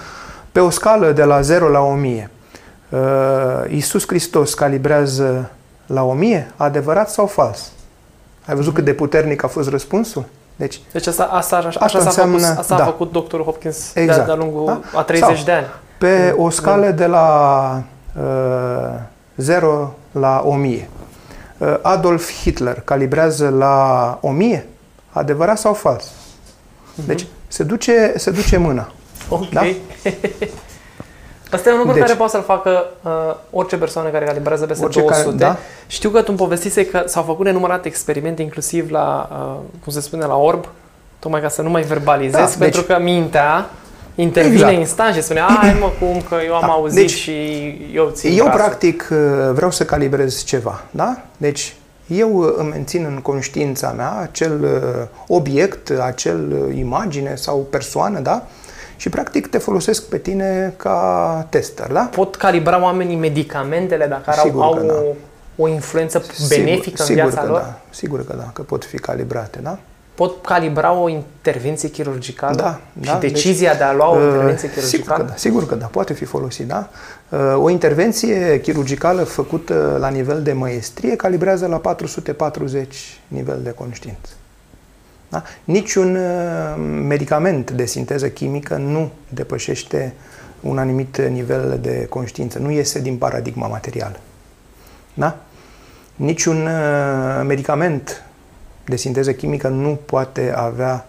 Pe 0.52 0.60
o 0.60 0.70
scală 0.70 1.12
de 1.12 1.24
la 1.24 1.40
0 1.40 1.68
la 1.68 1.80
1000, 1.80 2.30
uh, 2.88 2.98
Iisus 3.68 4.06
Hristos 4.06 4.54
calibrează 4.54 5.50
la 5.86 6.02
1000, 6.02 6.52
adevărat 6.56 7.10
sau 7.10 7.26
fals? 7.26 7.72
Ai 8.46 8.54
văzut 8.54 8.74
cât 8.74 8.84
de 8.84 8.92
puternic 8.92 9.44
a 9.44 9.46
fost 9.46 9.68
răspunsul? 9.68 10.24
Deci, 10.56 10.80
deci 10.92 11.06
asta, 11.06 11.24
asta, 11.24 11.56
așa, 11.56 11.68
asta, 11.68 11.84
așa 11.84 11.98
înseamnă, 11.98 12.38
s-a, 12.38 12.46
făcut, 12.46 12.58
asta 12.58 12.76
da. 12.76 12.82
a 12.82 12.86
făcut 12.86 13.12
Dr. 13.12 13.40
Hopkins 13.40 13.94
exact. 13.94 14.26
de-a 14.26 14.34
lungul 14.34 14.64
da? 14.64 14.98
a 14.98 15.02
30 15.02 15.36
sau, 15.36 15.44
de 15.44 15.52
ani. 15.52 15.66
Pe 15.98 16.34
o 16.36 16.50
scală 16.50 16.90
de 16.90 17.06
la 17.06 17.82
uh, 18.16 19.00
0 19.36 19.94
la 20.12 20.42
1000. 20.46 20.88
Uh, 21.58 21.78
Adolf 21.82 22.30
Hitler 22.40 22.80
calibrează 22.84 23.48
la 23.48 24.18
1000? 24.20 24.66
Adevărat 25.10 25.58
sau 25.58 25.72
fals? 25.72 26.04
Uh-huh. 26.04 27.06
Deci 27.06 27.26
se 27.48 27.62
duce, 27.62 28.12
se 28.16 28.30
duce 28.30 28.56
mâna. 28.56 28.92
Ok. 29.28 29.48
Da? 29.48 29.62
Asta 31.50 31.68
e 31.68 31.72
un 31.72 31.78
lucru 31.78 31.92
deci, 31.92 32.02
care 32.02 32.14
poate 32.14 32.32
să-l 32.32 32.42
facă 32.42 32.84
uh, 33.02 33.10
orice 33.50 33.76
persoană 33.76 34.08
care 34.08 34.24
calibrează 34.24 34.66
peste 34.66 34.86
200. 34.86 35.12
Care, 35.12 35.36
da? 35.36 35.56
Știu 35.86 36.10
că 36.10 36.18
tu 36.18 36.26
îmi 36.28 36.38
povestise 36.38 36.86
că 36.86 37.02
s-au 37.06 37.22
făcut 37.22 37.44
nenumărate 37.44 37.88
experimente, 37.88 38.42
inclusiv 38.42 38.90
la, 38.90 39.28
uh, 39.32 39.60
cum 39.84 39.92
se 39.92 40.00
spune, 40.00 40.24
la 40.24 40.36
orb, 40.36 40.68
tocmai 41.18 41.40
ca 41.40 41.48
să 41.48 41.62
nu 41.62 41.70
mai 41.70 41.82
verbalizez, 41.82 42.40
da, 42.40 42.58
pentru 42.58 42.80
deci, 42.80 42.88
că 42.88 43.02
mintea 43.02 43.70
intervine 44.14 44.54
exact. 44.54 44.78
instant 44.78 45.14
și 45.14 45.22
spune, 45.22 45.40
ai 45.40 45.76
mă, 45.80 45.90
cum 46.00 46.22
că 46.28 46.36
eu 46.46 46.54
am 46.54 46.60
da, 46.60 46.66
auzit 46.66 46.98
deci, 46.98 47.10
și 47.10 47.32
eu 47.94 48.10
țin 48.12 48.38
Eu, 48.38 48.44
casă. 48.44 48.56
practic, 48.56 49.08
uh, 49.10 49.18
vreau 49.52 49.70
să 49.70 49.84
calibrez 49.84 50.44
ceva, 50.44 50.82
da? 50.90 51.18
Deci, 51.36 51.74
eu 52.06 52.36
uh, 52.36 52.52
îmi 52.56 52.68
mențin 52.68 53.04
în 53.04 53.18
conștiința 53.18 53.90
mea 53.90 54.18
acel 54.22 54.60
uh, 54.62 55.06
obiect, 55.26 55.90
acel 56.00 56.70
imagine 56.76 57.34
sau 57.34 57.66
persoană, 57.70 58.20
da? 58.20 58.46
Și 58.96 59.08
practic 59.08 59.46
te 59.46 59.58
folosesc 59.58 60.08
pe 60.08 60.18
tine 60.18 60.74
ca 60.76 61.46
tester, 61.50 61.92
da? 61.92 62.00
Pot 62.00 62.36
calibra 62.36 62.82
oamenii 62.82 63.16
medicamentele 63.16 64.06
dacă 64.06 64.32
sigur 64.44 64.62
au, 64.62 64.72
au 64.72 64.86
da. 64.86 65.02
o 65.56 65.68
influență 65.68 66.24
benefică 66.48 67.02
sigur, 67.02 67.22
în 67.22 67.28
viața 67.28 67.40
că 67.40 67.50
lor? 67.50 67.60
Da. 67.60 67.80
Sigur 67.90 68.24
că 68.24 68.34
da, 68.36 68.50
că 68.52 68.62
pot 68.62 68.84
fi 68.84 68.98
calibrate, 68.98 69.58
da? 69.62 69.78
Pot 70.14 70.44
calibra 70.44 70.92
o 70.92 71.08
intervenție 71.08 71.88
chirurgicală? 71.88 72.54
Da. 72.54 72.80
Și 73.00 73.10
da, 73.10 73.18
decizia 73.18 73.68
deci, 73.68 73.78
de 73.78 73.84
a 73.84 73.92
lua 73.92 74.10
o 74.10 74.16
uh, 74.16 74.22
intervenție 74.24 74.70
chirurgicală? 74.70 75.16
Sigur 75.16 75.24
că, 75.24 75.30
da, 75.30 75.36
sigur 75.36 75.66
că 75.66 75.74
da, 75.74 75.86
poate 75.86 76.12
fi 76.12 76.24
folosit, 76.24 76.66
da? 76.66 76.88
Uh, 77.28 77.38
o 77.56 77.70
intervenție 77.70 78.60
chirurgicală 78.60 79.22
făcută 79.22 79.96
la 80.00 80.08
nivel 80.08 80.42
de 80.42 80.52
măestrie 80.52 81.16
calibrează 81.16 81.66
la 81.66 81.76
440 81.76 83.20
nivel 83.28 83.60
de 83.62 83.70
conștiință. 83.70 84.30
Da? 85.28 85.42
Niciun 85.64 86.16
uh, 86.16 86.74
medicament 87.06 87.70
de 87.70 87.84
sinteză 87.84 88.28
chimică 88.28 88.76
nu 88.76 89.10
depășește 89.28 90.12
un 90.60 90.78
anumit 90.78 91.18
nivel 91.18 91.78
de 91.82 92.06
conștiință, 92.10 92.58
nu 92.58 92.70
iese 92.70 93.00
din 93.00 93.16
paradigma 93.16 93.66
materială. 93.66 94.20
Da? 95.14 95.36
Niciun 96.16 96.66
uh, 96.66 97.44
medicament 97.46 98.24
de 98.84 98.96
sinteză 98.96 99.32
chimică 99.32 99.68
nu 99.68 99.98
poate 100.06 100.52
avea 100.56 101.06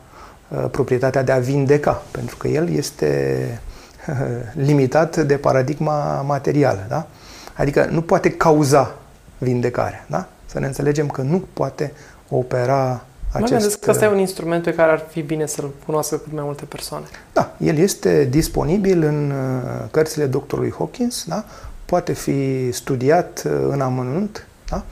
uh, 0.47 0.65
proprietatea 0.71 1.23
de 1.23 1.31
a 1.31 1.37
vindeca, 1.37 2.03
pentru 2.11 2.37
că 2.37 2.47
el 2.47 2.69
este 2.69 3.61
limitat 4.53 5.17
de 5.17 5.37
paradigma 5.37 6.21
materială. 6.21 6.85
Da? 6.87 7.07
Adică 7.53 7.87
nu 7.91 8.01
poate 8.01 8.31
cauza 8.31 8.95
vindecarea. 9.37 10.05
Da? 10.09 10.27
Să 10.45 10.59
ne 10.59 10.65
înțelegem 10.65 11.07
că 11.07 11.21
nu 11.21 11.43
poate 11.53 11.91
opera 12.29 13.05
acest... 13.31 13.69
Mă 13.69 13.75
că 13.81 13.91
ăsta 13.91 14.05
e 14.05 14.07
un 14.07 14.17
instrument 14.17 14.63
pe 14.63 14.73
care 14.73 14.91
ar 14.91 15.05
fi 15.09 15.21
bine 15.21 15.45
să-l 15.45 15.71
cunoască 15.85 16.15
cât 16.17 16.33
mai 16.33 16.43
multe 16.43 16.65
persoane. 16.65 17.05
Da, 17.33 17.55
el 17.57 17.77
este 17.77 18.27
disponibil 18.29 19.03
în 19.03 19.31
uh, 19.31 19.87
cărțile 19.91 20.25
doctorului 20.25 20.73
Hawkins, 20.77 21.25
da? 21.27 21.43
poate 21.85 22.13
fi 22.13 22.71
studiat 22.71 23.43
uh, 23.45 23.51
în 23.69 23.81
amănunt, 23.81 24.47
da? 24.69 24.83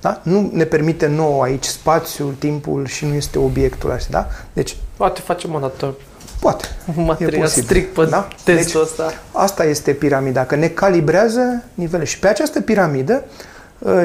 Da? 0.00 0.20
Nu 0.22 0.50
ne 0.52 0.64
permite 0.64 1.06
nou 1.06 1.42
aici 1.42 1.64
spațiul, 1.64 2.34
timpul 2.38 2.86
și 2.86 3.04
nu 3.04 3.14
este 3.14 3.38
obiectul 3.38 3.90
așa, 3.90 4.06
da? 4.10 4.28
Deci... 4.52 4.76
Poate 4.96 5.20
facem 5.20 5.54
o 5.54 5.58
dată 5.58 5.94
Poate. 6.40 6.64
Material 6.94 7.46
strict 7.46 7.94
pe 7.94 8.04
da? 8.04 8.28
testul 8.44 8.80
deci, 8.80 8.90
ăsta. 8.90 9.12
Asta 9.32 9.64
este 9.64 9.92
piramida, 9.92 10.44
că 10.44 10.56
ne 10.56 10.68
calibrează 10.68 11.62
nivele. 11.74 12.04
Și 12.04 12.18
pe 12.18 12.28
această 12.28 12.60
piramidă 12.60 13.24
Uh, 13.24 13.53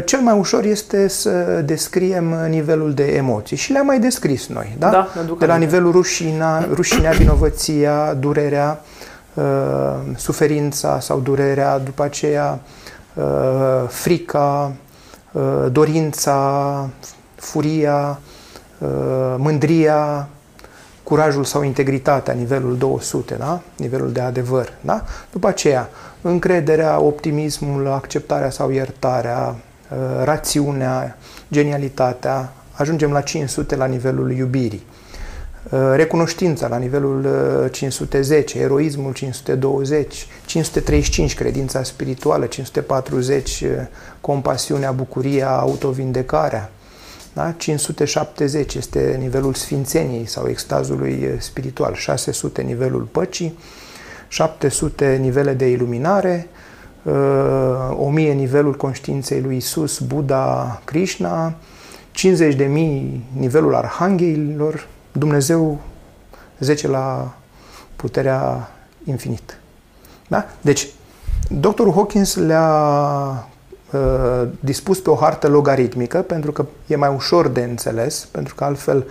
cel 0.06 0.20
mai 0.20 0.38
ușor 0.38 0.64
este 0.64 1.08
să 1.08 1.62
descriem 1.66 2.48
nivelul 2.50 2.94
de 2.94 3.04
emoții 3.04 3.58
și 3.58 3.72
le-am 3.72 3.86
mai 3.86 4.00
descris 4.00 4.48
noi, 4.48 4.76
da? 4.80 4.90
da 4.90 5.10
de 5.40 5.46
la 5.46 5.56
nivelul 5.56 5.92
rușina, 5.92 6.66
rușinea, 6.80 7.12
vinovăția, 7.12 8.14
durerea, 8.14 8.82
uh, 9.34 9.44
suferința 10.16 11.00
sau 11.00 11.20
durerea, 11.20 11.78
după 11.78 12.04
aceea 12.04 12.60
uh, 13.14 13.24
frica, 13.88 14.72
dorința, 15.72 16.90
furia, 17.36 18.20
mândria, 19.38 20.28
curajul 21.10 21.44
sau 21.44 21.64
integritatea, 21.64 22.34
nivelul 22.34 22.78
200, 22.78 23.36
da? 23.36 23.60
nivelul 23.76 24.12
de 24.12 24.20
adevăr. 24.20 24.74
Da? 24.82 25.04
După 25.32 25.48
aceea, 25.48 25.90
încrederea, 26.22 27.00
optimismul, 27.00 27.88
acceptarea 27.88 28.50
sau 28.50 28.72
iertarea, 28.72 29.56
Uh, 29.92 29.98
rațiunea, 30.24 31.18
genialitatea, 31.52 32.54
ajungem 32.72 33.12
la 33.12 33.22
500 33.22 33.76
la 33.76 33.86
nivelul 33.86 34.32
iubirii. 34.32 34.86
Uh, 35.72 35.80
recunoștința 35.96 36.68
la 36.68 36.78
nivelul 36.78 37.28
510, 37.72 38.58
uh, 38.58 38.64
eroismul 38.64 39.14
520, 39.14 40.28
535 40.46 41.36
credința 41.36 41.84
spirituală, 41.84 42.46
540 42.46 43.64
compasiunea, 44.22 44.92
bucuria, 44.92 45.50
autovindecarea. 45.50 46.72
Da? 47.34 47.54
570 47.58 48.74
este 48.74 49.18
nivelul 49.20 49.54
sfințeniei 49.54 50.26
sau 50.26 50.48
extazului 50.48 51.36
spiritual, 51.40 51.94
600 51.94 52.62
nivelul 52.62 53.02
păcii, 53.02 53.58
700 54.30 55.16
nivele 55.22 55.54
de 55.54 55.70
iluminare, 55.70 56.48
Uh, 57.04 57.98
o 57.98 58.10
mie 58.10 58.34
nivelul 58.34 58.76
conștiinței 58.76 59.42
lui 59.42 59.56
Isus, 59.56 60.00
Buddha, 60.00 60.82
Krishna, 60.86 61.54
50 62.12 62.56
de 62.56 62.66
mii 62.66 63.26
nivelul 63.38 63.76
arhanghelilor, 63.76 64.88
Dumnezeu 65.12 65.80
10 66.60 66.88
la 66.88 67.34
puterea 67.96 68.72
infinită. 69.04 69.54
Da? 70.28 70.46
Deci, 70.62 70.88
doctorul 71.50 71.94
Hawkins 71.94 72.36
le-a 72.36 73.48
uh, 73.92 74.48
dispus 74.60 75.00
pe 75.00 75.10
o 75.10 75.16
hartă 75.16 75.48
logaritmică 75.48 76.22
pentru 76.22 76.52
că 76.52 76.66
e 76.88 76.96
mai 76.96 77.14
ușor 77.16 77.48
de 77.48 77.62
înțeles, 77.62 78.28
pentru 78.32 78.56
că 78.56 78.64
altfel 78.64 79.06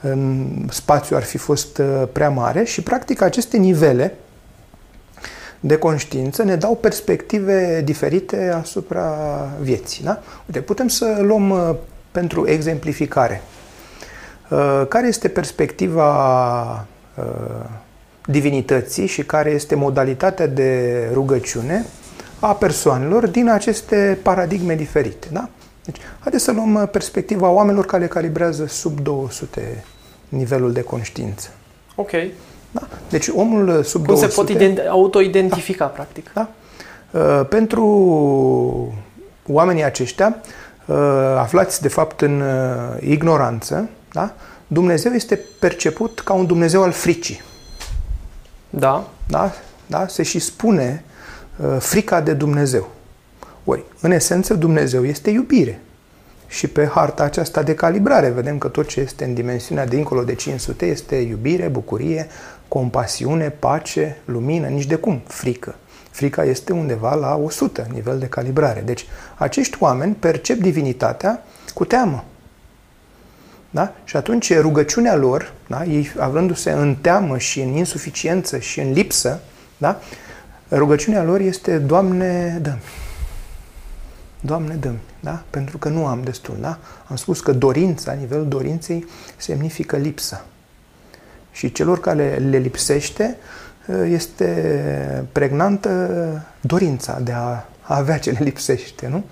în 0.00 0.46
spațiu 0.70 1.16
ar 1.16 1.22
fi 1.22 1.38
fost 1.38 1.78
uh, 1.78 2.02
prea 2.12 2.30
mare 2.30 2.64
și 2.64 2.82
practic 2.82 3.20
aceste 3.20 3.56
nivele 3.56 4.14
de 5.60 5.76
conștiință 5.76 6.42
ne 6.42 6.56
dau 6.56 6.76
perspective 6.76 7.82
diferite 7.84 8.52
asupra 8.60 9.14
vieții. 9.60 10.04
Da? 10.04 10.22
Uite, 10.46 10.60
putem 10.60 10.88
să 10.88 11.18
luăm 11.22 11.50
uh, 11.50 11.74
pentru 12.10 12.48
exemplificare. 12.48 13.42
Uh, 14.48 14.84
care 14.88 15.06
este 15.06 15.28
perspectiva 15.28 16.86
uh, 17.14 17.64
divinității 18.24 19.06
și 19.06 19.22
care 19.24 19.50
este 19.50 19.74
modalitatea 19.74 20.46
de 20.46 21.02
rugăciune 21.12 21.86
a 22.40 22.54
persoanelor 22.54 23.26
din 23.26 23.48
aceste 23.48 24.18
paradigme 24.22 24.74
diferite. 24.74 25.26
Da? 25.32 25.48
Deci, 25.84 25.96
haideți 26.20 26.44
să 26.44 26.52
luăm 26.52 26.88
perspectiva 26.92 27.48
oamenilor 27.48 27.86
care 27.86 28.06
calibrează 28.06 28.66
sub 28.66 29.00
200 29.00 29.84
nivelul 30.28 30.72
de 30.72 30.82
conștiință. 30.82 31.48
Ok. 31.94 32.10
Da? 32.70 32.80
Deci 33.08 33.28
omul 33.28 33.68
uh, 33.68 33.84
sub 33.84 34.06
Cum 34.06 34.14
200... 34.14 34.28
se 34.28 34.34
pot 34.34 34.50
ident- 34.50 34.88
auto-identifica, 34.88 35.84
da. 35.84 35.90
practic. 35.90 36.32
Da? 36.32 36.48
Uh, 37.10 37.46
pentru 37.48 37.84
oamenii 39.46 39.84
aceștia, 39.84 40.36
uh, 40.86 40.96
aflați 41.38 41.82
de 41.82 41.88
fapt 41.88 42.20
în 42.20 42.42
ignoranță, 43.00 43.88
da? 44.12 44.34
Dumnezeu 44.66 45.12
este 45.12 45.40
perceput 45.58 46.20
ca 46.20 46.32
un 46.32 46.46
Dumnezeu 46.46 46.82
al 46.82 46.90
fricii. 46.92 47.42
Da. 48.70 49.08
Da? 49.28 49.52
da? 49.86 50.06
Se 50.06 50.22
și 50.22 50.38
spune 50.38 51.04
frica 51.78 52.20
de 52.20 52.32
Dumnezeu. 52.32 52.90
Ori, 53.64 53.84
în 54.00 54.10
esență, 54.10 54.54
Dumnezeu 54.54 55.04
este 55.04 55.30
iubire. 55.30 55.80
Și 56.46 56.66
pe 56.66 56.86
harta 56.86 57.22
aceasta 57.22 57.62
de 57.62 57.74
calibrare 57.74 58.28
vedem 58.28 58.58
că 58.58 58.68
tot 58.68 58.86
ce 58.86 59.00
este 59.00 59.24
în 59.24 59.34
dimensiunea 59.34 59.86
dincolo 59.86 60.22
de 60.22 60.34
500 60.34 60.86
este 60.86 61.16
iubire, 61.16 61.68
bucurie, 61.68 62.28
compasiune, 62.68 63.50
pace, 63.50 64.20
lumină, 64.24 64.66
nici 64.66 64.86
de 64.86 64.94
cum 64.94 65.20
frică. 65.26 65.74
Frica 66.10 66.44
este 66.44 66.72
undeva 66.72 67.14
la 67.14 67.36
100 67.36 67.86
nivel 67.92 68.18
de 68.18 68.26
calibrare. 68.26 68.80
Deci 68.80 69.06
acești 69.34 69.76
oameni 69.80 70.14
percep 70.14 70.58
divinitatea 70.58 71.42
cu 71.74 71.84
teamă. 71.84 72.24
Da? 73.70 73.94
Și 74.04 74.16
atunci 74.16 74.58
rugăciunea 74.58 75.16
lor, 75.16 75.52
da? 75.66 75.84
ei 75.84 76.12
avându-se 76.18 76.70
în 76.70 76.94
teamă 76.94 77.38
și 77.38 77.60
în 77.60 77.76
insuficiență 77.76 78.58
și 78.58 78.80
în 78.80 78.92
lipsă, 78.92 79.40
da? 79.76 80.00
Rugăciunea 80.70 81.22
lor 81.22 81.40
este 81.40 81.78
Doamne, 81.78 82.58
dă 82.62 82.76
Doamne, 84.40 84.74
dă 84.74 84.92
da? 85.20 85.42
Pentru 85.50 85.78
că 85.78 85.88
nu 85.88 86.06
am 86.06 86.22
destul, 86.22 86.56
da? 86.60 86.78
Am 87.06 87.16
spus 87.16 87.40
că 87.40 87.52
dorința, 87.52 88.12
nivelul 88.12 88.48
dorinței, 88.48 89.06
semnifică 89.36 89.96
lipsă. 89.96 90.44
Și 91.58 91.72
celor 91.72 92.00
care 92.00 92.42
le 92.50 92.58
lipsește, 92.58 93.36
este 94.08 95.24
pregnantă 95.32 96.46
dorința 96.60 97.20
de 97.20 97.32
a 97.32 97.64
avea 97.80 98.18
ce 98.18 98.30
le 98.30 98.38
lipsește, 98.40 99.08
nu? 99.08 99.24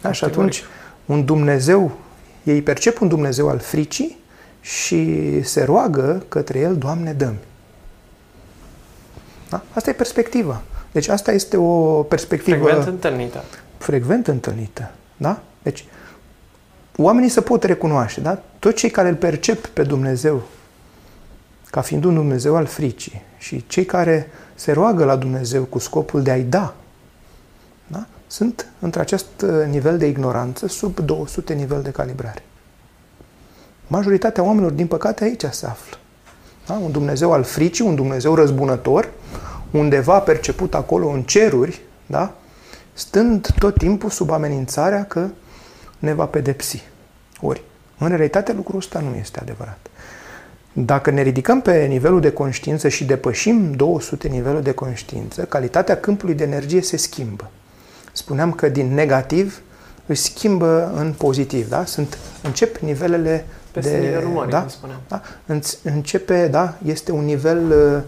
Da? 0.00 0.12
Și 0.12 0.24
atunci, 0.24 0.64
un 1.06 1.24
Dumnezeu, 1.24 1.92
ei 2.42 2.62
percep 2.62 3.00
un 3.00 3.08
Dumnezeu 3.08 3.48
al 3.48 3.58
fricii 3.58 4.18
și 4.60 5.42
se 5.42 5.64
roagă 5.64 6.24
către 6.28 6.58
El, 6.58 6.76
Doamne, 6.76 7.12
dă 7.12 7.32
da? 9.48 9.62
Asta 9.72 9.90
e 9.90 9.92
perspectiva. 9.92 10.62
Deci 10.92 11.08
asta 11.08 11.32
este 11.32 11.56
o 11.56 12.02
perspectivă... 12.02 12.56
Frecvent 12.56 12.86
întâlnită. 12.86 13.44
Frecvent 13.78 14.26
întâlnită. 14.26 14.90
Da? 15.16 15.40
Deci, 15.62 15.84
oamenii 16.96 17.28
se 17.28 17.40
pot 17.40 17.62
recunoaște, 17.64 18.20
da? 18.20 18.42
Toți 18.58 18.76
cei 18.76 18.90
care 18.90 19.08
îl 19.08 19.14
percep 19.14 19.66
pe 19.66 19.82
Dumnezeu 19.82 20.42
ca 21.70 21.80
fiind 21.80 22.04
un 22.04 22.14
Dumnezeu 22.14 22.56
al 22.56 22.66
fricii 22.66 23.22
și 23.38 23.64
cei 23.66 23.84
care 23.84 24.30
se 24.54 24.72
roagă 24.72 25.04
la 25.04 25.16
Dumnezeu 25.16 25.62
cu 25.64 25.78
scopul 25.78 26.22
de 26.22 26.30
a-i 26.30 26.42
da, 26.42 26.74
da? 27.86 28.06
sunt 28.26 28.66
între 28.78 29.00
acest 29.00 29.26
nivel 29.68 29.98
de 29.98 30.06
ignoranță 30.06 30.66
sub 30.66 30.98
200 30.98 31.54
nivel 31.54 31.82
de 31.82 31.90
calibrare. 31.90 32.42
Majoritatea 33.86 34.42
oamenilor, 34.42 34.70
din 34.72 34.86
păcate, 34.86 35.24
aici 35.24 35.44
se 35.50 35.66
află. 35.66 35.96
Da? 36.66 36.74
Un 36.74 36.90
Dumnezeu 36.90 37.32
al 37.32 37.42
fricii, 37.42 37.84
un 37.84 37.94
Dumnezeu 37.94 38.34
răzbunător, 38.34 39.10
undeva 39.70 40.18
perceput 40.18 40.74
acolo 40.74 41.08
în 41.08 41.22
ceruri, 41.22 41.80
da? 42.06 42.34
stând 42.92 43.54
tot 43.58 43.78
timpul 43.78 44.10
sub 44.10 44.30
amenințarea 44.30 45.04
că 45.04 45.28
ne 45.98 46.12
va 46.12 46.26
pedepsi. 46.26 46.82
Ori, 47.40 47.62
în 47.98 48.08
realitate, 48.08 48.52
lucrul 48.52 48.78
ăsta 48.78 49.00
nu 49.00 49.14
este 49.14 49.40
adevărat. 49.40 49.89
Dacă 50.72 51.10
ne 51.10 51.22
ridicăm 51.22 51.60
pe 51.60 51.84
nivelul 51.84 52.20
de 52.20 52.30
conștiință 52.30 52.88
și 52.88 53.04
depășim 53.04 53.72
200 53.72 54.28
nivelul 54.28 54.62
de 54.62 54.72
conștiință, 54.72 55.42
calitatea 55.42 55.96
câmpului 55.96 56.34
de 56.34 56.44
energie 56.44 56.82
se 56.82 56.96
schimbă. 56.96 57.50
Spuneam 58.12 58.52
că 58.52 58.68
din 58.68 58.94
negativ 58.94 59.60
își 60.06 60.22
schimbă 60.22 60.92
în 60.96 61.12
pozitiv, 61.12 61.68
da? 61.68 61.84
Sunt, 61.84 62.18
încep 62.42 62.76
nivelele 62.76 63.44
Peste 63.72 63.90
de, 63.90 64.06
nivelul 64.06 64.28
mării, 64.28 64.50
da? 64.50 64.60
cum 64.60 64.68
spuneam. 64.68 65.00
Da? 65.08 65.22
Începe, 65.82 66.48
da? 66.48 66.74
Este 66.84 67.12
un 67.12 67.24
nivel 67.24 67.70
uh, 67.70 68.02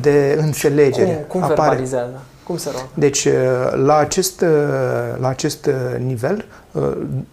de 0.00 0.38
înțelegere. 0.40 1.24
Cum, 1.28 1.40
cum 1.40 1.48
verbalizează? 1.48 2.22
Cum 2.42 2.56
se 2.56 2.70
roagă? 2.70 2.88
Deci, 2.94 3.24
uh, 3.24 3.32
la 3.84 3.96
acest, 3.96 4.40
uh, 4.40 4.48
la 5.20 5.28
acest 5.28 5.70
nivel, 5.98 6.44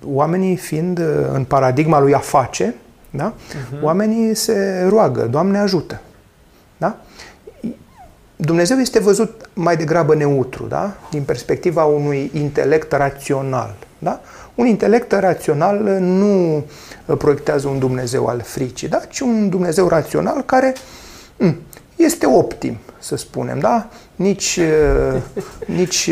oamenii 0.06 0.56
fiind 0.56 1.02
în 1.34 1.44
paradigma 1.44 2.00
lui 2.00 2.14
a 2.14 2.20
face, 2.20 2.76
da? 3.12 3.34
Uh-huh. 3.34 3.82
Oamenii 3.82 4.36
se 4.36 4.86
roagă, 4.90 5.22
Doamne 5.22 5.58
ajută. 5.58 6.02
Da? 6.78 6.98
Dumnezeu 8.36 8.78
este 8.78 9.00
văzut 9.00 9.50
mai 9.54 9.78
degrabă 9.78 10.16
neutru, 10.16 10.66
da? 10.66 10.96
din 11.12 11.24
perspectiva 11.24 11.84
unui 11.84 12.32
intelect 12.34 12.92
rațional. 12.92 13.76
Da? 14.00 14.22
Un 14.56 14.66
intelect 14.66 15.12
rațional 15.12 15.78
nu 16.00 16.66
proiectează 17.18 17.68
un 17.68 17.80
Dumnezeu 17.80 18.26
al 18.26 18.42
fricii, 18.42 18.88
da? 18.88 19.02
ci 19.10 19.20
un 19.20 19.50
Dumnezeu 19.50 19.88
rațional 19.88 20.42
care 20.42 20.74
mm, 21.38 21.56
este 21.96 22.26
optim, 22.26 22.78
să 23.00 23.16
spunem. 23.16 23.60
Da? 23.60 23.90
Nici, 24.16 24.60
nici 25.82 26.12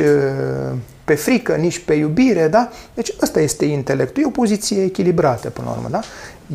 pe 1.09 1.15
frică, 1.15 1.55
nici 1.55 1.79
pe 1.79 1.93
iubire, 1.93 2.47
da? 2.47 2.69
Deci 2.93 3.13
ăsta 3.21 3.39
este 3.39 3.65
intelectul. 3.65 4.23
E 4.23 4.25
o 4.25 4.29
poziție 4.29 4.83
echilibrată, 4.83 5.49
până 5.49 5.67
la 5.67 5.73
urmă, 5.73 5.87
da? 5.89 6.01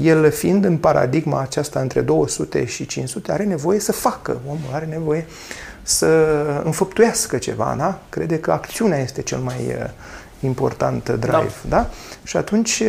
El, 0.03 0.30
fiind 0.30 0.64
în 0.64 0.76
paradigma 0.76 1.40
aceasta 1.40 1.80
între 1.80 2.01
200 2.01 2.64
și 2.64 2.86
500, 2.86 3.32
are 3.32 3.45
nevoie 3.45 3.78
să 3.80 3.92
facă. 3.92 4.40
Omul 4.47 4.70
are 4.72 4.86
nevoie 4.86 5.26
să 5.82 6.07
înfăptuiască 6.64 7.38
ceva, 7.38 7.74
da? 7.78 7.99
Crede 8.09 8.38
că 8.38 8.53
acțiunea 8.53 8.99
este 8.99 9.22
cel 9.22 9.38
mai 9.38 9.57
uh, 9.68 9.90
important 10.40 11.09
drive, 11.09 11.55
da? 11.68 11.76
da? 11.76 11.90
Și 12.22 12.36
atunci 12.36 12.80
uh, 12.80 12.88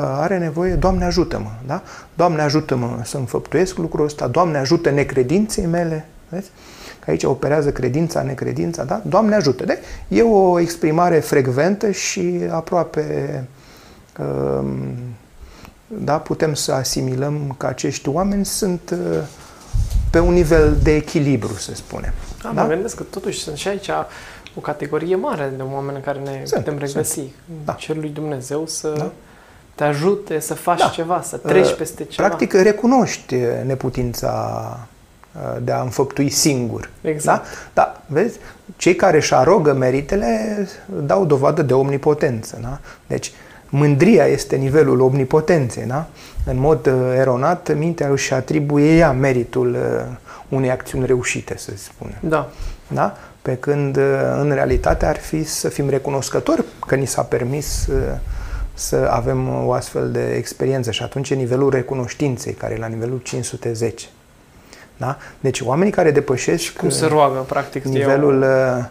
are 0.00 0.38
nevoie, 0.38 0.74
Doamne 0.74 1.04
ajută-mă, 1.04 1.50
da? 1.66 1.82
Doamne 2.14 2.42
ajută-mă 2.42 3.00
să 3.04 3.16
înfăptuiesc 3.16 3.76
lucrul 3.76 4.04
ăsta, 4.04 4.26
Doamne 4.26 4.58
ajută 4.58 4.90
necredinței 4.90 5.66
mele, 5.66 6.06
vezi? 6.28 6.50
Că 7.04 7.10
aici 7.10 7.24
operează 7.24 7.72
credința, 7.72 8.22
necredința, 8.22 8.84
da? 8.84 9.02
Doamne 9.06 9.34
ajută. 9.34 9.64
De? 9.64 9.78
E 10.08 10.22
o 10.22 10.60
exprimare 10.60 11.18
frecventă 11.18 11.90
și 11.90 12.40
aproape 12.50 13.44
um, 14.18 14.94
da, 15.98 16.18
putem 16.18 16.54
să 16.54 16.72
asimilăm 16.72 17.54
că 17.56 17.66
acești 17.66 18.08
oameni 18.08 18.44
sunt 18.44 18.90
uh, 18.90 18.98
pe 20.10 20.18
un 20.18 20.32
nivel 20.32 20.76
de 20.82 20.94
echilibru, 20.94 21.52
să 21.54 21.74
spunem. 21.74 22.12
Da, 22.42 22.50
da? 22.54 22.62
mă 22.62 22.68
gândesc 22.68 22.96
că 22.96 23.02
totuși 23.02 23.42
sunt 23.42 23.56
și 23.56 23.68
aici 23.68 23.88
o 24.54 24.60
categorie 24.60 25.16
mare 25.16 25.52
de 25.56 25.62
oameni 25.62 25.96
în 25.96 26.02
care 26.02 26.18
ne 26.18 26.40
sunt, 26.44 26.64
putem 26.64 26.78
regăsi. 26.78 27.12
Sunt. 27.12 27.30
Da. 27.64 27.72
Cerul 27.72 28.00
lui 28.00 28.10
Dumnezeu 28.10 28.66
să 28.66 28.94
da. 28.96 29.10
te 29.74 29.84
ajute 29.84 30.38
să 30.38 30.54
faci 30.54 30.78
da. 30.78 30.88
ceva, 30.88 31.22
să 31.22 31.36
treci 31.36 31.68
uh, 31.68 31.74
peste 31.76 32.04
ceva. 32.04 32.28
Practic 32.28 32.52
recunoști 32.52 33.36
neputința 33.64 34.30
uh, 35.34 35.56
de 35.62 35.72
a 35.72 35.80
înfăptui 35.80 36.28
singur. 36.28 36.90
Exact. 37.00 37.44
Da? 37.44 37.82
da, 37.82 38.02
vezi, 38.06 38.38
cei 38.76 38.96
care 38.96 39.16
își 39.16 39.34
arogă 39.34 39.72
meritele 39.72 40.68
dau 40.86 41.24
dovadă 41.24 41.62
de 41.62 41.74
omnipotență. 41.74 42.58
Da? 42.62 42.78
Deci, 43.06 43.32
mândria 43.72 44.26
este 44.26 44.56
nivelul 44.56 45.00
omnipotenței, 45.00 45.84
da? 45.84 46.06
În 46.44 46.58
mod 46.58 46.86
uh, 46.86 46.92
eronat, 47.16 47.76
mintea 47.76 48.08
își 48.08 48.32
atribuie 48.32 48.96
ea 48.96 49.12
meritul 49.12 49.74
uh, 49.74 50.16
unei 50.48 50.70
acțiuni 50.70 51.06
reușite, 51.06 51.54
să 51.56 51.72
spunem. 51.76 52.16
Da. 52.20 52.50
Da? 52.88 53.16
Pe 53.42 53.56
când, 53.56 53.96
uh, 53.96 54.02
în 54.40 54.50
realitate, 54.52 55.06
ar 55.06 55.16
fi 55.16 55.44
să 55.44 55.68
fim 55.68 55.88
recunoscători 55.88 56.64
că 56.86 56.94
ni 56.94 57.06
s-a 57.06 57.22
permis 57.22 57.86
uh, 57.86 57.96
să 58.74 59.08
avem 59.10 59.66
o 59.66 59.72
astfel 59.72 60.10
de 60.10 60.34
experiență 60.34 60.90
și 60.90 61.02
atunci 61.02 61.30
e 61.30 61.34
nivelul 61.34 61.70
recunoștinței, 61.70 62.52
care 62.52 62.74
e 62.74 62.78
la 62.78 62.86
nivelul 62.86 63.18
510. 63.18 64.06
Da? 64.96 65.16
Deci 65.40 65.60
oamenii 65.60 65.92
care 65.92 66.10
depășesc 66.10 66.72
cum 66.72 66.88
se 66.88 67.06
roagă, 67.06 67.38
practic, 67.38 67.84
nivelul, 67.84 68.42
eu... 68.42 68.84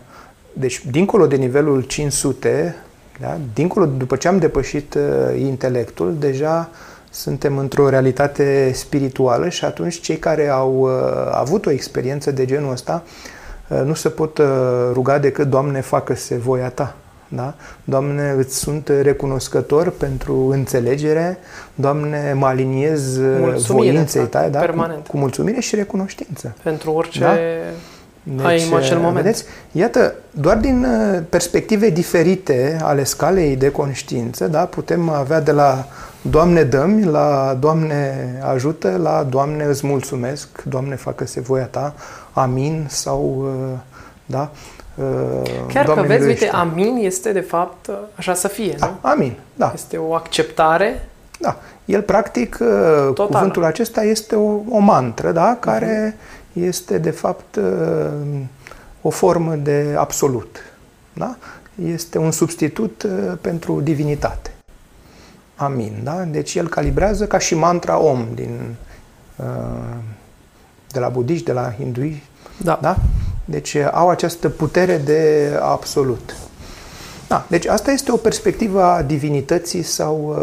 deci 0.54 0.86
dincolo 0.86 1.28
de 1.28 1.36
nivelul 1.36 1.82
500, 1.82 2.76
da? 3.22 3.38
dincolo, 3.54 3.86
după 3.86 4.16
ce 4.16 4.28
am 4.28 4.38
depășit 4.38 4.94
uh, 4.94 5.40
intelectul, 5.40 6.16
deja 6.20 6.70
suntem 7.12 7.58
într-o 7.58 7.90
realitate 7.90 8.72
spirituală 8.74 9.50
și 9.50 9.66
atunci 9.66 10.00
cei 10.00 10.18
care 10.18 10.48
au 10.48 10.80
uh, 10.82 10.92
avut 11.32 11.66
o 11.66 11.72
experiență 11.72 12.32
de 12.32 12.46
genul 12.46 12.72
ăsta 12.72 13.04
uh, 13.68 13.82
nu 13.86 13.94
se 13.94 14.10
pot 14.10 14.38
uh, 14.38 14.46
ruga 14.94 15.18
decât 15.18 15.50
Doamne, 15.50 15.82
facă-se 15.82 16.36
voia 16.36 16.70
Ta. 16.70 16.96
Da? 17.28 17.54
Doamne, 17.84 18.34
îți 18.38 18.58
sunt 18.58 18.88
recunoscător 19.02 19.90
pentru 19.90 20.48
înțelegere. 20.52 21.38
Doamne, 21.76 22.34
mă 22.34 22.46
aliniez 22.46 23.18
mulțumire, 23.18 23.92
voinței 23.92 24.26
tale 24.26 24.48
da? 24.48 24.60
Permanent. 24.60 25.04
Cu, 25.04 25.12
cu 25.12 25.18
mulțumire 25.18 25.60
și 25.60 25.76
recunoștință. 25.76 26.56
Pentru 26.64 26.92
orice 26.92 27.20
da? 27.20 27.36
Deci, 28.24 28.46
ai 28.46 28.68
în 28.72 28.76
acel 28.76 28.98
moment. 28.98 29.16
Vedeți? 29.16 29.44
Iată, 29.72 30.14
doar 30.32 30.58
din 30.58 30.88
perspective 31.30 31.90
diferite 31.90 32.80
ale 32.82 33.04
scalei 33.04 33.56
de 33.56 33.72
conștiință, 33.72 34.48
da, 34.48 34.66
putem 34.66 35.10
avea 35.10 35.42
de 35.42 35.52
la 35.52 35.86
Doamne 36.22 36.64
dă-mi, 36.64 37.04
la 37.04 37.58
Doamne 37.60 38.30
ajută, 38.54 39.00
la 39.02 39.24
Doamne 39.24 39.64
îți 39.64 39.88
mulțumesc, 39.88 40.48
Doamne 40.64 40.96
facă-se 40.96 41.40
voia 41.40 41.66
Ta, 41.66 41.94
amin 42.32 42.86
sau, 42.90 43.44
uh, 43.44 43.78
da, 44.26 44.52
uh, 44.96 45.50
Chiar 45.68 45.86
Doamne 45.86 46.04
că 46.04 46.14
vezi, 46.14 46.28
uite, 46.28 46.48
amin 46.48 46.98
este 47.00 47.32
de 47.32 47.40
fapt 47.40 47.90
așa 48.16 48.34
să 48.34 48.48
fie, 48.48 48.76
da, 48.80 48.86
nu? 48.86 49.10
Amin, 49.10 49.34
da. 49.56 49.72
Este 49.76 49.98
o 49.98 50.14
acceptare. 50.14 51.10
Da, 51.40 51.58
el 51.86 52.02
practic, 52.02 52.58
uh, 52.62 52.68
Total. 53.14 53.28
cuvântul 53.28 53.64
acesta 53.64 54.04
este 54.04 54.36
o, 54.36 54.60
o 54.70 54.78
mantră, 54.78 55.32
da, 55.32 55.58
care 55.60 56.16
uh-huh. 56.16 56.40
Este 56.54 56.98
de 56.98 57.12
fapt 57.12 57.60
o 59.02 59.10
formă 59.10 59.56
de 59.56 59.96
absolut, 59.98 60.58
da? 61.14 61.38
Este 61.86 62.18
un 62.18 62.32
substitut 62.32 63.06
pentru 63.42 63.82
divinitate. 63.82 64.52
Amin. 65.62 66.00
Da? 66.04 66.24
Deci 66.24 66.56
el 66.56 66.68
calibrează 66.68 67.28
ca 67.28 67.38
și 67.38 67.56
mantra 67.56 68.00
Om 68.00 68.28
din, 68.34 68.76
uh, 69.36 69.46
de 70.92 71.00
la 71.00 71.10
budiști, 71.10 71.46
de 71.46 71.52
la 71.52 71.74
hindui. 71.78 72.24
Da. 72.58 72.80
da? 72.82 72.98
Deci 73.46 73.74
uh, 73.74 73.90
au 73.92 74.10
această 74.10 74.50
putere 74.50 74.98
de 74.98 75.52
absolut. 75.62 76.36
Da, 77.28 77.46
deci 77.50 77.66
asta 77.66 77.92
este 77.92 78.12
o 78.12 78.16
perspectivă 78.16 78.84
a 78.84 79.02
divinității 79.02 79.84
sau 79.84 80.30
uh, 80.30 80.38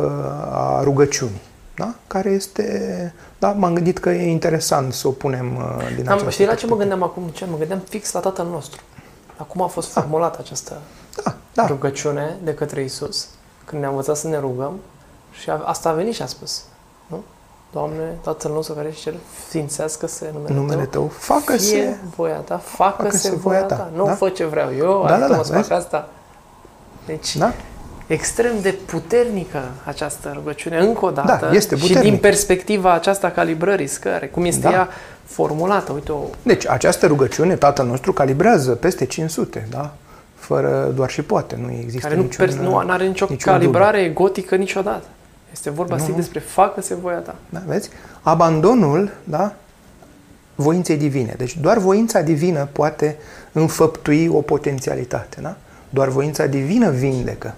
a 0.52 0.80
rugăciunii. 0.82 1.42
Da? 1.76 1.94
Care 2.06 2.30
este... 2.30 3.14
Da, 3.38 3.52
m-am 3.52 3.74
gândit 3.74 3.98
că 3.98 4.10
e 4.10 4.30
interesant 4.30 4.92
să 4.92 5.08
o 5.08 5.10
punem 5.10 5.58
din 5.96 6.08
Am, 6.08 6.28
Știi 6.28 6.46
la 6.46 6.54
ce 6.54 6.66
mă 6.66 6.76
gândeam 6.76 7.02
acum? 7.02 7.22
Ce? 7.28 7.44
Mă 7.50 7.56
gândeam 7.58 7.78
fix 7.88 8.12
la 8.12 8.20
tatăl 8.20 8.46
nostru. 8.46 8.80
Dar 9.36 9.46
cum 9.46 9.62
a 9.62 9.66
fost 9.66 9.88
formulată 9.88 10.38
această 10.40 10.76
Da, 11.24 11.34
da. 11.54 11.66
rugăciune 11.66 12.36
de 12.42 12.54
către 12.54 12.82
Isus? 12.82 13.26
Când 13.64 13.80
ne-a 13.80 13.90
învățat 13.90 14.16
să 14.16 14.28
ne 14.28 14.38
rugăm 14.38 14.72
și 15.30 15.50
a, 15.50 15.62
asta 15.64 15.88
a 15.88 15.92
venit 15.92 16.14
și 16.14 16.22
a 16.22 16.26
spus. 16.26 16.62
Nu? 17.06 17.22
Doamne, 17.72 18.18
Tatăl 18.20 18.50
nostru 18.52 18.74
care 18.74 18.88
ești 18.88 19.00
cer, 19.02 19.14
ființească-se 19.48 20.30
numele, 20.32 20.54
Numele 20.54 20.82
Tău. 20.84 20.90
tău, 21.00 21.08
facă-se 21.08 21.74
Fie 21.74 21.98
voia 22.16 22.36
ta, 22.36 22.56
facă-se, 22.56 23.06
facă-se 23.28 23.34
voia 23.36 23.62
ta. 23.62 23.90
Nu 23.94 24.04
da? 24.04 24.12
fă 24.14 24.28
ce 24.28 24.44
vreau 24.44 24.74
eu, 24.76 25.02
Da, 25.06 25.08
da, 25.08 25.14
ajută-mă 25.14 25.36
da, 25.36 25.42
să 25.42 25.52
fac 25.52 25.58
vezi? 25.60 25.72
asta. 25.72 26.08
Deci, 27.06 27.36
Da? 27.36 27.52
Extrem 28.08 28.52
de 28.62 28.74
puternică 28.86 29.62
această 29.84 30.30
rugăciune, 30.34 30.78
încă 30.78 31.04
o 31.04 31.10
dată. 31.10 31.46
Da, 31.46 31.52
este 31.56 31.74
Și 31.74 31.80
puternică. 31.80 32.08
din 32.10 32.18
perspectiva 32.18 32.92
aceasta 32.92 33.30
calibrării 33.30 33.86
scăre, 33.86 34.26
cum 34.26 34.44
este 34.44 34.60
Da. 34.60 34.70
ea 34.70 34.88
formulată. 35.24 35.92
Uite, 35.92 36.12
o, 36.12 36.20
Deci, 36.42 36.68
această 36.68 37.06
rugăciune, 37.06 37.56
Tatăl 37.56 37.86
nostru 37.86 38.12
calibrează 38.12 38.70
peste 38.70 39.04
500, 39.04 39.66
da? 39.70 39.94
Fără 40.34 40.92
doar 40.94 41.10
și 41.10 41.22
poate, 41.22 41.58
nu 41.60 41.70
există 41.80 42.00
care 42.06 42.14
nu, 42.14 42.22
niciun, 42.22 42.44
pers- 42.46 42.58
nu 42.58 42.76
are 42.76 43.06
nicio 43.06 43.26
niciun 43.28 43.52
calibrare 43.52 44.08
gotică 44.08 44.54
niciodată. 44.56 45.04
Este 45.52 45.70
vorba 45.70 45.92
Nu, 45.94 45.98
strict 46.00 46.16
nu. 46.18 46.22
despre 46.24 46.40
facă-se 46.40 46.94
voia 46.94 47.16
ta. 47.18 47.34
Da, 47.50 47.62
vezi? 47.66 47.88
Abandonul, 48.22 49.10
da? 49.24 49.52
Voinței 50.54 50.96
divine. 50.96 51.34
Deci 51.38 51.56
doar 51.56 51.78
voința 51.78 52.20
divină 52.20 52.68
poate 52.72 53.16
înfăptui 53.52 54.26
o 54.32 54.40
potențialitate, 54.40 55.40
da? 55.40 55.56
Doar 55.90 56.08
voința 56.08 56.46
divină 56.46 56.90
vindecă. 56.90 57.54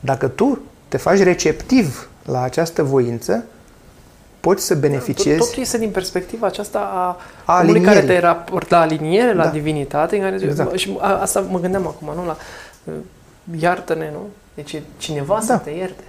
Dacă 0.00 0.28
tu 0.28 0.58
te 0.88 0.96
faci 0.96 1.18
receptiv 1.22 2.08
la 2.24 2.42
această 2.42 2.82
voință, 2.82 3.44
poți 4.40 4.64
să 4.64 4.74
beneficiezi 4.74 5.38
Totul 5.38 5.62
este 5.62 5.78
din 5.78 5.90
perspectiva 5.90 6.46
aceasta 6.46 6.78
a, 6.78 7.16
A 7.52 7.60
omului 7.62 7.80
care 7.80 7.96
alinierii. 7.96 8.20
te 8.20 8.26
raportă 8.26 8.74
la 8.74 8.80
aliniere, 8.80 9.34
la 9.34 9.44
Da. 9.44 9.50
divinitate. 9.50 10.16
În 10.16 10.22
care, 10.22 10.38
Exact. 10.42 10.76
Și 10.78 10.96
a, 11.00 11.20
asta 11.20 11.40
mă 11.40 11.60
gândeam 11.60 11.86
acum, 11.86 12.12
nu? 12.14 12.26
La 12.26 12.36
uh, 12.84 12.94
iartă-ne, 13.60 14.10
nu? 14.12 14.26
Deci 14.54 14.72
e 14.72 14.82
cineva 14.98 15.40
să 15.40 15.46
Da. 15.52 15.58
te 15.58 15.70
ierte 15.70 16.02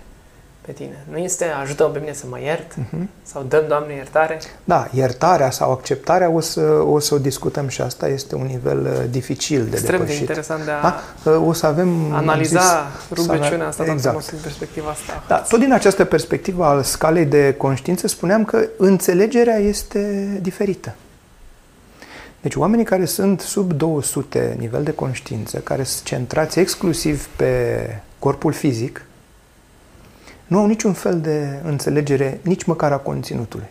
pe 0.66 0.72
tine. 0.72 1.06
Nu 1.12 1.18
este 1.18 1.46
ajută 1.62 1.84
pe 1.84 2.00
mine 2.00 2.14
să 2.14 2.26
mă 2.30 2.40
iert 2.40 2.76
Mhm. 2.76 3.10
sau 3.24 3.44
dăm, 3.48 3.64
Doamne, 3.68 3.94
iertare. 3.94 4.40
Da, 4.64 4.88
iertarea 4.94 5.52
sau 5.52 5.72
acceptarea 5.72 6.30
o 6.30 6.40
să, 6.40 6.62
o 6.86 7.00
să 7.00 7.14
o 7.14 7.18
discutăm 7.18 7.68
și 7.68 7.82
asta 7.82 8.08
este 8.08 8.36
un 8.36 8.46
nivel 8.46 8.82
uh, 8.86 9.04
dificil 9.10 9.64
de 9.66 9.70
Extrem 9.72 9.92
de 9.92 9.98
depășit. 10.04 10.20
interesant 10.22 10.64
de 10.64 10.72
a 10.72 10.82
Da? 10.82 11.02
Uh, 11.32 11.48
O 11.48 11.54
să 11.54 11.66
avem 11.66 11.88
am 11.90 12.14
analiza 12.14 12.60
zis, 13.10 13.18
rugăciunea 13.18 13.68
asta 13.68 13.84
exact. 13.84 13.98
exact. 14.16 14.30
din 14.30 14.40
perspectiva 14.42 14.90
asta. 14.90 15.24
Da, 15.28 15.38
tot 15.38 15.60
din 15.60 15.74
această 15.74 16.06
perspectivă 16.06 16.66
al 16.66 16.84
scalei 16.84 17.26
de 17.26 17.54
conștiință 17.58 18.08
spuneam 18.08 18.46
că 18.46 18.66
înțelegerea 18.78 19.58
este 19.58 20.30
diferită. 20.42 20.94
Deci 22.42 22.56
oamenii 22.56 22.86
care 22.86 23.06
sunt 23.06 23.40
sub 23.42 23.72
200 23.74 24.56
nivel 24.60 24.84
de 24.84 24.92
conștiință, 24.92 25.58
care 25.58 25.84
sunt 25.84 26.04
centrați 26.06 26.60
exclusiv 26.60 27.28
pe 27.36 27.80
corpul 28.20 28.52
fizic, 28.54 29.06
nu 30.52 30.58
au 30.60 30.66
niciun 30.66 30.94
fel 30.94 31.22
de 31.22 31.60
înțelegere, 31.64 32.40
nici 32.44 32.64
măcar 32.64 32.92
a 32.92 32.98
conținutului. 32.98 33.68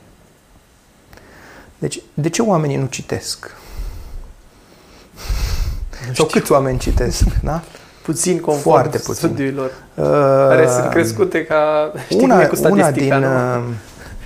Deci, 1.78 2.02
de 2.14 2.28
ce 2.28 2.42
oamenii 2.42 2.76
nu 2.76 2.86
citesc? 2.86 3.56
Sau 6.14 6.26
câți 6.26 6.52
oameni 6.52 6.78
citesc? 6.78 7.24
Da? 7.42 7.62
Puțin 8.02 8.40
conform 8.40 8.62
Foarte 8.62 8.98
puțin. 8.98 9.14
studiilor 9.14 9.70
Uh, 9.94 10.04
care 10.48 10.68
sunt 10.68 10.90
crescute 10.90 11.44
ca, 11.44 11.92
știi 12.02 12.16
cum 12.16 12.30
una, 12.30 12.42
e 12.42 12.46
cu 12.46 12.56
una 12.60 12.82
statistica, 12.84 13.18
din, 13.18 13.28
nu? 13.28 13.56
uh, 13.56 13.64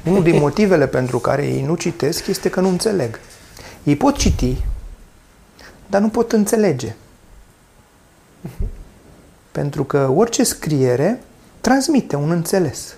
unul 0.05 0.23
din 0.23 0.39
motivele 0.39 0.87
pentru 0.87 1.19
care 1.19 1.47
ei 1.47 1.63
nu 1.63 1.75
citesc 1.75 2.27
este 2.27 2.49
că 2.49 2.61
nu 2.61 2.69
înțeleg. 2.69 3.21
Ei 3.83 3.97
pot 3.97 4.17
citi, 4.17 4.57
dar 5.87 6.01
nu 6.01 6.09
pot 6.09 6.33
înțelege. 6.33 6.95
Pentru 9.53 9.85
că 9.85 10.11
orice 10.15 10.45
scriere 10.45 11.21
transmite 11.69 12.17
un 12.17 12.31
înțeles 12.31 12.95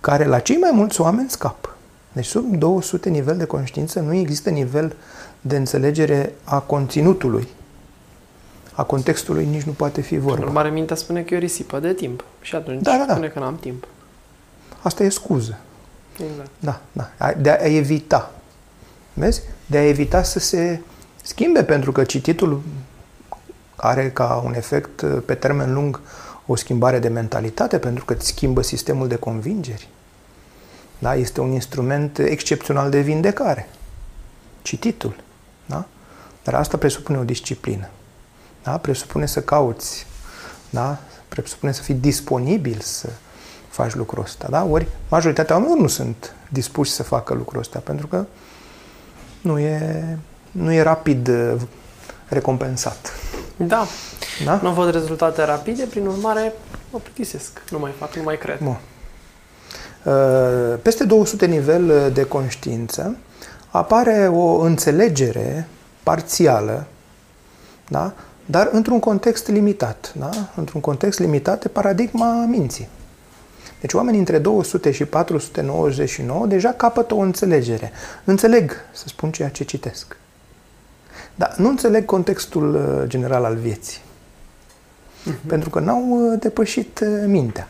care 0.00 0.24
la 0.24 0.38
cei 0.38 0.56
mai 0.56 0.70
mulți 0.72 1.00
oameni 1.00 1.30
scapă. 1.30 1.74
Deci 2.12 2.24
sub 2.26 2.56
200 2.56 3.08
nivel 3.08 3.36
de 3.36 3.44
conștiință 3.44 4.00
nu 4.00 4.14
există 4.14 4.50
nivel 4.50 4.96
de 5.40 5.56
înțelegere 5.56 6.32
a 6.44 6.58
conținutului. 6.58 7.48
A 8.72 8.82
contextului 8.82 9.46
nici 9.46 9.62
nu 9.62 9.72
poate 9.72 10.00
fi 10.00 10.14
În 10.14 10.20
vorba. 10.20 10.44
urmare, 10.44 10.70
mintea 10.70 10.96
spune 10.96 11.22
că 11.22 11.34
e 11.34 11.36
o 11.36 11.40
risipă 11.40 11.78
de 11.78 11.92
timp. 11.92 12.24
Și 12.40 12.54
atunci 12.54 12.82
Da, 12.82 12.96
da, 12.98 13.04
da. 13.04 13.12
spune 13.12 13.28
că 13.28 13.38
n-am 13.38 13.56
timp. 13.56 13.86
Asta 14.82 15.02
e 15.04 15.08
scuză. 15.08 15.58
Exact. 16.30 16.50
Da, 16.58 16.80
da. 16.92 17.10
A- 17.18 17.32
De 17.32 17.50
a 17.50 17.64
evita. 17.64 18.30
Vezi? 19.12 19.42
De 19.66 19.76
a 19.78 19.88
evita 19.88 20.22
să 20.22 20.38
se 20.38 20.80
schimbe, 21.22 21.64
pentru 21.64 21.92
că 21.92 22.04
cititul 22.04 22.62
are 23.76 24.10
ca 24.10 24.42
un 24.44 24.54
efect 24.54 25.00
uh, 25.00 25.22
pe 25.24 25.34
termen 25.34 25.72
lung 25.74 26.00
o 26.46 26.56
schimbare 26.56 26.98
de 26.98 27.08
mentalitate, 27.08 27.78
pentru 27.78 28.04
că 28.04 28.12
îți 28.12 28.26
schimbă 28.26 28.62
sistemul 28.62 29.08
de 29.08 29.16
convingeri. 29.16 29.88
Da? 30.98 31.14
Este 31.14 31.40
un 31.40 31.50
instrument 31.50 32.18
excepțional 32.18 32.90
de 32.90 33.00
vindecare. 33.00 33.68
Cititul. 34.62 35.16
Da? 35.66 35.84
Dar 36.44 36.54
asta 36.54 36.76
presupune 36.76 37.18
o 37.18 37.24
disciplină. 37.24 37.88
Da? 38.62 38.78
Presupune 38.78 39.26
să 39.26 39.42
cauți. 39.42 40.06
Da? 40.70 40.98
Presupune 41.28 41.72
să 41.72 41.82
fii 41.82 41.94
disponibil 41.94 42.78
să 42.80 43.08
faci 43.68 43.94
lucrul 43.94 44.22
ăsta. 44.22 44.46
Da? 44.50 44.64
Ori 44.64 44.86
majoritatea 45.08 45.54
oamenilor 45.54 45.82
nu 45.82 45.88
sunt 45.88 46.34
dispuși 46.48 46.90
să 46.90 47.02
facă 47.02 47.34
lucrul 47.34 47.60
ăsta, 47.60 47.78
pentru 47.78 48.06
că 48.06 48.24
nu 49.40 49.58
e, 49.58 50.04
nu 50.50 50.72
e 50.72 50.82
rapid 50.82 51.28
uh, 51.28 51.54
recompensat. 52.28 53.12
Da. 53.56 53.86
Da? 54.44 54.60
Nu 54.62 54.72
văd 54.72 54.90
rezultate 54.92 55.44
rapide, 55.44 55.84
prin 55.84 56.06
urmare 56.06 56.52
mă 56.90 56.98
plictisesc. 56.98 57.62
Nu 57.70 57.78
mai 57.78 57.92
fac, 57.98 58.14
nu 58.14 58.22
mai 58.22 58.38
cred. 58.38 58.58
Bun. 58.58 58.78
Uh, 60.02 60.78
Peste 60.82 61.04
200 61.04 61.46
nivel 61.46 61.90
uh, 61.90 62.12
de 62.12 62.24
conștiință 62.24 63.16
apare 63.76 64.28
o 64.28 64.58
înțelegere 64.58 65.68
parțială, 66.02 66.86
da? 67.88 68.12
dar 68.46 68.68
într-un 68.72 68.98
context 68.98 69.48
limitat. 69.48 70.12
Da? 70.18 70.30
Într-un 70.54 70.80
context 70.80 71.18
limitat 71.18 71.62
de 71.62 71.68
paradigma 71.68 72.44
minții. 72.48 72.88
Deci 73.80 73.92
oamenii 73.92 74.18
între 74.18 74.38
200 74.38 74.90
și 74.90 75.04
499 75.04 76.46
deja 76.46 76.72
capătă 76.72 77.14
o 77.14 77.18
înțelegere. 77.18 77.92
Înțeleg, 78.24 78.72
să 78.92 79.04
spun, 79.06 79.30
ceea 79.30 79.48
ce 79.48 79.64
citesc. 79.64 80.16
Dar 81.38 81.54
nu 81.56 81.68
înțeleg 81.68 82.04
contextul 82.04 82.74
uh, 82.74 83.08
general 83.08 83.44
al 83.44 83.56
vieții. 83.56 84.00
Pentru 85.46 85.70
că 85.70 85.80
n-au 85.80 86.08
uh, 86.08 86.38
depășit 86.40 87.00
uh, 87.02 87.24
mintea. 87.26 87.68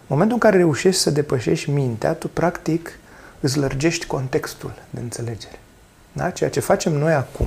În 0.00 0.06
momentul 0.06 0.34
în 0.34 0.40
care 0.40 0.56
reușești 0.56 1.00
să 1.00 1.10
depășești 1.10 1.70
mintea, 1.70 2.12
tu 2.12 2.28
practic 2.28 2.98
îți 3.40 3.58
lărgești 3.58 4.06
contextul 4.06 4.72
de 4.90 5.00
înțelegere. 5.00 5.58
Da? 6.12 6.30
Ceea 6.30 6.50
ce 6.50 6.60
facem 6.60 6.92
noi 6.92 7.12
acum 7.12 7.46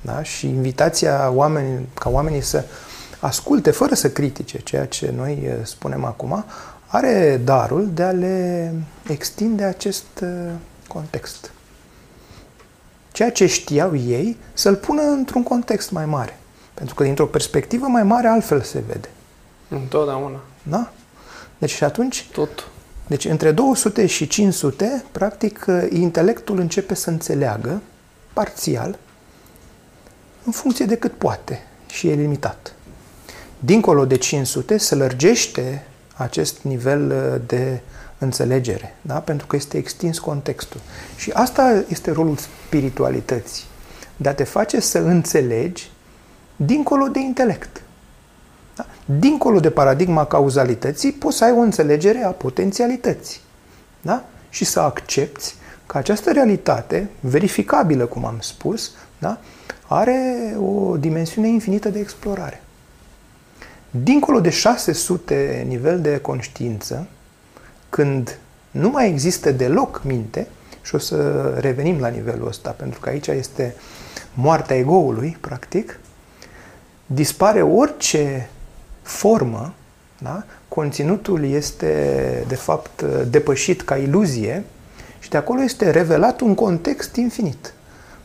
da? 0.00 0.22
și 0.22 0.48
invitația 0.48 1.30
oameni, 1.30 1.88
ca 1.94 2.10
oamenii 2.10 2.40
să 2.40 2.64
asculte 3.20 3.70
fără 3.70 3.94
să 3.94 4.10
critique 4.10 4.60
ceea 4.60 4.86
ce 4.86 5.12
noi 5.16 5.38
uh, 5.44 5.54
spunem 5.62 6.04
acum, 6.04 6.44
are 6.86 7.40
darul 7.44 7.90
de 7.94 8.02
a 8.02 8.10
le 8.10 8.72
extinde 9.08 9.64
acest 9.64 10.06
uh, 10.22 10.50
context. 10.88 11.52
Ceea 13.14 13.32
ce 13.32 13.46
știau 13.46 13.96
ei 13.96 14.36
să-l 14.52 14.76
pună 14.76 15.02
într-un 15.02 15.42
context 15.42 15.90
mai 15.90 16.06
mare. 16.06 16.38
Pentru 16.74 16.94
că 16.94 17.02
dintr-o 17.02 17.26
perspectivă 17.26 17.86
mai 17.86 18.02
mare 18.02 18.28
altfel 18.28 18.62
se 18.62 18.82
vede. 18.86 19.08
Întotdeauna. 19.68 20.40
Da? 20.62 20.92
Deci 21.58 21.74
și 21.74 21.84
atunci, 21.84 22.28
Tot. 22.32 22.68
deci 23.06 23.24
între 23.24 23.52
200 23.52 24.06
și 24.06 24.26
500, 24.26 25.04
practic, 25.12 25.66
intelectul 25.90 26.58
începe 26.58 26.94
să 26.94 27.10
înțeleagă, 27.10 27.82
parțial, 28.32 28.98
în 30.44 30.52
funcție 30.52 30.84
de 30.84 30.96
cât 30.96 31.12
poate 31.12 31.66
și 31.86 32.08
e 32.08 32.14
limitat. 32.14 32.74
Dincolo 33.58 34.04
de 34.04 34.16
500 34.16 34.76
se 34.76 34.94
lărgește 34.94 35.86
acest 36.14 36.62
nivel 36.62 37.10
uh, 37.10 37.40
de 37.46 37.80
înțelegere, 38.18 38.96
da? 39.00 39.14
pentru 39.14 39.46
că 39.46 39.56
este 39.56 39.76
extins 39.76 40.18
contextul. 40.18 40.80
Și 41.16 41.30
asta 41.30 41.84
este 41.88 42.10
rolul 42.10 42.36
spiritualității, 42.36 43.64
de 44.16 44.28
a 44.28 44.34
te 44.34 44.44
face 44.44 44.80
să 44.80 44.98
înțelegi 44.98 45.90
dincolo 46.56 47.06
de 47.06 47.18
intelect. 47.18 47.82
Da? 48.76 48.86
Dincolo 49.04 49.60
de 49.60 49.70
paradigma 49.70 50.24
cauzalității, 50.24 51.12
poți 51.12 51.36
să 51.36 51.44
ai 51.44 51.52
o 51.52 51.58
înțelegere 51.58 52.24
a 52.24 52.30
potențialității. 52.30 53.40
Da? 54.00 54.24
Și 54.48 54.64
să 54.64 54.80
accepti 54.80 55.54
că 55.86 55.98
această 55.98 56.32
realitate, 56.32 57.10
verificabilă, 57.20 58.06
cum 58.06 58.24
am 58.24 58.38
spus, 58.40 58.90
da? 59.18 59.38
are 59.86 60.56
o 60.60 60.96
dimensiune 60.96 61.48
infinită 61.48 61.88
de 61.88 61.98
explorare. 61.98 62.62
Dincolo 63.90 64.40
de 64.40 64.50
600 64.50 65.64
nivel 65.68 66.00
de 66.00 66.18
conștiință, 66.18 67.06
când 67.94 68.38
nu 68.70 68.90
mai 68.90 69.08
există 69.08 69.50
deloc 69.50 70.02
minte, 70.04 70.46
și 70.82 70.94
o 70.94 70.98
să 70.98 71.48
revenim 71.60 72.00
la 72.00 72.08
nivelul 72.08 72.46
ăsta, 72.46 72.70
pentru 72.70 73.00
că 73.00 73.08
aici 73.08 73.26
este 73.26 73.74
moartea 74.32 74.76
egoului, 74.76 75.36
practic, 75.40 75.98
dispare 77.06 77.62
orice 77.62 78.48
formă, 79.02 79.74
da? 80.18 80.44
conținutul 80.68 81.44
este, 81.44 82.44
de 82.48 82.54
fapt, 82.54 83.02
depășit 83.30 83.82
ca 83.82 83.96
iluzie 83.96 84.64
și 85.18 85.28
de 85.28 85.36
acolo 85.36 85.62
este 85.62 85.90
revelat 85.90 86.40
un 86.40 86.54
context 86.54 87.16
infinit. 87.16 87.74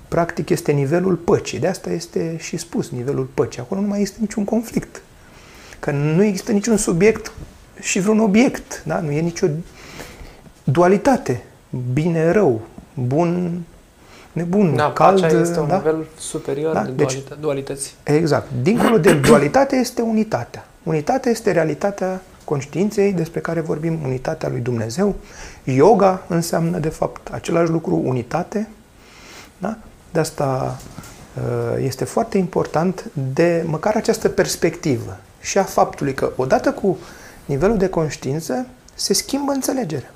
Practic 0.08 0.50
este 0.50 0.72
nivelul 0.72 1.16
păcii. 1.16 1.60
De 1.60 1.68
asta 1.68 1.90
este 1.90 2.38
și 2.40 2.58
spus 2.58 2.90
nivelul 2.90 3.30
păcii. 3.34 3.62
Acolo 3.62 3.82
nu 3.82 3.88
mai 3.88 4.02
este 4.02 4.18
niciun 4.20 4.44
conflict. 4.44 5.02
Că 5.80 5.92
nu 5.92 6.24
există 6.24 6.52
niciun 6.52 6.78
subiect 6.78 7.32
și 7.80 8.00
vreun 8.00 8.20
obiect. 8.20 8.84
Da? 8.86 9.00
Nu 9.00 9.12
e 9.12 9.20
nicio 9.20 9.48
dualitate. 10.64 11.44
Bine, 11.94 12.32
rău, 12.32 12.62
bun, 12.94 13.62
nebun, 14.32 14.76
da, 14.76 14.92
cald. 14.94 15.22
Pacea 15.22 15.40
este 15.40 15.60
un 15.60 15.68
da? 15.68 15.76
nivel 15.76 16.06
superior 16.20 16.74
Da, 16.74 16.82
de 16.82 16.92
deci- 16.92 17.14
dualita- 17.24 17.40
dualități. 17.40 17.96
Exact. 18.04 18.48
Dincolo 18.62 18.98
de 18.98 19.14
dualitate 19.28 19.76
este 19.76 20.02
unitatea. 20.02 20.66
Unitatea 20.84 21.32
este 21.32 21.52
realitatea 21.52 22.22
conștiinței 22.44 23.14
despre 23.14 23.40
care 23.40 23.60
vorbim, 23.62 24.00
unitatea 24.04 24.50
lui 24.50 24.60
Dumnezeu. 24.60 25.16
Yoga 25.64 26.22
înseamnă, 26.28 26.78
de 26.78 26.90
fapt, 26.90 27.28
același 27.34 27.72
lucru, 27.72 28.02
unitate. 28.06 28.68
Da? 29.58 29.78
De 30.12 30.20
asta 30.20 30.78
uh, 31.36 31.84
este 31.86 32.04
foarte 32.06 32.38
important 32.38 33.06
de 33.34 33.64
măcar 33.66 33.96
această 33.96 34.30
perspectivă 34.30 35.18
și 35.42 35.58
a 35.58 35.64
faptului 35.64 36.14
că 36.14 36.32
odată 36.36 36.72
cu 36.72 36.98
nivelul 37.50 37.78
de 37.78 37.90
conștiință 37.90 38.66
se 38.94 39.14
schimbă 39.14 39.52
înțelegerea. 39.52 40.12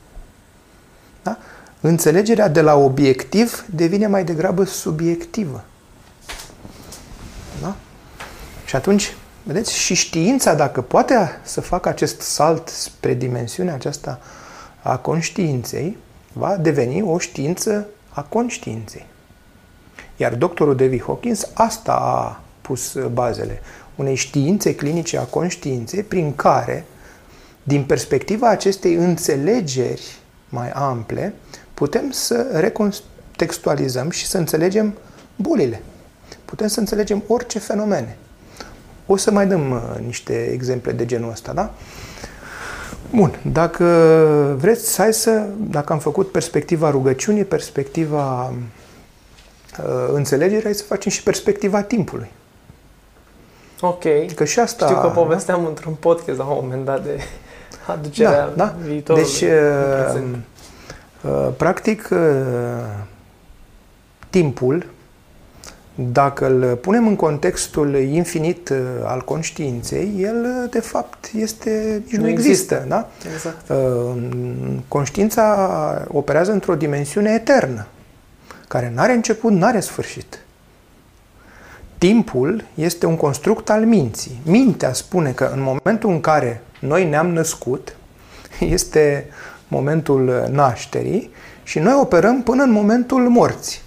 Da? 1.24 1.38
Înțelegerea 1.82 2.48
de 2.48 2.62
la 2.62 2.76
obiectiv 2.76 3.66
devine 3.70 4.08
mai 4.08 4.24
degrabă 4.24 4.64
subiectivă. 4.64 5.64
Da? 7.62 7.76
Și 8.66 8.76
atunci, 8.76 9.16
vedeți, 9.44 9.78
și 9.78 9.94
știința, 9.94 10.54
dacă 10.54 10.82
poate 10.82 11.40
să 11.44 11.62
facă 11.62 11.90
acest 11.90 12.22
salt 12.22 12.68
spre 12.68 13.14
dimensiunea 13.14 13.74
aceasta 13.74 14.20
a 14.82 14.98
conștiinței, 14.98 15.98
va 16.34 16.58
deveni 16.58 17.02
o 17.02 17.20
știință 17.20 17.88
a 18.10 18.22
conștiinței. 18.22 19.06
Iar 20.18 20.36
doctorul 20.36 20.76
David 20.76 21.02
Hawkins 21.02 21.48
asta 21.54 21.94
a 21.94 22.42
pus 22.62 22.98
bazele 23.12 23.62
unei 23.96 24.16
științe 24.16 24.76
clinice 24.76 25.18
a 25.18 25.24
conștiinței 25.24 26.04
prin 26.04 26.36
care, 26.36 26.86
din 27.64 27.84
perspectiva 27.84 28.50
acestei 28.50 28.94
înțelegeri 28.94 30.18
mai 30.50 30.70
ample, 30.70 31.34
putem 31.74 32.12
să 32.12 32.46
recontextualizăm 32.52 34.10
și 34.10 34.26
să 34.28 34.38
înțelegem 34.38 34.94
bolile. 35.36 35.82
Putem 36.46 36.68
să 36.68 36.80
înțelegem 36.80 37.24
orice 37.28 37.60
fenomene. 37.60 38.18
O 39.06 39.16
să 39.16 39.32
mai 39.32 39.48
dăm 39.48 39.72
uh, 39.72 40.06
niște 40.06 40.50
exemple 40.52 40.92
de 40.92 41.06
genul 41.06 41.32
ăsta, 41.32 41.54
da? 41.54 41.74
Bun, 43.10 43.40
dacă 43.52 43.86
vreți, 44.60 44.98
hai 44.98 45.14
să, 45.14 45.46
dacă 45.58 45.94
am 45.94 46.00
făcut 46.00 46.32
perspectiva 46.32 46.90
rugăciunii, 46.90 47.46
perspectiva 47.46 48.54
uh, 49.80 50.10
înțelegerii, 50.14 50.64
hai 50.64 50.74
să 50.74 50.84
facem 50.84 51.12
și 51.12 51.24
perspectiva 51.24 51.82
timpului. 51.82 52.32
Ok. 53.80 54.04
Că 54.36 54.46
și 54.46 54.60
asta... 54.60 54.86
Știu 54.86 55.00
că 55.00 55.08
povesteam 55.08 55.66
într-un 55.66 55.94
podcast 55.94 56.38
la 56.38 56.44
un 56.44 56.58
moment 56.62 56.86
dat 56.86 57.04
de 57.04 57.20
aducerea 57.88 58.46
da, 58.48 58.54
da. 58.56 58.76
viitorului. 58.86 59.30
Deci, 59.30 59.42
în 59.42 59.48
uh, 59.50 60.04
prezent. 60.04 60.36
uh, 61.22 61.50
practic, 61.58 62.10
uh, 62.12 62.20
timpul, 64.30 64.86
dacă 65.96 66.46
îl 66.46 66.76
punem 66.76 67.08
în 67.08 67.16
contextul 67.16 67.96
infinit 67.96 68.70
uh, 68.70 68.78
al 69.04 69.22
conștiinței, 69.22 70.12
el, 70.18 70.46
uh, 70.64 70.70
de 70.72 70.80
fapt, 70.80 71.30
este, 71.36 72.02
nici 72.06 72.16
nu, 72.16 72.22
Nu 72.24 72.30
există. 72.30 72.74
există. 72.76 72.86
Da? 72.88 73.10
Exact. 73.34 73.70
Uh, 73.70 74.22
Conștiința 74.88 76.08
operează 76.08 76.52
într-o 76.52 76.76
dimensiune 76.76 77.32
eternă, 77.34 77.88
care 78.68 78.92
nu 78.96 79.02
are 79.02 79.14
început, 79.14 79.52
nu 79.52 79.66
are 79.66 79.80
sfârșit. 79.80 80.40
Timpul 81.98 82.64
este 82.76 83.06
un 83.06 83.16
construct 83.16 83.70
al 83.70 83.86
minții. 83.86 84.42
Mintea 84.46 84.94
spune 84.94 85.32
că 85.32 85.50
în 85.54 85.62
momentul 85.62 86.10
în 86.10 86.22
care 86.22 86.62
noi 86.84 87.06
ne-am 87.10 87.28
născut, 87.28 87.96
este 88.60 89.28
momentul 89.68 90.48
nașterii 90.52 91.30
și 91.64 91.80
noi 91.80 91.94
operăm 91.94 92.44
până 92.44 92.64
în 92.64 92.72
momentul 92.72 93.30
morții. 93.30 93.80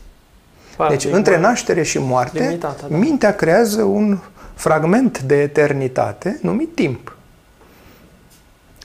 Deci, 0.68 0.76
Practic, 0.86 1.14
între 1.14 1.34
mă- 1.36 1.40
naștere 1.47 1.82
și 1.82 1.99
moarte, 1.99 2.38
Limitată, 2.38 2.86
da. 2.88 2.97
mintea 2.97 3.34
creează 3.34 3.82
un 3.82 4.18
fragment 4.55 5.20
de 5.20 5.40
eternitate 5.42 6.38
numit 6.42 6.74
timp. 6.74 7.16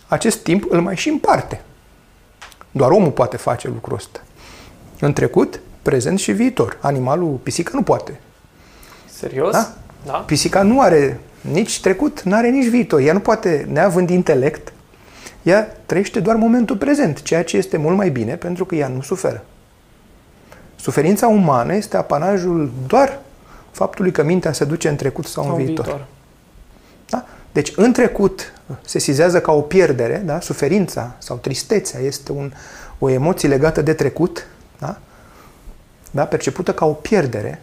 Acest 0.07 0.37
timp 0.43 0.65
îl 0.69 0.81
mai 0.81 0.95
și 0.95 1.09
împarte. 1.09 1.61
Doar 2.71 2.91
omul 2.91 3.11
poate 3.11 3.37
face 3.37 3.67
lucrul 3.67 3.95
ăsta. 3.97 4.19
În 4.99 5.13
trecut, 5.13 5.59
prezent 5.81 6.19
și 6.19 6.31
viitor. 6.31 6.77
Animalul, 6.81 7.39
pisica, 7.43 7.71
nu 7.73 7.81
poate. 7.83 8.19
Serios? 9.05 9.51
Da? 9.51 9.73
Da? 10.05 10.11
Pisica 10.13 10.61
nu 10.61 10.81
are 10.81 11.19
nici 11.41 11.81
trecut, 11.81 12.21
nu 12.21 12.35
are 12.35 12.49
nici 12.49 12.67
viitor. 12.67 12.99
Ea 12.99 13.13
nu 13.13 13.19
poate, 13.19 13.67
neavând 13.71 14.09
intelect, 14.09 14.73
ea 15.41 15.75
trăiește 15.85 16.19
doar 16.19 16.35
momentul 16.35 16.77
prezent, 16.77 17.21
ceea 17.21 17.43
ce 17.43 17.57
este 17.57 17.77
mult 17.77 17.97
mai 17.97 18.09
bine 18.09 18.35
pentru 18.35 18.65
că 18.65 18.75
ea 18.75 18.87
nu 18.87 19.01
suferă. 19.01 19.43
Suferința 20.75 21.27
umană 21.27 21.75
este 21.75 21.97
apanajul 21.97 22.71
doar 22.87 23.19
faptului 23.71 24.11
că 24.11 24.23
mintea 24.23 24.51
se 24.51 24.65
duce 24.65 24.89
în 24.89 24.95
trecut 24.95 25.25
sau, 25.25 25.43
Sau 25.43 25.55
în 25.55 25.65
viitor. 25.65 26.05
Da? 27.09 27.25
Deci 27.51 27.73
în 27.75 27.93
trecut 27.93 28.53
se 28.85 28.99
sizează 28.99 29.41
ca 29.41 29.51
o 29.51 29.61
pierdere, 29.61 30.21
da? 30.25 30.39
suferința 30.39 31.15
sau 31.17 31.37
tristețea 31.37 31.99
este 31.99 32.31
un, 32.31 32.51
o 32.99 33.09
emoție 33.09 33.49
legată 33.49 33.81
de 33.81 33.93
trecut, 33.93 34.47
da? 34.79 34.97
Da? 36.11 36.25
percepută 36.25 36.73
ca 36.73 36.85
o 36.85 36.93
pierdere, 36.93 37.61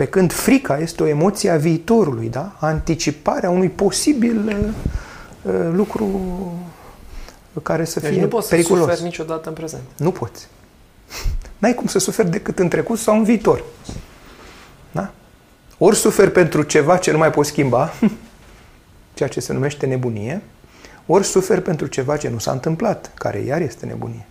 pe 0.00 0.06
când 0.06 0.32
frica 0.32 0.78
este 0.78 1.02
o 1.02 1.06
emoție 1.06 1.50
a 1.50 1.56
viitorului, 1.56 2.28
da? 2.28 2.56
anticiparea 2.58 3.50
unui 3.50 3.68
posibil 3.68 4.46
uh, 4.46 5.54
uh, 5.54 5.70
lucru 5.72 6.22
care 7.62 7.84
să 7.84 8.00
Deci 8.00 8.12
fie 8.12 8.20
nu 8.20 8.28
poți 8.28 8.48
să 8.48 8.54
periculos. 8.54 8.82
suferi 8.82 9.02
niciodată 9.02 9.48
în 9.48 9.54
prezent. 9.54 9.82
Nu 9.96 10.10
poți. 10.10 10.46
N-ai 11.58 11.74
cum 11.74 11.86
să 11.86 11.98
suferi 11.98 12.30
decât 12.30 12.58
în 12.58 12.68
trecut 12.68 12.98
sau 12.98 13.16
în 13.16 13.24
viitor. 13.24 13.64
Da? 14.92 15.10
Ori 15.78 15.96
suferi 15.96 16.30
pentru 16.30 16.62
ceva 16.62 16.96
ce 16.96 17.10
nu 17.10 17.18
mai 17.18 17.30
poți 17.30 17.48
schimba, 17.48 17.92
ceea 19.14 19.28
ce 19.28 19.40
se 19.40 19.52
numește 19.52 19.86
nebunie, 19.86 20.42
ori 21.06 21.26
suferi 21.26 21.62
pentru 21.62 21.86
ceva 21.86 22.16
ce 22.16 22.28
nu 22.28 22.38
s-a 22.38 22.50
întâmplat, 22.50 23.10
care 23.14 23.38
iar 23.38 23.60
este 23.60 23.86
nebunie. 23.86 24.26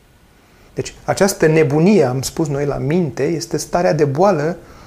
Deci 0.73 0.93
această 1.03 1.47
nebunie, 1.47 2.03
am 2.03 2.21
spus 2.21 2.47
noi 2.47 2.65
la 2.65 2.77
minte, 2.77 3.23
este 3.23 3.57
starea 3.57 3.93
de 3.93 4.05
boală 4.05 4.57
uh, 4.59 4.77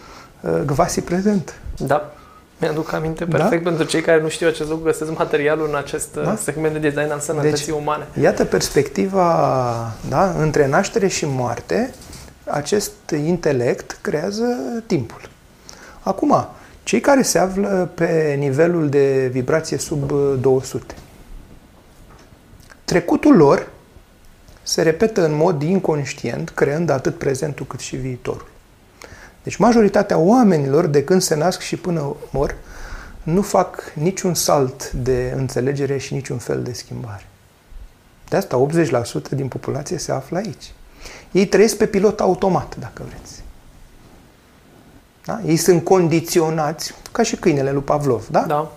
gvasi 0.65 1.01
prezent. 1.01 1.55
Da. 1.77 2.13
Mi-aduc 2.59 2.93
aminte 2.93 3.25
Da? 3.25 3.37
perfect 3.37 3.63
pentru 3.63 3.85
cei 3.85 4.01
care 4.01 4.21
nu 4.21 4.29
știu 4.29 4.47
acest 4.49 4.69
lucru, 4.69 4.85
găsesc 4.85 5.19
materialul 5.19 5.69
în 5.69 5.75
acest 5.75 6.15
Da. 6.15 6.23
da? 6.23 6.37
segment 6.37 6.73
de 6.73 6.79
design 6.89 7.11
al 7.11 7.19
sănătății 7.19 7.67
Deci- 7.67 7.75
umane. 7.75 8.07
Iată 8.21 8.45
perspectiva 8.45 9.93
da, 10.09 10.31
între 10.39 10.67
naștere 10.67 11.07
și 11.07 11.27
moarte, 11.27 11.95
acest 12.45 12.93
intelect 13.25 13.99
creează 14.01 14.45
timpul. 14.87 15.21
Acum, 16.01 16.47
cei 16.83 17.01
care 17.01 17.23
se 17.23 17.39
află 17.39 17.91
pe 17.95 18.35
nivelul 18.39 18.89
de 18.89 19.29
vibrație 19.33 19.79
sub 19.79 20.11
uh, 20.11 20.35
200, 20.41 20.95
trecutul 22.85 23.37
lor 23.37 23.69
se 24.63 24.83
repetă 24.83 25.25
în 25.25 25.35
mod 25.35 25.63
inconștient, 25.63 26.49
creând 26.51 26.91
atât 26.91 27.19
prezentul 27.19 27.67
cât 27.67 27.81
și 27.81 27.97
viitorul. 27.97 28.49
Deci 29.43 29.57
majoritatea 29.57 30.19
oamenilor, 30.19 30.87
de 30.87 31.05
când 31.05 31.23
se 31.23 31.35
nasc 31.35 31.61
și 31.61 31.77
până 31.77 32.17
mor, 32.31 32.57
nu 33.23 33.43
fac 33.43 33.93
niciun 33.95 34.35
salt 34.35 34.93
de 34.93 35.35
înțelegere 35.37 35.99
și 35.99 36.15
niciun 36.15 36.39
fel 36.39 36.63
de 36.63 36.73
schimbare. 36.73 37.27
De 38.29 38.37
asta 38.37 38.67
80% 39.27 39.31
din 39.31 39.49
populație 39.49 39.99
se 39.99 40.13
află 40.13 40.37
aici. 40.37 40.73
Ei 41.31 41.47
trăiesc 41.47 41.77
pe 41.77 41.87
pilot 41.87 42.21
automat, 42.21 42.77
dacă 42.79 43.03
vreți. 43.09 43.43
Da? 45.25 45.41
Ei 45.47 45.57
sunt 45.57 45.85
condiționați, 45.85 46.95
ca 47.13 47.23
și 47.23 47.37
câinele 47.37 47.73
lui 47.73 47.83
Pavlov, 47.83 48.27
da? 48.31 48.41
Da. 48.41 48.73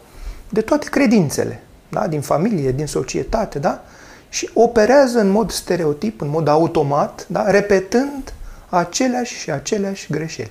de 0.49 0.61
toate 0.61 0.89
credințele, 0.89 1.63
da? 1.89 2.07
din 2.07 2.22
familie, 2.22 2.72
din 2.72 2.88
societate, 2.88 3.59
da? 3.59 3.84
și 4.30 4.49
operează 4.53 5.20
în 5.20 5.30
mod 5.30 5.51
stereotip, 5.51 6.22
în 6.22 6.30
mod 6.30 6.47
automat, 6.47 7.26
da? 7.30 7.51
repetând 7.51 8.34
aceleași 8.70 9.36
și 9.38 9.51
aceleași 9.51 10.07
greșeli. 10.11 10.49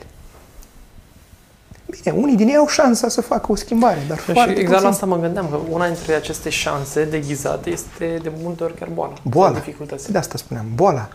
Bine, 2.02 2.16
unii 2.16 2.36
din 2.36 2.48
ei 2.48 2.56
au 2.56 2.66
șansa 2.68 3.08
să 3.08 3.20
facă 3.20 3.52
o 3.52 3.54
schimbare, 3.54 3.98
dar 4.08 4.18
Și 4.18 4.32
foarte 4.32 4.50
exact 4.50 4.68
la 4.68 4.74
puțini. 4.74 4.92
asta 4.92 5.06
mă 5.06 5.18
gândeam, 5.18 5.48
că 5.50 5.58
una 5.70 5.86
dintre 5.86 6.14
aceste 6.14 6.48
șanse 6.48 7.04
deghizate 7.04 7.70
este 7.70 8.18
de 8.22 8.32
multe 8.42 8.64
ori 8.64 8.74
chiar 8.74 8.88
boala. 8.94 9.12
Boala. 9.22 9.52
Sau 9.54 9.62
dificultăți. 9.64 10.12
De 10.12 10.18
asta 10.18 10.38
spuneam, 10.38 10.66
boala. 10.74 11.08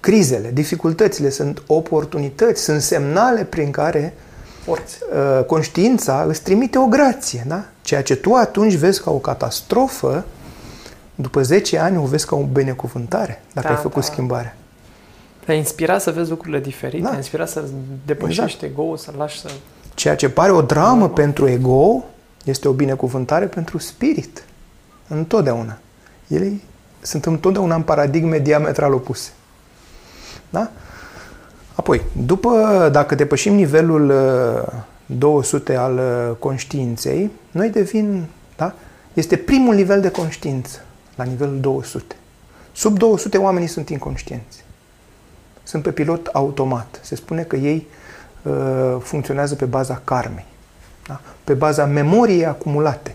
Crizele, 0.00 0.50
dificultățile 0.52 1.30
sunt 1.30 1.62
oportunități, 1.66 2.62
sunt 2.62 2.82
semnale 2.82 3.44
prin 3.44 3.70
care 3.70 4.14
Forțe. 4.64 4.96
uh, 5.38 5.44
conștiința 5.44 6.24
îți 6.28 6.42
trimite 6.42 6.78
o 6.78 6.86
grație. 6.86 7.44
Da? 7.46 7.64
Ceea 7.82 8.02
ce 8.02 8.16
tu 8.16 8.34
atunci 8.34 8.74
vezi 8.74 9.02
ca 9.02 9.10
o 9.10 9.18
catastrofă, 9.18 10.24
după 11.14 11.42
10 11.42 11.78
ani 11.78 11.96
o 11.96 12.02
vezi 12.04 12.26
ca 12.26 12.36
o 12.36 12.42
binecuvântare, 12.42 13.42
dacă 13.52 13.66
Da, 13.68 13.74
ai 13.74 13.80
făcut 13.80 14.02
da. 14.06 14.12
schimbarea. 14.12 14.54
Te-a 15.48 15.56
inspirat 15.56 16.00
să 16.00 16.10
vezi 16.10 16.30
lucrurile 16.30 16.60
diferite, 16.60 17.02
Da. 17.02 17.08
te-a 17.08 17.16
inspirat 17.16 17.48
să 17.48 17.64
depășești 18.06 18.64
ego-ul, 18.64 18.96
să 18.96 19.12
lași 19.16 19.40
să... 19.40 19.48
Ceea 19.94 20.16
ce 20.16 20.28
pare 20.28 20.52
o 20.52 20.62
dramă 20.62 20.90
Normal. 20.90 21.08
pentru 21.08 21.48
ego 21.48 22.04
este 22.44 22.68
o 22.68 22.72
binecuvântare 22.72 23.46
pentru 23.46 23.78
spirit. 23.78 24.44
Întotdeauna. 25.08 25.78
Ele 26.26 26.52
sunt 27.00 27.26
întotdeauna 27.26 27.74
în 27.74 27.82
paradigme 27.82 28.38
diametral 28.38 28.92
opuse. 28.92 29.30
Da? 30.50 30.70
Apoi, 31.74 32.02
după, 32.26 32.88
dacă 32.92 33.14
depășim 33.14 33.54
nivelul 33.54 34.10
uh, 34.10 34.72
200 35.06 35.76
al 35.76 35.94
uh, 35.96 36.36
conștiinței, 36.38 37.30
noi 37.50 37.68
devin, 37.68 38.24
da? 38.56 38.74
Este 39.12 39.36
primul 39.36 39.74
nivel 39.74 40.00
de 40.00 40.10
conștiință, 40.10 40.80
la 41.14 41.24
nivelul 41.24 41.60
200. 41.60 42.16
Sub 42.72 42.98
200 42.98 43.38
oamenii 43.38 43.68
sunt 43.68 43.88
inconștienți. 43.88 44.66
Sunt 45.68 45.82
pe 45.82 45.90
pilot 45.90 46.26
automat. 46.26 47.00
Se 47.02 47.16
spune 47.16 47.42
că 47.42 47.56
ei 47.56 47.86
uh, 48.42 48.96
funcționează 49.00 49.54
pe 49.54 49.64
baza 49.64 50.00
karmei, 50.04 50.46
da? 51.06 51.20
pe 51.44 51.54
baza 51.54 51.84
memoriei 51.84 52.46
acumulate 52.46 53.14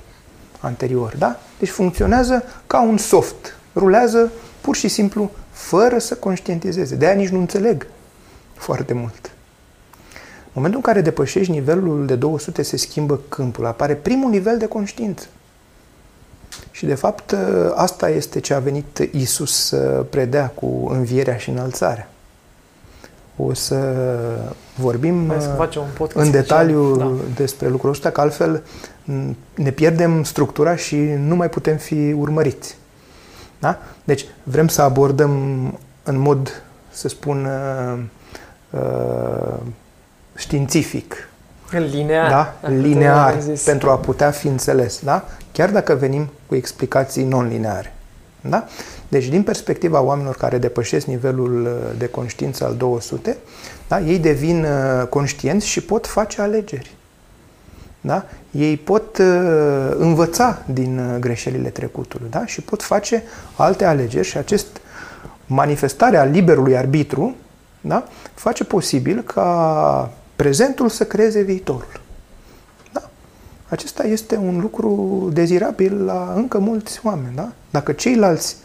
anterior. 0.60 1.16
Da? 1.18 1.40
Deci 1.60 1.70
funcționează 1.70 2.44
ca 2.68 2.82
un 2.82 2.98
soft. 2.98 3.56
Rulează 3.76 4.32
pur 4.62 4.76
și 4.76 4.88
simplu 4.88 5.32
fără 5.52 5.98
să 5.98 6.16
conștientizeze. 6.16 6.96
De 6.96 7.06
aia 7.06 7.16
nici 7.16 7.30
nu 7.30 7.40
înțeleg 7.40 7.88
foarte 8.54 8.94
mult. 8.94 9.32
În 10.44 10.52
momentul 10.54 10.80
în 10.80 10.86
care 10.86 11.02
depășești 11.02 11.52
nivelul 11.52 12.06
de 12.06 12.16
200, 12.16 12.62
se 12.62 12.78
schimbă 12.78 13.20
câmpul. 13.30 13.66
Apare 13.66 13.96
primul 13.96 14.30
nivel 14.30 14.58
de 14.58 14.66
conștiință. 14.66 15.26
Și 16.72 16.86
de 16.86 16.96
fapt 16.96 17.36
asta 17.74 18.10
este 18.10 18.40
ce 18.40 18.54
a 18.54 18.60
venit 18.60 19.10
Isus 19.12 19.66
să 19.66 20.06
predea 20.10 20.48
cu 20.48 20.88
învierea 20.90 21.38
și 21.38 21.50
înălțarea. 21.50 22.08
O 23.38 23.54
să 23.54 23.76
vorbim 24.76 25.28
Hai 25.28 25.42
să 25.42 25.48
uh, 25.50 25.56
facem 25.58 25.82
un 25.82 25.88
podcast 25.98 26.26
în 26.28 26.32
special. 26.34 26.42
detaliu 26.66 26.96
Da. 26.98 27.12
despre 27.36 27.68
lucrul 27.68 27.92
ăsta, 27.92 28.10
că 28.10 28.22
altfel 28.22 28.64
m, 29.04 29.36
ne 29.56 29.72
pierdem 29.72 30.24
structura 30.24 30.76
și 30.76 30.96
nu 31.18 31.36
mai 31.36 31.50
putem 31.50 31.78
fi 31.78 32.16
urmăriți. 32.18 32.78
Da? 33.60 33.78
Deci 34.04 34.26
vrem 34.44 34.68
să 34.68 34.82
abordăm 34.82 35.32
în 36.04 36.18
mod, 36.18 36.64
să 36.92 37.08
spun, 37.08 37.46
uh, 37.46 38.00
uh, 38.82 39.60
științific, 40.36 41.30
În 41.72 41.84
linear. 41.84 42.30
da? 42.30 42.54
dacă 42.62 42.74
linear, 42.74 43.30
te-ai 43.32 43.42
zis. 43.42 43.64
pentru 43.64 43.90
a 43.90 43.96
putea 43.98 44.32
fi 44.32 44.48
înțeles, 44.48 45.00
da? 45.04 45.26
chiar 45.52 45.70
dacă 45.72 45.96
venim 45.96 46.30
cu 46.48 46.56
explicații 46.56 47.24
non-lineare. 47.24 47.94
Da? 48.50 48.68
Deci, 49.08 49.26
din 49.26 49.44
perspectiva 49.44 50.02
oamenilor 50.02 50.36
care 50.36 50.58
depășesc 50.58 51.06
nivelul 51.06 51.66
uh, 51.66 51.98
de 51.98 52.08
conștiință 52.08 52.66
al 52.66 52.76
200, 52.76 53.38
da? 53.88 54.00
ei 54.00 54.20
devin 54.20 54.64
uh, 54.64 55.08
conștienți 55.08 55.68
și 55.68 55.82
pot 55.82 56.08
face 56.08 56.42
alegeri. 56.42 56.96
Da? 58.02 58.26
Ei 58.52 58.78
pot 58.78 59.18
uh, 59.18 59.96
învăța 59.98 60.62
din 60.66 60.98
uh, 60.98 61.20
greșelile 61.20 61.70
trecutului 61.70 62.30
da? 62.30 62.46
și 62.46 62.62
pot 62.62 62.82
face 62.82 63.24
alte 63.56 63.86
alegeri 63.86 64.28
și 64.28 64.38
acest 64.38 64.68
manifestare 65.46 66.18
a 66.18 66.24
liberului 66.24 66.78
arbitru 66.78 67.36
da? 67.82 68.08
face 68.34 68.64
posibil 68.64 69.22
ca 69.22 70.12
prezentul 70.36 70.90
să 70.90 71.04
creeze 71.04 71.42
viitorul. 71.42 72.03
Da? 73.76 73.80
Acesta 73.80 74.04
este 74.08 74.36
un 74.38 74.60
lucru 74.62 75.30
dezirabil 75.34 76.06
la 76.06 76.34
încă 76.36 76.60
mulți 76.60 77.00
oameni. 77.04 77.36
Da? 77.36 77.52
Dacă 77.70 77.92
ceilalți 77.92 78.56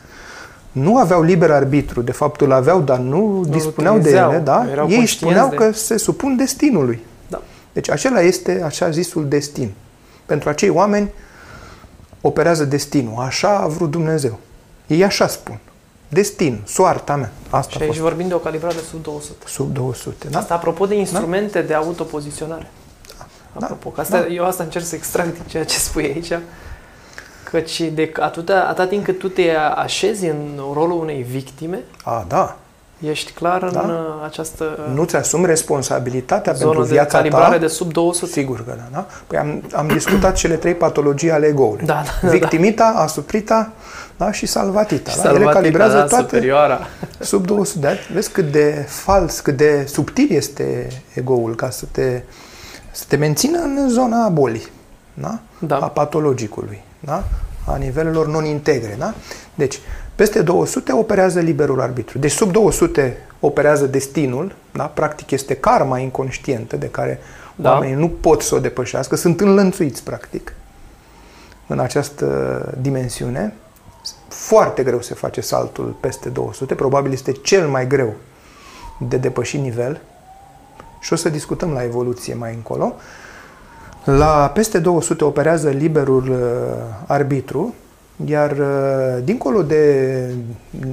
nu 0.72 0.96
aveau 0.96 1.22
liber 1.22 1.50
arbitru, 1.50 2.02
de 2.02 2.12
fapt 2.12 2.40
îl 2.40 2.52
aveau, 2.52 2.80
dar 2.80 2.98
nu 2.98 3.44
dispuneau 3.48 3.94
de 3.94 3.98
utilizeau, 4.00 4.30
ele, 4.30 4.38
da? 4.40 4.66
erau 4.70 4.88
ei 4.88 4.96
conștienți 4.96 5.12
spuneau 5.12 5.48
de- 5.48 5.54
că 5.56 5.72
se 5.72 5.96
supun 5.96 6.36
destinului. 6.36 7.00
Da. 7.28 7.42
Deci 7.72 7.90
acela 7.90 8.20
este 8.20 8.62
așa 8.64 8.90
zisul 8.90 9.28
destin. 9.28 9.72
Pentru 10.26 10.48
acei 10.48 10.68
oameni 10.68 11.11
operează 12.20 12.64
destinul. 12.64 13.14
Așa 13.18 13.48
a 13.59 13.66
vrut 13.66 13.90
Dumnezeu. 13.90 14.38
Ei 14.86 15.04
așa 15.04 15.26
spun. 15.26 15.59
Destin, 16.09 16.61
soarta 16.66 17.16
mea. 17.16 17.32
Asta 17.50 17.70
Și 17.70 17.76
a 17.76 17.80
aici 17.80 17.90
fost. 17.90 18.00
vorbim 18.02 18.28
de 18.28 18.34
o 18.34 18.38
calibrare 18.38 18.76
sub 18.90 19.02
200. 19.02 19.44
Sub 19.46 19.72
200. 19.74 20.28
Da? 20.30 20.38
Asta 20.38 20.54
apropo 20.54 20.86
de 20.86 20.94
instrumente 20.98 21.62
de 21.62 21.74
autopoziționare. 21.74 22.70
Da. 23.57 23.64
Apropo, 23.64 23.88
că 23.88 24.01
asta, 24.01 24.18
Da. 24.20 24.26
eu 24.26 24.44
asta 24.46 24.62
încerc 24.62 24.84
să 24.84 24.94
extrag 24.94 25.32
din 25.32 25.42
ceea 25.46 25.64
ce 25.64 25.78
spui 25.78 26.05
aici. 26.05 26.32
Căci 27.51 27.80
de 27.80 28.12
atâta, 28.20 28.61
atâta 28.68 28.86
timp 28.86 29.05
cât 29.05 29.18
tu 29.18 29.28
te 29.28 29.51
așezi 29.74 30.26
în 30.26 30.61
rolul 30.72 31.01
unei 31.01 31.22
victime, 31.30 31.78
A, 32.05 32.24
da. 32.28 32.57
ești 33.11 33.32
clar 33.32 33.62
în 33.62 33.72
Da. 33.72 33.80
uh, 33.80 34.24
această 34.24 34.88
Nu-ți 34.94 35.16
asumi 35.16 35.46
responsabilitatea 35.46 36.53
zonă 36.53 36.70
pentru 36.70 36.88
de 36.88 36.92
viața 36.94 37.16
calibrare 37.16 37.53
ta. 37.55 37.59
de 37.61 37.66
sub 37.66 37.92
200. 37.92 38.32
Sigur 38.32 38.64
că 38.64 38.74
da. 38.76 38.82
da? 38.92 39.07
Păi 39.26 39.38
am, 39.38 39.62
am 39.74 39.86
discutat 39.88 40.34
cele 40.34 40.55
trei 40.57 40.74
patologii 40.74 41.30
ale 41.30 41.46
ego-ului. 41.46 41.86
Da, 41.86 42.03
da, 42.05 42.11
da. 42.22 42.28
Victimita, 42.28 42.92
asuprita 42.96 43.72
da? 44.16 44.32
și 44.32 44.46
salvatita. 44.46 45.11
da? 45.11 45.20
Ele 45.22 45.22
Salvatica, 45.22 45.53
calibrează 45.53 45.96
da, 45.96 46.05
toate 46.05 46.22
superioara. 46.22 46.78
sub 47.18 47.46
200 47.46 47.78
de 47.80 47.86
ani. 47.86 47.99
Vezi 48.12 48.30
cât 48.30 48.53
de 48.53 48.84
fals, 48.88 49.40
cât 49.40 49.57
de 49.57 49.84
subtil 49.88 50.26
este 50.30 50.88
ego-ul 51.14 51.55
ca 51.55 51.70
să 51.70 51.84
te, 51.90 52.22
să 52.99 53.05
te 53.09 53.16
mențină 53.16 53.59
în 53.59 53.88
zona 53.88 54.28
bolii, 54.28 54.68
da? 55.14 55.38
Da. 55.59 55.76
a 55.76 55.88
patologicului, 55.88 56.82
da? 57.01 57.24
a 57.66 57.76
nivelelor 57.76 58.26
non-integre. 58.26 58.94
Da? 58.99 59.14
Deci, 59.55 59.78
peste 60.14 60.42
200 60.42 60.92
operează 60.92 61.40
liberul 61.40 61.80
arbitru. 61.80 62.18
Deci, 62.18 62.30
sub 62.30 62.53
200 62.53 63.16
operează 63.40 63.86
destinul, 63.86 64.55
da? 64.72 64.84
practic 64.84 65.30
este 65.30 65.55
karma 65.55 65.99
inconștientă 65.99 66.76
de 66.76 66.88
care 66.88 67.20
Da. 67.57 67.70
oamenii 67.70 67.94
nu 67.94 68.09
pot 68.09 68.42
să 68.42 68.55
o 68.55 68.59
depășească, 68.59 69.16
sunt 69.16 69.40
înlănțuiți, 69.40 70.03
practic, 70.03 70.53
în 71.66 71.78
această 71.78 72.26
dimensiune. 72.80 73.55
Foarte 74.28 74.82
greu 74.82 75.00
se 75.00 75.14
face 75.14 75.41
saltul 75.41 75.96
peste 76.00 76.29
200, 76.29 76.75
probabil 76.75 77.12
este 77.12 77.33
cel 77.33 77.68
mai 77.68 77.87
greu 77.87 78.14
de 78.99 79.16
depășit 79.16 79.61
nivel 79.61 80.00
și 81.09 81.14
o 81.14 81.17
să 81.17 81.29
discutăm 81.29 81.71
la 81.71 81.83
evoluție 81.83 82.35
mai 82.35 82.55
încolo. 82.55 82.97
La 84.05 84.51
peste 84.55 84.79
200 84.79 85.25
operează 85.25 85.68
liberul 85.68 86.29
uh, 86.30 86.39
arbitru, 87.07 87.75
iar 88.25 88.51
uh, 88.51 89.25
dincolo 89.25 89.63
de 89.63 90.14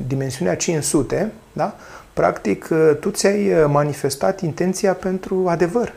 dimensiunea 0.07 0.55
500, 0.55 1.31
da, 1.53 1.75
practic 2.13 2.67
uh, 2.71 2.91
tu 2.99 3.09
ți-ai 3.09 3.51
uh, 3.51 3.65
manifestat 3.67 4.41
intenția 4.41 4.93
pentru 4.93 5.45
adevăr. 5.47 5.93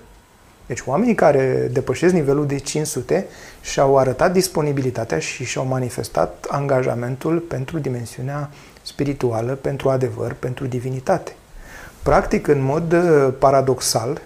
Deci 0.66 0.82
oamenii 0.86 1.14
care 1.14 1.68
depășesc 1.72 2.14
nivelul 2.14 2.46
de 2.46 2.58
500 2.58 3.26
și-au 3.60 3.98
arătat 3.98 4.32
disponibilitatea 4.32 5.18
și 5.18 5.44
și-au 5.44 5.64
manifestat 5.64 6.46
angajamentul 6.48 7.38
pentru 7.38 7.78
dimensiunea 7.78 8.50
spirituală, 8.82 9.52
pentru 9.52 9.88
adevăr, 9.88 10.32
pentru 10.38 10.66
divinitate. 10.66 11.32
Practic, 12.08 12.46
în 12.46 12.60
mod 12.60 12.92
uh, 12.92 13.32
paradoxal, 13.38 14.20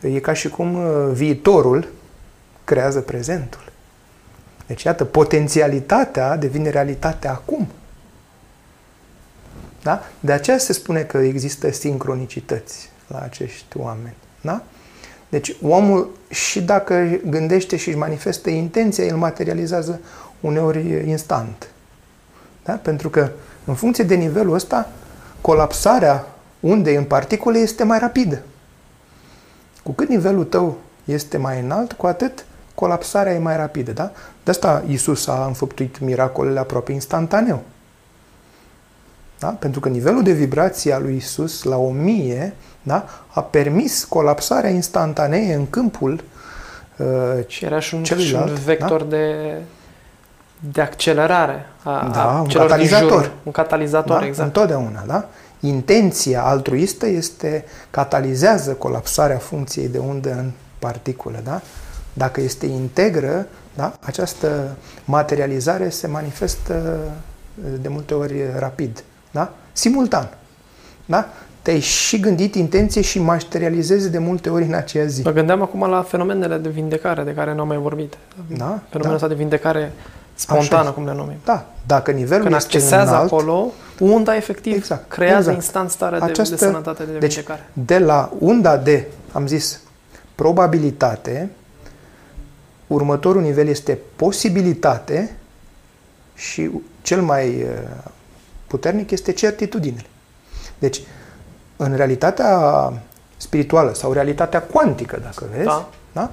e 0.00 0.20
ca 0.20 0.32
și 0.32 0.48
cum 0.48 0.74
uh, 0.74 1.10
viitorul 1.12 1.88
creează 2.64 3.00
prezentul. 3.00 3.60
Deci, 4.66 4.82
iată, 4.82 5.04
potențialitatea 5.04 6.36
devine 6.36 6.68
realitate 6.68 7.28
acum. 7.28 7.68
Da? 9.82 10.02
De 10.20 10.32
aceea 10.32 10.58
se 10.58 10.72
spune 10.72 11.02
că 11.02 11.18
există 11.18 11.70
sincronicități 11.70 12.90
la 13.06 13.18
acești 13.18 13.76
oameni. 13.76 14.16
Da? 14.40 14.62
Deci, 15.28 15.56
omul, 15.62 16.10
și 16.28 16.62
dacă 16.62 17.20
gândește 17.26 17.76
și 17.76 17.88
își 17.88 17.98
manifestă 17.98 18.50
intenția, 18.50 19.04
el 19.04 19.16
materializează 19.16 20.00
uneori 20.40 21.08
instant. 21.08 21.68
Da? 22.64 22.72
Pentru 22.72 23.08
că, 23.08 23.30
în 23.64 23.74
funcție 23.74 24.04
de 24.04 24.14
nivelul 24.14 24.54
ăsta, 24.54 24.90
colapsarea 25.40 26.26
undei 26.64 26.94
în 26.94 27.04
particule 27.04 27.58
este 27.58 27.84
mai 27.84 27.98
rapidă. 27.98 28.42
Cu 29.82 29.92
cât 29.92 30.08
nivelul 30.08 30.44
tău 30.44 30.76
este 31.04 31.36
mai 31.36 31.60
înalt, 31.60 31.92
cu 31.92 32.06
atât 32.06 32.44
colapsarea 32.74 33.32
e 33.32 33.38
mai 33.38 33.56
rapidă. 33.56 33.92
Da? 33.92 34.10
De 34.44 34.50
asta 34.50 34.82
Isus 34.88 35.26
a 35.26 35.44
înfăptuit 35.46 36.00
miracolele 36.00 36.58
aproape 36.58 36.92
instantaneu. 36.92 37.62
Da? 39.38 39.48
Pentru 39.48 39.80
că 39.80 39.88
nivelul 39.88 40.22
de 40.22 40.32
vibrație 40.32 40.92
a 40.92 40.98
lui 40.98 41.16
Isus 41.16 41.62
la 41.62 41.76
1000 41.76 42.54
da? 42.82 43.04
a 43.28 43.42
permis 43.42 44.04
colapsarea 44.04 44.70
instantanee 44.70 45.54
în 45.54 45.70
câmpul 45.70 46.24
uh, 46.96 47.06
Și 47.46 47.64
era 47.64 47.80
și 47.80 47.94
un, 47.94 48.04
și 48.04 48.14
Celuilalt, 48.14 48.48
un 48.48 48.54
vector 48.64 49.02
de, 49.02 49.54
de 50.72 50.80
accelerare 50.80 51.66
a, 51.82 52.10
Da, 52.12 52.36
a 52.36 52.40
un 52.40 52.48
celor 52.48 52.66
din 52.66 52.76
catalizator. 52.76 53.22
jur. 53.22 53.32
Un 53.42 53.52
catalizator, 53.52 54.18
da? 54.18 54.26
exact. 54.26 54.46
întotdeauna. 54.46 55.02
Da? 55.06 55.28
Intenția 55.66 56.44
altruistă 56.44 57.06
este 57.06 57.64
catalizează 57.90 58.72
colapsarea 58.72 59.38
funcției 59.38 59.88
de 59.88 59.98
undă 59.98 60.30
în 60.30 60.50
particulă. 60.78 61.40
Da? 61.44 61.60
Dacă 62.12 62.40
este 62.40 62.66
integră, 62.66 63.46
da? 63.74 63.96
această 64.00 64.76
materializare 65.04 65.88
se 65.88 66.06
manifestă 66.06 66.98
de 67.80 67.88
multe 67.88 68.14
ori 68.14 68.34
rapid, 68.58 69.04
da? 69.30 69.52
simultan. 69.72 70.28
Da? 71.06 71.28
Te-ai 71.62 71.80
și 71.80 72.20
gândit 72.20 72.54
intenție 72.54 73.00
și 73.00 73.18
materializezi 73.18 74.10
de 74.10 74.18
multe 74.18 74.50
ori 74.50 74.64
în 74.64 74.74
aceea 74.74 75.04
zi. 75.04 75.22
Mă 75.22 75.30
gândeam 75.30 75.62
acum 75.62 75.88
la 75.88 76.02
fenomenele 76.02 76.56
de 76.56 76.68
vindecare 76.68 77.22
de 77.22 77.34
care 77.34 77.54
nu 77.54 77.60
am 77.60 77.66
mai 77.66 77.76
vorbit. 77.76 78.16
Da? 78.56 78.80
Fenomenul 78.88 79.08
da. 79.08 79.14
ăsta 79.14 79.28
de 79.28 79.34
vindecare 79.34 79.92
spontană, 80.34 80.90
cum 80.90 81.04
le 81.04 81.14
numim. 81.14 81.36
Da, 81.44 81.66
dacă 81.86 82.10
nivelul 82.10 82.42
Când 82.42 82.54
este 82.54 82.76
accesează 82.76 83.10
înalt, 83.10 83.32
acolo, 83.32 83.72
unda 83.98 84.36
efectiv 84.36 84.74
Exact, 84.74 85.08
creează 85.08 85.38
exact. 85.38 85.56
instant 85.56 85.90
starea 85.90 86.18
de, 86.18 86.24
Această- 86.24 86.54
de 86.54 86.60
sănătate 86.64 87.04
de 87.04 87.18
deci, 87.18 87.32
vindecare. 87.34 87.68
de 87.72 87.98
la 87.98 88.32
unda 88.38 88.76
de, 88.76 89.06
am 89.32 89.46
zis, 89.46 89.80
probabilitate, 90.34 91.50
următorul 92.86 93.42
nivel 93.42 93.68
este 93.68 93.98
posibilitate 94.16 95.36
și 96.34 96.70
cel 97.02 97.22
mai 97.22 97.48
uh, 97.62 97.68
puternic 98.66 99.10
este 99.10 99.32
certitudinele. 99.32 100.06
Deci, 100.78 101.00
în 101.76 101.96
realitatea 101.96 102.58
spirituală 103.36 103.94
sau 103.94 104.12
realitatea 104.12 104.62
cuantică, 104.62 105.18
dacă 105.22 105.46
vezi, 105.52 105.64
Da. 105.64 105.88
da? 106.12 106.30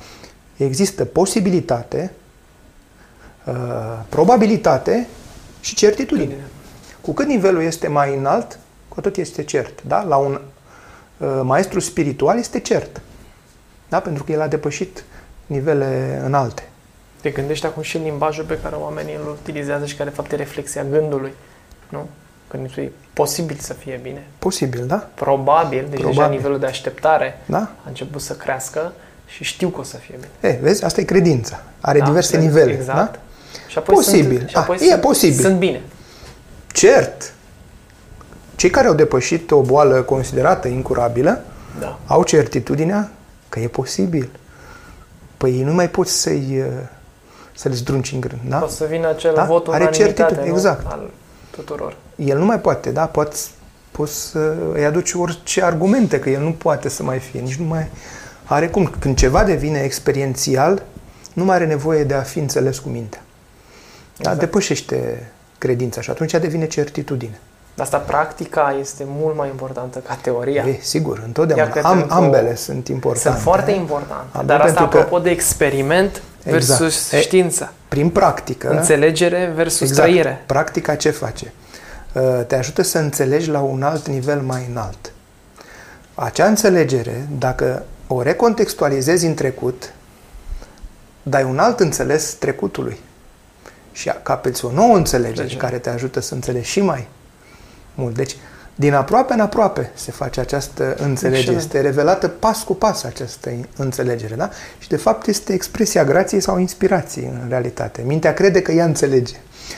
există 0.58 1.06
posibilitate, 1.06 2.12
uh, 3.46 3.54
probabilitate 4.10 5.08
și 5.62 5.76
certitudine. 5.76 6.36
Cu 7.02 7.14
cât 7.14 7.28
nivelul 7.28 7.62
este 7.64 7.88
mai 7.88 8.16
înalt, 8.18 8.60
cu 8.88 8.96
atât 9.00 9.18
este 9.18 9.44
cert. 9.44 9.84
Da? 9.84 10.02
La 10.04 10.16
un 10.16 10.40
uh, 11.18 11.40
maestru 11.44 11.80
spiritual 11.80 12.38
este 12.38 12.60
cert. 12.60 13.02
Da? 13.90 14.00
Pentru 14.00 14.24
că 14.24 14.32
el 14.32 14.42
a 14.42 14.48
depășit 14.48 15.04
nivele 15.46 16.22
înalte. 16.26 16.64
Te 17.22 17.30
gândești 17.30 17.66
acum 17.66 17.82
și 17.82 17.98
în 17.98 18.04
limbajul 18.04 18.44
pe 18.44 18.58
care 18.64 18.76
oamenii 18.76 19.16
îl 19.24 19.30
utilizează 19.42 19.86
și 19.86 19.96
care 19.96 20.10
de 20.10 20.16
fapt 20.16 20.32
e 20.32 20.36
reflexia 20.36 20.84
gândului. 20.84 21.32
Nu? 21.90 22.08
Când 22.48 22.64
îi 22.64 22.70
spui 22.72 22.92
posibil 23.14 23.58
să 23.60 23.74
fie 23.74 24.00
bine, 24.04 24.28
Posibil, 24.40 24.86
da? 24.86 25.08
probabil, 25.14 25.80
deci 25.90 26.00
deja 26.00 26.10
Probabil. 26.10 26.36
nivelul 26.38 26.60
de 26.60 26.66
așteptare 26.66 27.40
Da? 27.46 27.58
a 27.58 27.88
început 27.88 28.22
să 28.22 28.34
crească 28.34 28.94
și 29.26 29.44
știu 29.44 29.70
că 29.70 29.80
o 29.80 29.84
să 29.84 29.98
fie 29.98 30.16
bine. 30.20 30.54
E, 30.54 30.60
vezi, 30.62 30.84
asta 30.84 31.02
e 31.02 31.04
credința. 31.04 31.64
Are 31.82 32.00
Da, 32.00 32.06
diverse 32.06 32.32
cred- 32.32 32.44
nivele. 32.48 32.72
Exact. 32.72 33.12
Da? 33.14 33.20
Și 33.68 33.78
apoi 33.78 33.96
Posibil. 33.96 34.38
Sunt, 34.38 34.50
și 34.50 34.56
apoi 34.56 34.76
Ah, 34.76 34.82
e 34.86 34.90
sunt, 34.90 35.02
posibil. 35.02 35.40
Sunt 35.44 35.58
bine. 35.58 35.82
Cert, 36.74 37.34
cei 38.56 38.70
care 38.70 38.88
au 38.88 38.94
depășit 38.94 39.52
o 39.52 39.62
boală 39.62 40.02
considerată 40.02 40.68
incurabilă 40.68 41.42
Da. 41.80 42.00
au 42.06 42.24
certitudinea 42.24 43.12
că 43.50 43.60
e 43.60 43.68
posibil. 43.68 44.30
Păi 45.38 45.52
ei 45.52 45.64
nu 45.64 45.74
mai 45.74 45.90
poți 45.90 46.12
să-i, 46.12 46.58
uh, 46.60 46.66
să-l 47.56 47.72
zdrunci 47.72 48.12
în 48.12 48.20
grân, 48.20 48.40
da? 48.48 48.62
O 48.64 48.68
să 48.68 48.86
vină 48.90 49.10
acel 49.10 49.34
Da? 49.36 49.44
vot 49.44 49.68
Are 49.68 49.84
unanimitate, 49.84 50.14
certitudine, 50.14 50.50
nu? 50.50 50.56
exact. 50.56 50.86
Al 50.92 51.10
tuturor. 51.52 51.96
El 52.16 52.38
nu 52.38 52.46
mai 52.46 52.60
poate, 52.60 52.90
da? 52.90 53.06
Poți, 53.06 53.52
poți 53.92 54.14
să 54.30 54.54
îi 54.74 54.86
aduci 54.86 55.14
orice 55.14 55.64
argumente 55.64 56.20
că 56.20 56.30
el 56.30 56.42
nu 56.42 56.52
poate 56.52 56.90
să 56.90 57.04
mai 57.04 57.20
fie, 57.20 57.40
nici 57.40 57.56
nu 57.56 57.66
mai 57.66 57.88
are 58.44 58.68
cum. 58.70 58.92
Când 59.00 59.18
ceva 59.18 59.44
devine 59.44 59.80
experiențial, 59.80 60.84
nu 61.34 61.44
mai 61.46 61.56
are 61.56 61.66
nevoie 61.66 62.04
de 62.04 62.14
a 62.14 62.22
fi 62.22 62.40
înțeles 62.40 62.80
cu 62.80 62.90
mintea. 62.90 63.22
Da? 63.22 64.20
Exact. 64.20 64.40
Depășește 64.40 65.32
credința 65.62 66.02
și 66.02 66.10
atunci 66.10 66.32
devine 66.32 66.68
certitudine. 66.68 67.40
De 67.76 67.82
asta 67.82 67.98
practica 67.98 68.76
este 68.80 69.04
mult 69.08 69.36
mai 69.38 69.48
importantă 69.48 70.00
ca 70.00 70.14
teoria. 70.22 70.64
E, 70.68 70.78
sigur, 70.82 71.22
întotdeauna. 71.26 71.64
Iar 71.66 71.74
că 71.82 71.88
Am, 71.88 71.98
pentru- 71.98 72.16
ambele 72.16 72.56
sunt 72.56 72.88
importante. 72.88 73.30
Sunt 73.30 73.42
foarte 73.42 73.72
importante. 73.72 74.38
Am- 74.38 74.46
Dar 74.46 74.60
asta 74.60 74.74
pentru 74.74 74.88
că- 74.88 74.98
apropo 74.98 75.20
de 75.24 75.30
experiment 75.30 76.22
Exact. 76.44 76.80
versus 76.80 77.12
E- 77.12 77.22
știință. 77.22 77.72
Prin 77.88 78.10
practică, 78.10 78.70
Înțelegere 78.70 79.52
versus 79.56 79.82
exact, 79.90 80.08
trăire. 80.10 80.44
practica 80.46 80.96
ce 80.96 81.10
face? 81.10 81.54
Uh, 82.14 82.22
Te 82.48 82.56
ajută 82.56 82.82
să 82.82 82.98
înțelegi 82.98 83.50
la 83.50 83.60
un 83.60 83.84
alt 83.84 84.08
nivel 84.08 84.40
mai 84.40 84.68
înalt. 84.70 85.12
Acea 86.16 86.46
înțelegere, 86.46 87.28
dacă 87.38 87.84
o 88.08 88.22
recontextualizezi 88.22 89.26
în 89.26 89.34
trecut, 89.34 89.94
dai 91.24 91.44
un 91.44 91.60
alt 91.60 91.80
înțeles 91.80 92.34
trecutului 92.34 93.00
și 93.92 94.12
capeți 94.24 94.66
o 94.66 94.72
nouă 94.72 94.96
înțelegere 94.96 95.48
Deci- 95.48 95.58
care 95.58 95.78
te 95.78 95.90
ajută 95.90 96.20
să 96.20 96.34
înțelegi 96.34 96.70
și 96.70 96.82
mai 96.82 97.08
mult. 97.96 98.16
Deci, 98.16 98.36
din 98.76 98.94
aproape 98.94 99.34
în 99.34 99.40
aproape 99.40 99.92
se 99.94 100.12
face 100.12 100.40
această 100.40 100.96
înțelegere. 100.98 101.38
Excelent. 101.38 101.62
Este 101.64 101.82
revelată 101.82 102.28
pas 102.28 102.64
cu 102.64 102.76
pas 102.76 103.04
această 103.04 103.50
înțelegere. 103.76 104.36
Da? 104.36 104.50
Și, 104.80 104.88
de 104.88 104.96
fapt, 104.96 105.28
este 105.28 105.54
expresia 105.54 106.04
grației 106.04 106.42
sau 106.42 106.58
inspirației 106.60 107.26
în 107.42 107.50
realitate. 107.50 108.02
Mintea 108.06 108.34
crede 108.34 108.62
că 108.62 108.72
ea 108.72 108.86
înțelege. 108.86 109.36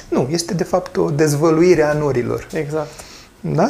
Nu, 0.10 0.28
este, 0.32 0.54
de 0.54 0.64
fapt, 0.64 0.98
o 0.98 1.10
dezvăluire 1.10 1.84
a 1.84 1.94
norilor. 1.94 2.48
Exact. 2.54 2.90
Da? 3.40 3.68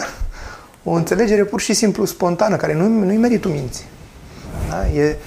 O 0.83 0.91
înțelegere 0.91 1.43
pur 1.43 1.61
și 1.61 1.73
simplu 1.73 2.05
spontană, 2.05 2.55
care 2.55 2.73
nu, 2.73 2.87
nu-i 2.87 3.17
meritul 3.17 3.51
minții. 3.51 3.85
Da? 4.69 4.87
E 4.87 5.17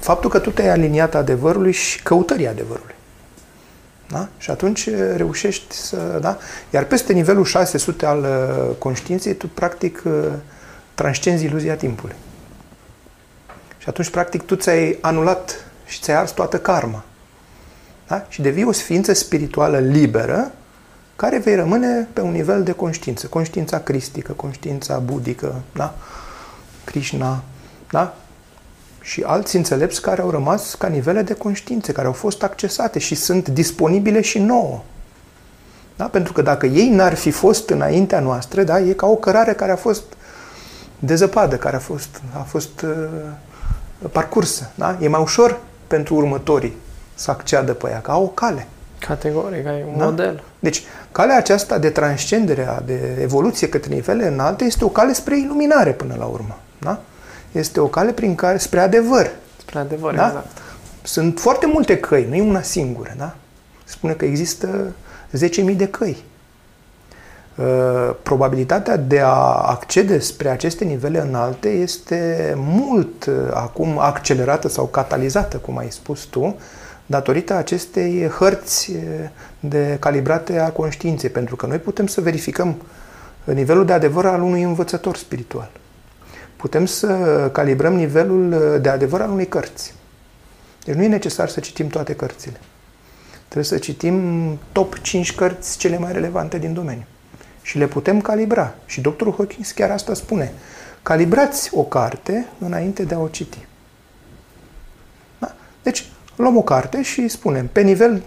faptul 0.00 0.30
că 0.30 0.38
tu 0.38 0.50
te-ai 0.50 0.68
aliniat 0.68 1.14
adevărului 1.14 1.72
și 1.72 2.02
căutării 2.02 2.48
adevărului. 2.48 2.94
Da? 4.08 4.28
Și 4.38 4.50
atunci 4.50 4.86
e, 4.86 5.16
reușești 5.16 5.74
să... 5.74 6.18
Da? 6.20 6.38
Iar 6.70 6.84
peste 6.84 7.12
nivelul 7.12 7.44
600 7.44 8.06
al 8.06 8.18
uh, 8.20 8.76
conștiinței, 8.78 9.34
tu 9.34 9.48
practic 9.48 10.02
uh, 10.04 10.12
transcenzi 10.94 11.44
iluzia 11.44 11.74
timpului. 11.74 12.16
Și 13.78 13.88
atunci, 13.88 14.10
practic, 14.10 14.42
tu 14.42 14.54
ți-ai 14.54 14.98
anulat 15.00 15.66
și 15.86 16.00
ți-ai 16.00 16.16
ars 16.16 16.30
toată 16.30 16.58
karma. 16.58 17.04
Da? 18.06 18.26
Și 18.28 18.42
devii 18.42 18.64
o 18.64 18.72
sființă 18.72 19.12
spirituală 19.12 19.78
liberă 19.78 20.52
care 21.16 21.38
vei 21.38 21.54
rămâne 21.54 22.08
pe 22.12 22.20
un 22.20 22.32
nivel 22.32 22.62
de 22.62 22.72
conștiință. 22.72 23.26
Conștiința 23.26 23.78
cristică, 23.78 24.32
conștiința 24.32 24.98
budică, 24.98 25.54
da? 25.74 25.94
Krishna, 26.84 27.42
da? 27.90 28.16
Și 29.06 29.22
alți 29.26 29.56
înțelepți 29.56 30.00
care 30.00 30.20
au 30.20 30.30
rămas 30.30 30.74
ca 30.74 30.86
nivele 30.86 31.22
de 31.22 31.34
conștiințe, 31.34 31.92
care 31.92 32.06
au 32.06 32.12
fost 32.12 32.42
accesate 32.42 32.98
și 32.98 33.14
sunt 33.14 33.48
disponibile 33.48 34.20
și 34.20 34.38
nouă. 34.38 34.82
Da? 35.96 36.04
Pentru 36.04 36.32
că 36.32 36.42
dacă 36.42 36.66
ei 36.66 36.88
n-ar 36.88 37.14
fi 37.14 37.30
fost 37.30 37.70
înaintea 37.70 38.20
noastră, 38.20 38.62
da? 38.62 38.80
e 38.80 38.92
ca 38.92 39.06
o 39.06 39.14
cărare 39.14 39.52
care 39.52 39.72
a 39.72 39.76
fost 39.76 40.02
de 40.98 41.14
zăpadă, 41.14 41.56
care 41.56 41.76
a 41.76 41.78
fost, 41.78 42.20
a 42.38 42.42
fost 42.42 42.80
uh, 42.80 44.08
parcursă. 44.12 44.70
Da? 44.74 44.98
E 45.00 45.08
mai 45.08 45.20
ușor 45.20 45.58
pentru 45.86 46.14
următorii 46.14 46.76
să 47.14 47.30
acceadă 47.30 47.72
pe 47.72 47.88
ea, 47.90 48.00
ca 48.00 48.18
o 48.18 48.26
cale. 48.26 48.66
Categoric, 48.98 49.66
ai 49.66 49.84
un 49.92 49.98
Da? 49.98 50.04
model. 50.04 50.42
Deci, 50.58 50.82
calea 51.12 51.36
aceasta 51.36 51.78
de 51.78 51.90
transcendere, 51.90 52.82
de 52.84 53.18
evoluție 53.20 53.68
către 53.68 53.94
nivele 53.94 54.26
înalte, 54.26 54.64
este 54.64 54.84
o 54.84 54.88
cale 54.88 55.12
spre 55.12 55.38
iluminare 55.38 55.90
până 55.92 56.14
la 56.18 56.24
urmă. 56.24 56.58
Da? 56.78 57.00
Este 57.52 57.80
o 57.80 57.86
cale 57.86 58.12
prin 58.12 58.34
care, 58.34 58.58
spre 58.58 58.80
adevăr. 58.80 59.30
Spre 59.56 59.78
adevăr, 59.78 60.14
Da? 60.14 60.26
exact. 60.26 60.58
Sunt 61.02 61.38
foarte 61.38 61.66
multe 61.66 61.98
căi, 61.98 62.26
nu 62.28 62.34
e 62.34 62.42
una 62.42 62.62
singură. 62.62 63.14
Da? 63.18 63.36
Spune 63.84 64.12
că 64.12 64.24
există 64.24 64.92
10.000 65.38 65.76
de 65.76 65.88
căi. 65.88 66.24
Uh, 67.54 68.14
Probabilitatea 68.22 68.96
de 68.96 69.20
a 69.20 69.34
accede 69.52 70.18
spre 70.18 70.48
aceste 70.48 70.84
nivele 70.84 71.20
înalte 71.20 71.68
este 71.68 72.52
mult 72.56 73.24
uh, 73.26 73.34
acum 73.52 73.98
accelerată 73.98 74.68
sau 74.68 74.84
catalizată, 74.86 75.56
cum 75.56 75.78
ai 75.78 75.90
spus 75.90 76.24
tu, 76.24 76.56
datorită 77.06 77.54
acestei 77.54 78.28
hărți 78.28 78.90
uh, 78.90 79.00
de 79.60 79.96
calibrate 80.00 80.58
a 80.58 80.70
conștiinței, 80.70 81.30
pentru 81.30 81.56
că 81.56 81.66
noi 81.66 81.78
putem 81.78 82.06
să 82.06 82.20
verificăm 82.20 82.76
nivelul 83.44 83.84
de 83.84 83.92
adevăr 83.92 84.26
al 84.26 84.42
unui 84.42 84.62
învățător 84.62 85.16
spiritual. 85.16 85.70
Putem 86.56 86.86
să 86.86 87.08
calibrăm 87.52 87.94
nivelul 87.94 88.52
uh, 88.52 88.80
de 88.80 88.88
adevăr 88.88 89.20
al 89.20 89.30
unei 89.30 89.46
cărți. 89.46 89.94
Deci 90.84 90.94
nu 90.94 91.02
e 91.02 91.08
necesar 91.08 91.48
să 91.48 91.60
citim 91.60 91.86
toate 91.86 92.14
cărțile. 92.14 92.60
Trebuie 93.44 93.64
să 93.64 93.78
citim 93.78 94.58
top 94.72 94.98
5 94.98 95.34
cărți 95.34 95.78
cele 95.78 95.98
mai 95.98 96.12
relevante 96.12 96.58
din 96.58 96.74
domeniu. 96.74 97.04
Și 97.62 97.78
le 97.78 97.86
putem 97.86 98.20
calibra. 98.20 98.74
Și 98.86 99.00
doctorul 99.00 99.34
Hawkins 99.36 99.70
chiar 99.70 99.90
asta 99.90 100.14
spune. 100.14 100.52
Calibrați 101.02 101.70
o 101.74 101.82
carte 101.82 102.46
înainte 102.58 103.02
de 103.02 103.14
a 103.14 103.18
o 103.18 103.28
citi. 103.28 103.66
Da? 105.38 105.54
Deci, 105.82 106.08
luăm 106.36 106.56
o 106.56 106.62
carte 106.62 107.02
și 107.02 107.28
spunem, 107.28 107.68
pe 107.72 107.80
nivel, 107.80 108.22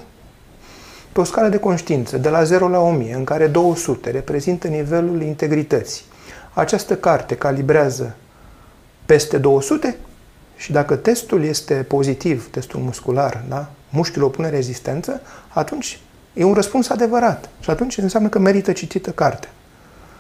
pe 1.12 1.20
o 1.20 1.24
scală 1.24 1.50
de 1.50 1.58
conștiință, 1.58 2.18
de 2.18 2.30
la 2.30 2.44
0 2.44 2.68
la 2.68 2.80
1000, 2.80 3.14
în 3.14 3.24
care 3.24 3.48
200 3.48 4.10
reprezintă 4.10 4.68
nivelul 4.68 5.22
integrității. 5.22 6.04
Această 6.60 6.96
carte 6.96 7.36
calibrează 7.36 8.16
peste 9.06 9.38
200 9.38 9.96
și 10.58 10.72
dacă 10.72 10.96
testul 10.96 11.44
este 11.44 11.74
pozitiv, 11.74 12.50
testul 12.52 12.80
muscular, 12.80 13.44
da? 13.48 13.70
mușchiul 13.90 14.24
opune 14.24 14.50
rezistență, 14.50 15.22
atunci 15.48 16.00
e 16.34 16.44
un 16.44 16.54
răspuns 16.54 16.90
adevărat. 16.90 17.50
Și 17.60 17.70
atunci 17.70 17.98
înseamnă 17.98 18.30
că 18.30 18.40
merită 18.40 18.72
citită 18.72 19.10
cartea. 19.12 19.50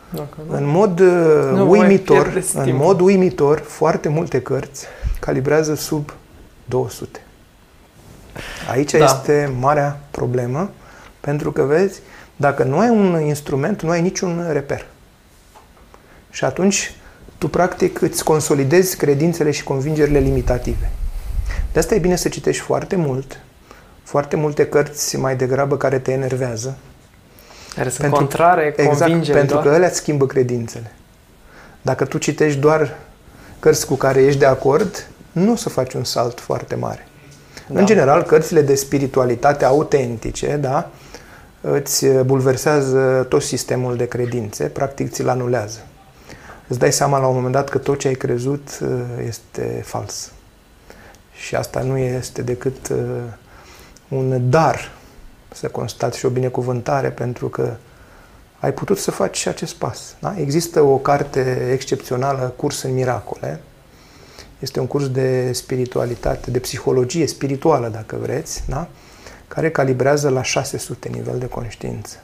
Dacă 0.09 0.37
nu. 0.47 0.55
În 0.55 0.65
mod 0.65 0.99
uh, 0.99 1.49
Nu 1.51 1.65
mai 1.65 1.79
uimitor, 1.79 2.21
pierdeți 2.21 2.57
în 2.57 2.63
timpul. 2.63 2.85
mod 2.85 2.99
uimitor, 2.99 3.59
foarte 3.59 4.09
multe 4.09 4.41
cărți 4.41 4.85
calibrează 5.19 5.75
sub 5.75 6.13
200. 6.65 7.21
Aici 8.71 8.91
Da. 8.91 9.03
este 9.03 9.53
marea 9.59 9.99
problemă, 10.11 10.69
pentru 11.19 11.51
că 11.51 11.61
vezi, 11.61 11.99
dacă 12.35 12.63
nu 12.63 12.79
ai 12.79 12.89
un 12.89 13.21
instrument, 13.25 13.81
nu 13.81 13.89
ai 13.89 14.01
niciun 14.01 14.45
reper. 14.51 14.85
Și 16.29 16.43
atunci 16.43 16.93
tu 17.37 17.47
practic 17.47 18.01
îți 18.01 18.23
consolidezi 18.23 18.97
credințele 18.97 19.51
și 19.51 19.63
convingerile 19.63 20.19
limitative. 20.19 20.89
De 21.73 21.79
asta 21.79 21.95
e 21.95 21.99
bine 21.99 22.15
să 22.15 22.29
citești 22.29 22.61
foarte 22.61 22.95
mult, 22.95 23.39
foarte 24.03 24.35
multe 24.35 24.65
cărți 24.67 25.17
mai 25.17 25.35
degrabă 25.35 25.77
care 25.77 25.99
te 25.99 26.11
enervează, 26.11 26.77
Care 27.75 27.89
sunt 27.89 28.01
Pentru- 28.01 28.19
contrare 28.19 28.73
Exact, 28.77 28.99
convingeri 28.99 29.37
pentru 29.37 29.55
doar. 29.55 29.67
că 29.67 29.73
alea 29.73 29.87
îți 29.87 29.97
schimbă 29.97 30.25
credințele. 30.25 30.91
Dacă 31.81 32.05
tu 32.05 32.17
citești 32.17 32.59
doar 32.59 32.97
cărți 33.59 33.85
cu 33.85 33.95
care 33.95 34.21
ești 34.21 34.39
de 34.39 34.45
acord, 34.45 35.07
nu 35.31 35.51
o 35.51 35.55
să 35.55 35.69
faci 35.69 35.93
un 35.93 36.03
salt 36.03 36.39
foarte 36.39 36.75
mare. 36.75 37.07
Da. 37.67 37.79
În 37.79 37.85
general, 37.85 38.23
cărțile 38.23 38.61
de 38.61 38.75
spiritualitate 38.75 39.65
autentice, 39.65 40.57
da, 40.61 40.89
îți 41.61 42.05
bulversează 42.07 43.25
tot 43.29 43.41
sistemul 43.41 43.95
de 43.95 44.07
credințe, 44.07 44.63
practic 44.63 45.11
ți-l 45.11 45.29
anulează. 45.29 45.79
Îți 46.69 46.79
dai 46.79 46.91
seama 46.91 47.19
la 47.19 47.27
un 47.27 47.35
moment 47.35 47.53
dat 47.53 47.69
că 47.69 47.77
tot 47.77 47.99
ce 47.99 48.07
ai 48.07 48.13
crezut 48.13 48.79
uh, 48.81 48.89
este 49.27 49.81
fals. 49.85 50.31
Și 51.33 51.55
asta 51.55 51.81
nu 51.81 51.97
este 51.97 52.41
decât 52.41 52.89
uh, 52.89 52.97
un 54.07 54.49
dar 54.49 54.91
să 55.53 55.67
constați 55.67 56.17
și 56.17 56.25
o 56.25 56.29
binecuvântare 56.29 57.09
pentru 57.09 57.47
că 57.47 57.75
ai 58.59 58.73
putut 58.73 58.97
să 58.97 59.11
faci 59.11 59.37
și 59.37 59.47
acest 59.47 59.75
pas. 59.75 60.15
Da? 60.19 60.39
Există 60.39 60.81
o 60.81 60.97
carte 60.97 61.69
excepțională, 61.71 62.53
Curs 62.55 62.81
în 62.81 62.93
Miracole. 62.93 63.61
Este 64.59 64.79
un 64.79 64.87
curs 64.87 65.09
de 65.09 65.53
spiritualitate, 65.53 66.51
de 66.51 66.59
psihologie 66.59 67.27
spirituală, 67.27 67.87
dacă 67.87 68.17
vreți, 68.21 68.63
da? 68.67 68.87
care 69.47 69.71
calibrează 69.71 70.29
la 70.29 70.41
600 70.41 71.09
nivel 71.09 71.39
de 71.39 71.47
conștiință. 71.47 72.17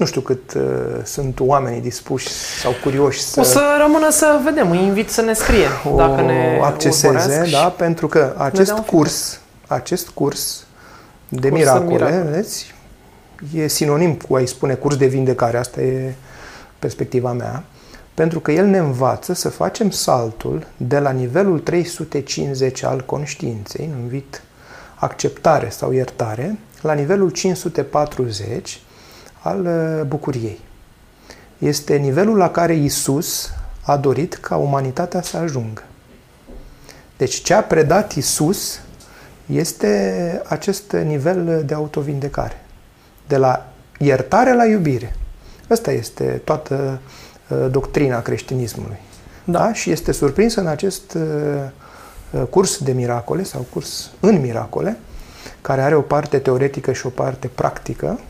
Uh, 0.00 0.06
nu 0.06 0.06
știu 0.06 0.20
cât 0.20 0.52
uh, 0.54 0.62
sunt 1.04 1.40
oamenii 1.40 1.80
dispuși 1.80 2.28
sau 2.60 2.72
curioși 2.82 3.20
să 3.20 3.40
O 3.40 3.42
să 3.42 3.60
rămână 3.80 4.10
să 4.10 4.40
vedem, 4.44 4.70
îi 4.70 4.84
invit 4.84 5.10
să 5.10 5.20
ne 5.20 5.32
scrie 5.32 5.66
o 5.92 5.96
dacă 5.96 6.20
ne 6.20 6.58
acceseze, 6.62 7.06
urmăresc 7.06 7.44
și- 7.44 7.52
da? 7.52 7.68
pentru 7.68 8.06
că 8.06 8.34
acest 8.36 8.66
dea 8.66 8.74
un 8.74 8.82
curs, 8.82 9.40
acest 9.66 10.08
curs 10.08 10.66
de 11.28 11.48
Curs 11.48 11.50
în 11.50 11.58
miracole, 11.58 11.92
miracole. 11.92 12.22
vedeți, 12.30 12.74
e 13.54 13.66
sinonim 13.66 14.14
cu 14.14 14.34
a-i 14.34 14.46
spune 14.46 14.74
curs 14.74 14.96
de 14.96 15.06
vindecare, 15.06 15.56
asta 15.56 15.80
e 15.80 16.14
perspectiva 16.78 17.32
mea, 17.32 17.62
pentru 18.14 18.40
că 18.40 18.52
el 18.52 18.66
ne 18.66 18.78
învață 18.78 19.32
să 19.32 19.48
facem 19.48 19.90
saltul 19.90 20.66
de 20.76 20.98
la 20.98 21.10
nivelul 21.10 21.58
350 21.58 22.82
al 22.82 23.00
conștiinței, 23.06 23.90
numit 24.00 24.42
acceptare 24.94 25.68
sau 25.68 25.92
iertare, 25.92 26.58
la 26.80 26.92
nivelul 26.92 27.30
540 27.30 28.80
al 29.42 29.66
uh, 29.66 30.06
bucuriei. 30.06 30.60
Este 31.58 31.96
nivelul 31.96 32.36
la 32.36 32.50
care 32.50 32.74
Isus 32.74 33.50
a 33.82 33.96
dorit 33.96 34.34
ca 34.34 34.56
umanitatea 34.56 35.22
să 35.22 35.36
ajungă. 35.36 35.82
Deci 37.16 37.34
ce 37.34 37.54
a 37.54 37.62
predat 37.62 38.12
Isus 38.12 38.80
este 39.46 40.42
acest 40.46 40.92
nivel 40.92 41.62
de 41.66 41.74
autovindecare. 41.74 42.64
De 43.26 43.36
la 43.36 43.72
iertare 43.98 44.54
la 44.54 44.66
iubire. 44.66 45.14
Asta 45.68 45.90
este 45.90 46.24
toată 46.44 47.00
uh, 47.48 47.66
doctrina 47.70 48.22
creștinismului. 48.22 48.98
Da. 49.44 49.58
Da? 49.58 49.72
Și 49.72 49.90
este 49.90 50.12
surprins 50.12 50.54
în 50.54 50.66
acest 50.66 51.14
uh, 51.14 51.22
uh, 52.30 52.42
curs 52.50 52.78
de 52.78 52.92
miracole 52.92 53.42
sau 53.42 53.66
curs 53.72 54.10
în 54.20 54.40
miracole, 54.40 54.96
care 55.60 55.82
are 55.82 55.94
o 55.94 56.00
parte 56.00 56.38
teoretică 56.38 56.92
și 56.92 57.06
o 57.06 57.08
parte 57.08 57.50
practică, 57.54 58.20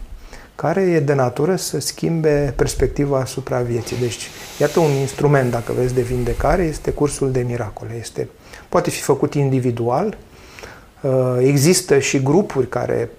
care 0.61 0.81
e 0.81 1.01
de 1.01 1.15
natură 1.15 1.57
să 1.57 1.81
schimbe 1.81 2.53
perspectiva 2.57 3.19
asupra 3.19 3.61
vieții. 3.61 3.97
Deci, 4.01 4.29
iată 4.59 4.81
un 4.81 4.91
instrument, 4.91 5.51
dacă 5.51 5.73
vreți, 5.73 5.95
de 5.95 6.01
vindecare, 6.01 6.63
este 6.63 6.91
cursul 6.91 7.31
de 7.31 7.41
miracole. 7.41 7.97
Este, 8.01 8.29
poate 8.69 8.91
fi 8.91 9.01
făcut 9.01 9.35
individual, 9.35 10.17
uh, 11.01 11.11
există 11.39 11.99
și 11.99 12.23
grupuri 12.23 12.69
care 12.69 13.11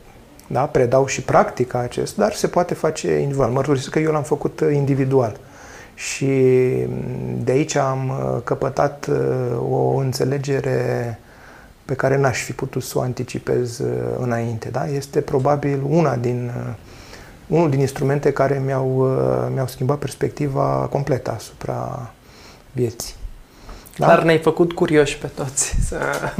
da, 0.47 0.61
predau 0.61 1.05
și 1.05 1.22
practica 1.22 1.80
acest, 1.80 2.15
dar 2.15 2.34
se 2.34 2.47
poate 2.47 2.73
face 2.73 3.11
individual. 3.11 3.49
Mărturisesc 3.51 3.89
că 3.89 3.99
eu 3.99 4.11
l-am 4.11 4.23
făcut 4.23 4.59
uh, 4.59 4.73
individual. 4.73 5.39
Și 5.95 6.26
mm, 6.88 7.43
de 7.43 7.51
aici 7.51 7.76
am 7.76 8.09
uh, 8.09 8.41
căpătat 8.43 9.07
uh, 9.11 9.18
o 9.69 9.95
înțelegere 9.95 11.19
pe 11.85 11.93
care 11.93 12.18
n-aș 12.18 12.43
fi 12.43 12.51
putut 12.51 12.84
să 12.84 12.97
o 12.97 13.01
anticipez 13.01 13.80
uh, 13.80 13.88
înainte. 14.19 14.69
Da? 14.69 14.88
Este 14.88 15.22
probabil 15.22 15.81
una 15.89 16.15
din, 16.15 16.51
uh, 16.57 16.73
unul 17.52 17.69
din 17.69 17.80
instrumente 17.80 18.32
care 18.32 18.61
mi-au, 18.65 18.98
uh, 18.98 19.52
mi-au 19.53 19.68
schimbat 19.68 19.98
perspectiva 19.98 20.88
completă 20.91 21.32
asupra 21.32 22.11
vieții. 22.72 23.14
Da? 23.98 24.07
Dar 24.07 24.23
ne-ai 24.23 24.40
făcut 24.40 24.73
curioși 24.73 25.18
pe 25.18 25.28
toți 25.28 25.76
să 25.88 25.98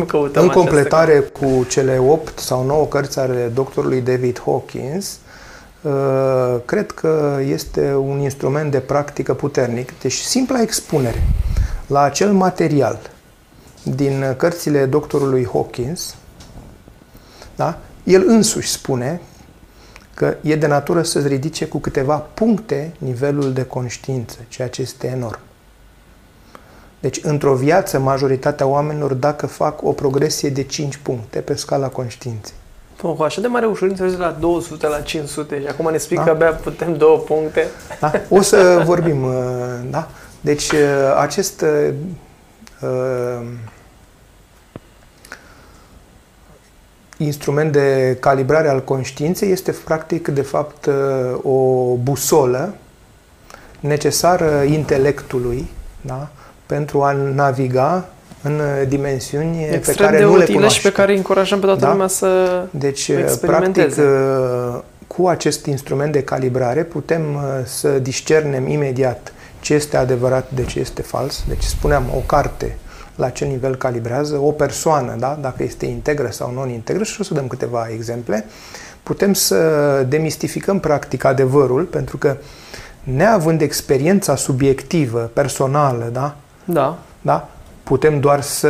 căutăm 0.08 0.44
În 0.44 0.50
această 0.50 0.70
completare 0.70 1.20
cu 1.20 1.66
cele 1.70 1.98
8 1.98 2.40
sau 2.40 2.66
9 2.66 2.86
cărți 2.86 3.20
ale 3.20 3.52
doctorului 3.54 4.02
David 4.02 4.42
Hawkins, 4.46 5.20
uh, 5.82 6.56
cred 6.66 6.92
că 6.92 7.40
este 7.48 7.96
un 7.96 8.20
instrument 8.20 8.72
de 8.72 8.80
practică 8.80 9.34
puternic. 9.34 10.00
Deci 10.02 10.14
simpla 10.14 10.62
expunere 10.62 11.24
la 11.88 12.02
acel 12.02 12.32
material 12.32 13.00
din 13.84 14.34
cărțile 14.38 14.86
doctorului 14.86 15.48
Hawkins, 15.52 16.16
da? 17.56 17.78
el 18.04 18.24
însuși 18.28 18.70
spune 18.70 19.22
că 20.14 20.36
e 20.42 20.56
de 20.56 20.68
natură 20.68 21.02
să-ți 21.02 21.28
ridice 21.28 21.66
cu 21.66 21.78
câteva 21.78 22.16
puncte 22.16 22.94
nivelul 22.98 23.54
de 23.54 23.64
conștiință, 23.64 24.38
ceea 24.48 24.68
ce 24.70 24.82
este 24.82 25.08
enorm. 25.08 25.40
Deci, 27.00 27.20
într-o 27.24 27.54
viață, 27.56 28.00
majoritatea 28.00 28.66
oamenilor, 28.66 29.14
dacă 29.14 29.48
fac 29.48 29.84
o 29.84 29.92
progresie 29.92 30.50
de 30.50 30.64
5 30.64 30.98
puncte 30.98 31.40
pe 31.40 31.56
scala 31.56 31.88
conștiinței. 31.88 32.54
Cu 33.02 33.24
așa 33.24 33.42
de 33.42 33.48
mare 33.48 33.66
ușurință 33.66 34.04
ajungi 34.04 34.22
de 34.22 34.28
la 34.28 34.38
200 34.40 34.88
la 34.88 35.02
500 35.02 35.62
și 35.62 35.68
acum 35.68 35.92
ne 35.92 35.98
spui 35.98 36.16
Da. 36.16 36.24
că 36.24 36.30
abia 36.30 36.52
putem 36.52 36.98
două 36.98 37.18
puncte. 37.18 37.68
Da? 38.00 38.12
O 38.30 38.42
să 38.42 38.82
vorbim, 38.86 39.24
uh, 39.24 39.34
da? 39.90 40.10
Deci, 40.42 40.72
uh, 40.72 40.80
acest 41.20 41.62
uh, 41.62 41.94
uh, 42.82 43.48
instrument 47.26 47.72
de 47.72 48.18
calibrare 48.20 48.70
al 48.70 48.84
conștiinței 48.84 49.52
este 49.52 49.76
practic, 49.84 50.28
de 50.28 50.42
fapt, 50.42 50.86
uh, 50.86 50.94
o 51.42 51.94
busolă 51.96 52.74
necesară 53.80 54.64
intelectului, 54.66 55.70
da? 56.02 56.28
pentru 56.66 57.02
a 57.02 57.12
naviga 57.12 58.06
în 58.42 58.60
uh, 58.60 58.88
dimensiuni 58.88 59.66
pe 59.70 59.76
Extrem 59.76 60.06
care 60.06 60.18
de 60.18 60.24
nu 60.24 60.30
le 60.30 60.38
utile 60.38 60.54
cunoaște. 60.54 60.78
și 60.80 60.86
pe 60.86 60.92
care 60.92 61.12
îi 61.12 61.18
încurajăm 61.18 61.60
pe 61.60 61.66
toată 61.66 61.82
Da. 61.82 61.92
lumea 61.92 62.08
să... 62.08 62.62
Deci, 62.72 63.08
experimenteze. 63.08 64.02
practic, 64.02 64.84
cu 65.08 65.28
acest 65.28 65.66
instrument 65.66 66.12
de 66.12 66.24
calibrare 66.24 66.84
putem 66.84 67.22
uh, 67.34 67.42
să 67.64 67.90
discernem 67.90 68.68
imediat 68.68 69.34
ce 69.60 69.74
este 69.74 69.98
adevărat 69.98 70.52
de 70.54 70.64
ce 70.64 70.80
este 70.80 71.02
fals. 71.02 71.44
Deci, 71.48 71.64
spuneam, 71.64 72.04
o 72.16 72.20
carte 72.26 72.78
la 73.22 73.30
ce 73.30 73.46
nivel 73.46 73.76
calibrează, 73.76 74.38
o 74.38 74.52
persoană, 74.52 75.16
da? 75.20 75.38
dacă 75.42 75.64
este 75.64 75.86
integră 75.86 76.30
sau 76.30 76.52
non-integră, 76.54 77.04
și 77.04 77.22
o 77.22 77.24
să 77.24 77.34
dăm 77.34 77.48
câteva 77.48 77.88
exemple, 77.94 78.46
putem 79.04 79.34
să 79.34 79.58
demistificăm 80.08 80.80
practic 80.80 81.24
adevărul, 81.24 81.84
pentru 81.84 82.18
că 82.18 82.38
neavând 83.04 83.62
experiența 83.62 84.36
subiectivă, 84.36 85.20
personală, 85.34 86.10
da? 86.12 86.36
Da. 86.66 86.98
Da? 87.22 87.50
Putem 87.84 88.20
doar 88.20 88.42
să 88.42 88.68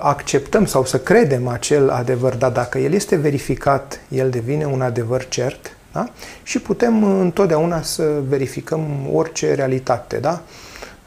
acceptăm 0.00 0.64
sau 0.64 0.84
să 0.84 0.98
credem 0.98 1.48
acel 1.48 1.90
adevăr, 1.90 2.34
dar 2.34 2.50
dacă 2.50 2.78
el 2.78 2.92
este 2.92 3.16
verificat, 3.16 4.00
el 4.08 4.30
devine 4.30 4.64
un 4.64 4.80
adevăr 4.80 5.28
cert. 5.28 5.76
Da? 5.92 6.08
Și 6.42 6.60
putem 6.60 7.02
uh, 7.02 7.18
întotdeauna 7.20 7.82
să 7.82 8.02
verificăm 8.28 8.86
orice 9.12 9.54
realitate, 9.54 10.16
da? 10.16 10.40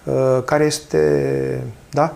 Uh, 0.03 0.43
care 0.45 0.63
este, 0.63 1.63
da? 1.89 2.13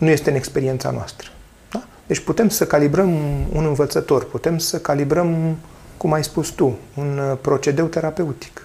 Nu 0.00 0.08
este 0.08 0.30
în 0.30 0.36
experiența 0.36 0.90
noastră. 0.90 1.28
Da? 1.72 1.82
Deci 2.06 2.18
putem 2.18 2.48
să 2.48 2.66
calibrăm 2.66 3.08
un 3.52 3.64
învățător, 3.64 4.24
putem 4.24 4.58
să 4.58 4.78
calibrăm, 4.78 5.56
cum 5.96 6.12
ai 6.12 6.24
spus 6.24 6.48
tu, 6.48 6.78
un 6.94 7.18
uh, 7.18 7.38
procedeu 7.40 7.86
terapeutic. 7.86 8.62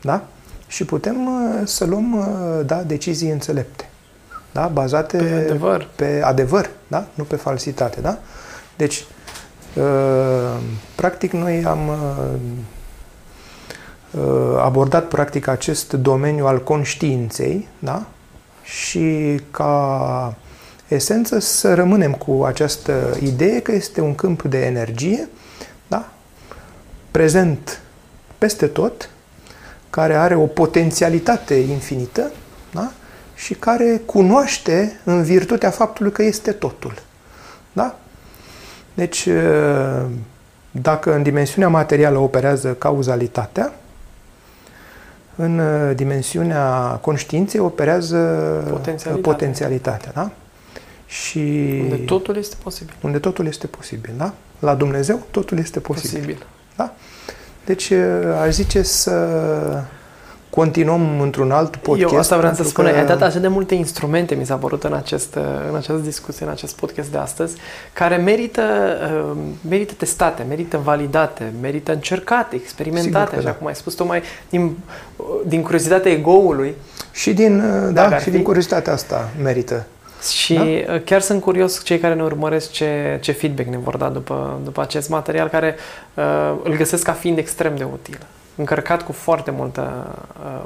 Da? 0.00 0.24
Și 0.66 0.84
putem 0.84 1.26
uh, 1.26 1.60
să 1.64 1.84
luăm 1.84 2.16
uh, 2.18 2.26
da, 2.66 2.82
decizii 2.82 3.30
înțelepte. 3.30 3.88
Da? 4.52 4.66
Bazate 4.66 5.16
Pe 5.16 5.24
adevăr. 5.24 5.88
pe 5.96 6.20
adevăr, 6.24 6.70
da? 6.86 7.06
nu 7.14 7.24
pe 7.24 7.36
falsitate. 7.36 8.00
Da? 8.00 8.18
Deci, 8.76 9.04
uh, 9.76 10.60
practic, 10.94 11.32
noi 11.32 11.64
am 11.64 11.88
uh, 14.10 14.58
abordat 14.58 15.08
practic 15.08 15.46
acest 15.46 15.92
domeniu 15.92 16.46
al 16.46 16.62
conștiinței, 16.62 17.68
da? 17.78 18.06
Și 18.62 19.40
ca 19.50 20.34
esență 20.88 21.38
să 21.38 21.74
rămânem 21.74 22.12
cu 22.12 22.44
această 22.44 23.16
idee 23.22 23.60
că 23.60 23.72
este 23.72 24.00
un 24.00 24.14
câmp 24.14 24.42
de 24.42 24.64
energie, 24.64 25.28
da? 25.86 26.08
prezent 27.10 27.80
peste 28.38 28.66
tot, 28.66 29.10
care 29.90 30.14
are 30.14 30.34
o 30.34 30.46
potențialitate 30.46 31.54
infinită 31.54 32.30
da? 32.72 32.92
și 33.34 33.54
care 33.54 34.00
cunoaște 34.06 35.00
în 35.04 35.22
virtutea 35.22 35.70
faptului 35.70 36.12
că 36.12 36.22
este 36.22 36.52
totul. 36.52 36.94
Da? 37.72 37.98
Deci, 38.94 39.28
dacă 40.70 41.14
în 41.14 41.22
dimensiunea 41.22 41.68
materială 41.68 42.18
operează 42.18 42.72
cauzalitatea, 42.72 43.72
în 45.36 45.60
dimensiunea 45.94 46.98
conștiinței 47.00 47.60
operează 47.60 48.16
potențialitatea. 48.70 49.32
potențialitatea 49.32 50.12
da? 50.14 50.30
Și 51.06 51.38
unde 51.82 51.96
totul 51.96 52.36
este 52.36 52.56
posibil. 52.62 52.94
Unde 53.00 53.18
totul 53.18 53.46
este 53.46 53.66
posibil, 53.66 54.12
da? 54.16 54.34
La 54.58 54.74
Dumnezeu 54.74 55.22
totul 55.30 55.58
este 55.58 55.80
posibil. 55.80 56.18
posibil. 56.18 56.46
Da? 56.76 56.94
Deci 57.64 57.90
aș 58.42 58.50
zice 58.50 58.82
să 58.82 59.84
continuăm 60.54 61.20
într-un 61.20 61.50
alt 61.50 61.76
podcast. 61.76 62.12
Eu 62.12 62.18
asta 62.18 62.36
vreau 62.36 62.54
să 62.54 62.62
spun. 62.62 62.84
Că... 62.84 62.90
Ai 62.90 63.06
dat 63.06 63.22
așa 63.22 63.38
de 63.38 63.48
multe 63.48 63.74
instrumente, 63.74 64.34
mi 64.34 64.46
s-a 64.46 64.54
părut 64.54 64.84
în, 64.84 64.92
acest, 64.92 65.34
în 65.68 65.76
această 65.76 66.02
discuție, 66.04 66.46
în 66.46 66.50
acest 66.52 66.76
podcast 66.76 67.10
de 67.10 67.18
astăzi, 67.18 67.56
care 67.92 68.16
merită, 68.16 68.62
merită 69.68 69.92
testate, 69.96 70.44
merită 70.48 70.80
validate, 70.84 71.52
merită 71.60 71.92
încercate, 71.92 72.56
experimentate, 72.56 73.36
așa 73.36 73.44
da. 73.44 73.52
cum 73.52 73.66
ai 73.66 73.74
spus, 73.74 73.94
tocmai 73.94 74.22
din, 74.48 74.76
din 75.46 75.62
curiozitatea 75.62 76.12
egoului. 76.12 76.74
Și 77.12 77.32
din, 77.32 77.62
da, 77.92 78.18
și 78.18 78.30
din 78.30 78.42
curiozitatea 78.42 78.92
asta 78.92 79.28
merită. 79.42 79.86
Și 80.30 80.54
da? 80.86 80.98
chiar 81.04 81.20
sunt 81.20 81.40
curios 81.42 81.82
cei 81.84 81.98
care 81.98 82.14
ne 82.14 82.22
urmăresc 82.22 82.70
ce, 82.70 83.18
ce 83.20 83.32
feedback 83.32 83.68
ne 83.68 83.78
vor 83.78 83.96
da 83.96 84.08
după, 84.08 84.60
după 84.64 84.80
acest 84.80 85.08
material, 85.08 85.48
care 85.48 85.76
uh, 86.14 86.54
îl 86.62 86.76
găsesc 86.76 87.02
ca 87.02 87.12
fiind 87.12 87.38
extrem 87.38 87.76
de 87.76 87.84
util. 87.92 88.18
Încărcat 88.56 89.02
cu 89.02 89.12
foarte 89.12 89.50
multă, 89.50 90.14
uh, 90.44 90.62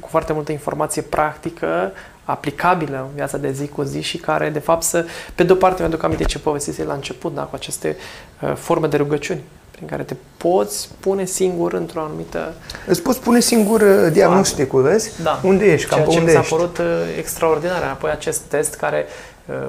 cu 0.00 0.08
foarte 0.08 0.32
multă 0.32 0.52
informație 0.52 1.02
practică, 1.02 1.92
aplicabilă 2.24 2.96
în 3.08 3.14
viața 3.14 3.38
de 3.38 3.52
zi 3.52 3.68
cu 3.68 3.82
zi 3.82 4.00
și 4.00 4.16
care, 4.16 4.50
de 4.50 4.58
fapt, 4.58 4.82
să, 4.82 5.04
pe 5.34 5.42
de-o 5.42 5.54
parte, 5.54 5.80
mi-aduc 5.80 6.02
aminte 6.02 6.24
ce 6.24 6.38
povestise 6.38 6.84
la 6.84 6.94
început, 6.94 7.34
da, 7.34 7.42
cu 7.42 7.54
aceste 7.54 7.96
uh, 8.40 8.54
forme 8.54 8.86
de 8.86 8.96
rugăciuni 8.96 9.40
prin 9.80 9.92
care 9.92 10.02
te 10.02 10.14
poți 10.36 10.88
pune 11.00 11.24
singur 11.24 11.72
într-o 11.72 12.00
anumită... 12.00 12.54
Îți 12.86 13.02
poți 13.02 13.20
pune 13.20 13.40
singur 13.40 13.80
uh, 13.80 14.12
diagnosticul, 14.12 14.82
vezi? 14.82 15.22
Da. 15.22 15.40
Unde 15.42 15.72
ești, 15.72 15.88
cam 15.88 15.98
Ceea 15.98 16.08
pe 16.10 16.18
unde 16.18 16.32
ce 16.32 16.38
mi 16.38 16.44
s-a 16.44 16.56
părut 16.56 16.78
uh, 16.78 16.84
extraordinar. 17.18 17.82
Apoi 17.82 18.10
acest 18.10 18.40
test 18.40 18.74
care 18.74 19.06
uh, 19.46 19.68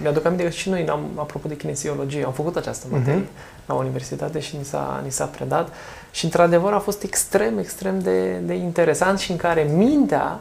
mi-aduc 0.00 0.24
aminte 0.24 0.44
că 0.44 0.50
și 0.50 0.68
noi, 0.68 0.88
am, 0.88 1.00
apropo 1.16 1.48
de 1.48 1.56
kinesiologie, 1.56 2.24
am 2.24 2.32
făcut 2.32 2.56
această 2.56 2.86
mhm. 2.88 2.98
materie 2.98 3.22
uh-huh. 3.22 3.66
la 3.66 3.74
universitate 3.74 4.38
și 4.38 4.56
ni 4.56 4.64
s-a, 4.64 5.00
ni 5.04 5.10
s-a 5.10 5.24
predat 5.24 5.68
și 6.12 6.24
într-adevăr 6.24 6.72
a 6.72 6.78
fost 6.78 7.02
extrem, 7.02 7.58
extrem 7.58 8.00
de, 8.00 8.32
de 8.32 8.54
interesant 8.54 9.18
și 9.18 9.30
în 9.30 9.36
care 9.36 9.70
mintea 9.74 10.40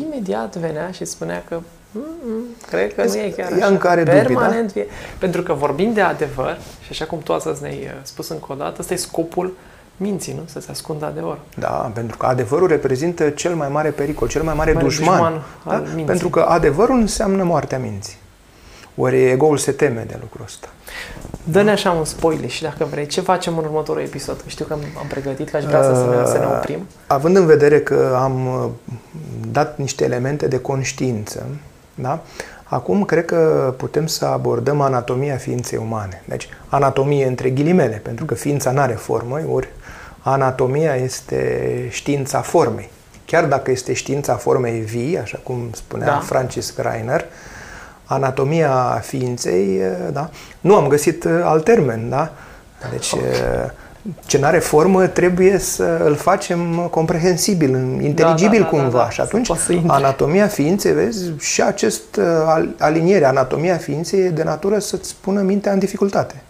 imediat 0.00 0.56
venea 0.56 0.90
și 0.90 1.04
spunea 1.04 1.44
că 1.48 1.60
Mm-mm, 1.98 2.66
cred 2.68 2.94
că 2.94 3.04
nu 3.04 3.14
e 3.14 3.32
chiar 3.36 3.52
așa. 3.52 3.66
În 3.66 3.76
care 3.76 4.02
Permanent 4.02 4.72
dubii, 4.72 4.84
da? 4.84 4.94
Pentru 5.18 5.42
că 5.42 5.52
vorbim 5.52 5.92
de 5.92 6.00
adevăr, 6.00 6.58
și 6.82 6.88
așa 6.90 7.04
cum 7.04 7.18
tu 7.18 7.32
astăzi 7.32 7.62
ne-ai 7.62 7.78
uh, 7.78 8.00
spus 8.02 8.28
încă 8.28 8.46
o 8.48 8.54
dată, 8.54 8.76
ăsta 8.80 8.94
e 8.94 8.96
scopul 8.96 9.56
minții, 9.96 10.32
nu? 10.32 10.42
Să 10.44 10.60
se 10.60 10.70
ascundă 10.70 11.04
adevăr. 11.04 11.38
Da, 11.58 11.90
pentru 11.94 12.16
că 12.16 12.26
adevărul 12.26 12.68
reprezintă 12.68 13.30
cel 13.30 13.54
mai 13.54 13.68
mare 13.68 13.90
pericol, 13.90 14.28
cel 14.28 14.42
mai 14.42 14.54
mare, 14.54 14.72
mare 14.72 14.84
dușman. 14.84 15.42
dușman 15.64 15.94
da? 15.96 16.02
Pentru 16.04 16.28
că 16.28 16.40
adevărul 16.40 16.98
înseamnă 16.98 17.42
moartea 17.42 17.78
minții. 17.78 18.16
Ori 19.00 19.30
egoul 19.30 19.56
se 19.56 19.72
teme 19.72 20.04
de 20.06 20.16
lucrul 20.20 20.44
ăsta. 20.44 20.68
Dă-ne 21.44 21.70
așa 21.70 21.90
un 21.90 22.04
spoiler 22.04 22.50
și 22.50 22.62
dacă 22.62 22.86
vrei, 22.90 23.06
ce 23.06 23.20
facem 23.20 23.58
în 23.58 23.64
următorul 23.64 24.02
episod? 24.02 24.36
Că 24.36 24.48
știu 24.48 24.64
că 24.64 24.72
am 24.72 25.06
pregătit, 25.08 25.50
că 25.50 25.56
aș 25.56 25.64
vrea 25.64 25.82
să, 25.82 25.90
ne, 25.90 26.26
să 26.26 26.38
ne 26.38 26.44
uh, 26.44 26.52
oprim. 26.56 26.86
Având 27.06 27.36
în 27.36 27.46
vedere 27.46 27.80
că 27.80 28.18
am 28.20 28.46
uh, 28.46 28.70
dat 29.50 29.78
niște 29.78 30.04
elemente 30.04 30.48
de 30.48 30.60
conștiință, 30.60 31.46
da? 31.94 32.22
Acum 32.64 33.04
cred 33.04 33.24
că 33.24 33.74
putem 33.76 34.06
să 34.06 34.24
abordăm 34.24 34.80
anatomia 34.80 35.36
ființei 35.36 35.78
umane. 35.82 36.22
Deci, 36.24 36.48
anatomie 36.68 37.26
între 37.26 37.50
ghilimele, 37.50 38.00
pentru 38.02 38.24
că 38.24 38.34
ființa 38.34 38.70
nu 38.70 38.80
are 38.80 38.92
formă, 38.92 39.40
ori 39.52 39.68
anatomia 40.22 40.94
este 40.94 41.86
știința 41.90 42.40
formei. 42.40 42.90
Chiar 43.24 43.44
dacă 43.44 43.70
este 43.70 43.92
știința 43.92 44.34
formei 44.34 44.80
vii, 44.80 45.18
așa 45.18 45.40
cum 45.42 45.70
spunea 45.72 46.06
da. 46.06 46.18
Francis 46.18 46.74
Greiner, 46.74 47.24
anatomia 48.12 49.00
ființei, 49.02 49.80
da? 50.12 50.30
nu 50.60 50.74
am 50.76 50.86
găsit 50.86 51.26
alt 51.42 51.64
termen, 51.64 52.08
da? 52.08 52.32
Deci, 52.90 53.12
okay 53.12 53.70
ce 54.26 54.38
nu 54.38 54.44
are 54.44 54.58
formă 54.58 55.06
trebuie 55.06 55.58
să 55.58 56.00
îl 56.04 56.14
facem 56.14 56.88
comprehensibil, 56.90 57.68
inteligibil 58.02 58.60
da, 58.60 58.68
da, 58.70 58.76
da, 58.76 58.82
cumva. 58.82 58.98
Da, 58.98 59.04
da, 59.04 59.10
și 59.10 59.20
atunci 59.20 59.50
anatomia 59.86 60.46
ființei, 60.46 60.92
vezi, 60.92 61.32
și 61.38 61.62
acest 61.62 62.16
uh, 62.16 62.68
aliniere, 62.78 63.24
anatomia 63.24 63.76
ființei 63.76 64.20
e 64.20 64.28
de 64.28 64.42
natură 64.42 64.78
să-ți 64.78 65.08
spună 65.08 65.40
mintea 65.40 65.72
în 65.72 65.78
dificultate. 65.78 66.42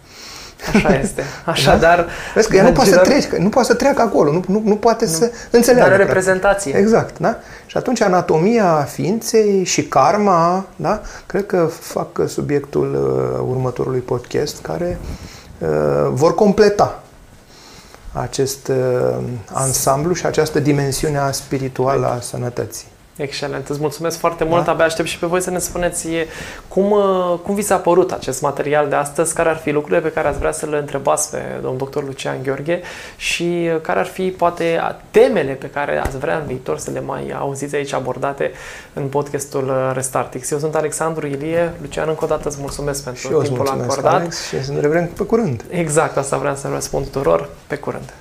Așa 0.74 0.99
este. 1.03 1.23
Așadar, 1.45 1.97
da? 1.97 2.07
Vezi 2.35 2.49
că 2.49 2.57
ea 2.57 2.62
nu 2.62 2.73
poate, 2.73 2.91
să 2.91 2.99
trece, 2.99 3.28
nu 3.39 3.49
poate 3.49 3.69
să 3.69 3.74
treacă 3.74 4.03
acolo, 4.03 4.32
nu, 4.32 4.45
nu, 4.47 4.62
nu 4.65 4.77
poate 4.77 5.05
nu, 5.05 5.11
să 5.11 5.31
înțeleagă. 5.51 5.93
Are 5.93 6.03
reprezentație. 6.03 6.77
Exact, 6.77 7.19
da? 7.19 7.37
Și 7.66 7.77
atunci 7.77 8.01
anatomia 8.01 8.89
ființei 8.91 9.65
și 9.65 9.82
karma, 9.82 10.66
da? 10.77 11.01
Cred 11.27 11.47
că 11.47 11.69
fac 11.81 12.20
subiectul 12.27 12.95
uh, 12.95 13.49
următorului 13.49 14.01
podcast 14.01 14.62
care 14.62 14.99
uh, 15.59 15.69
vor 16.12 16.35
completa 16.35 17.03
acest 18.12 18.69
uh, 18.69 19.24
ansamblu 19.53 20.12
și 20.12 20.27
această 20.27 20.59
dimensiune 20.59 21.20
spirituală 21.31 22.07
a 22.07 22.20
sănătății. 22.20 22.87
Excelent, 23.21 23.69
îți 23.69 23.81
mulțumesc 23.81 24.19
foarte 24.19 24.45
mult. 24.45 24.65
Da? 24.65 24.73
Abia 24.73 24.85
aștept 24.85 25.09
și 25.09 25.19
pe 25.19 25.27
voi 25.27 25.41
să 25.41 25.51
ne 25.51 25.59
spuneți 25.59 26.09
cum, 26.69 26.91
uh, 26.91 27.39
cum 27.43 27.55
vi 27.55 27.63
s-a 27.63 27.77
părut 27.77 28.13
acest 28.13 28.43
material 28.43 28.89
de 28.89 28.95
astăzi, 28.95 29.35
care 29.35 29.49
ar 29.49 29.57
fi 29.57 29.71
lucrurile 29.71 30.01
pe 30.01 30.13
care 30.13 30.29
ați 30.29 30.39
vrea 30.39 30.53
să 30.53 30.67
le 30.67 30.77
întrebați 30.77 31.31
pe 31.31 31.39
domnul 31.55 31.79
doctor 31.79 32.05
Lucian 32.05 32.43
Gheorghe 32.43 32.81
și 33.17 33.71
uh, 33.75 33.81
care 33.81 33.99
ar 33.99 34.07
fi 34.07 34.31
poate 34.31 34.81
temele 35.11 35.53
pe 35.53 35.71
care 35.71 35.99
ați 35.99 36.19
vrea 36.19 36.37
în 36.37 36.47
viitor 36.47 36.79
să 36.79 36.91
le 36.91 37.01
mai 37.01 37.35
auziți 37.39 37.75
aici 37.75 37.93
abordate 37.93 38.51
în 38.93 39.07
podcastul 39.07 39.69
uh, 39.69 39.91
Restartix. 39.95 40.51
Eu 40.51 40.59
sunt 40.59 40.75
Alexandru 40.75 41.27
Ilie. 41.27 41.73
Lucian, 41.81 42.09
încă 42.09 42.25
o 42.25 42.27
dată 42.27 42.49
îți 42.49 42.59
mulțumesc 42.61 43.05
pentru 43.05 43.43
și 43.43 43.49
timpul 43.49 43.67
acordat. 43.67 44.15
Alex, 44.15 44.49
și 44.49 44.65
să 44.65 44.73
ne 44.73 44.81
revedem 44.81 45.07
pe 45.07 45.23
curând. 45.23 45.65
Exact, 45.69 46.17
asta 46.17 46.37
vreau 46.37 46.55
să 46.55 46.69
răspund 46.73 47.05
tuturor. 47.05 47.49
Pe 47.67 47.77
curând. 47.77 48.13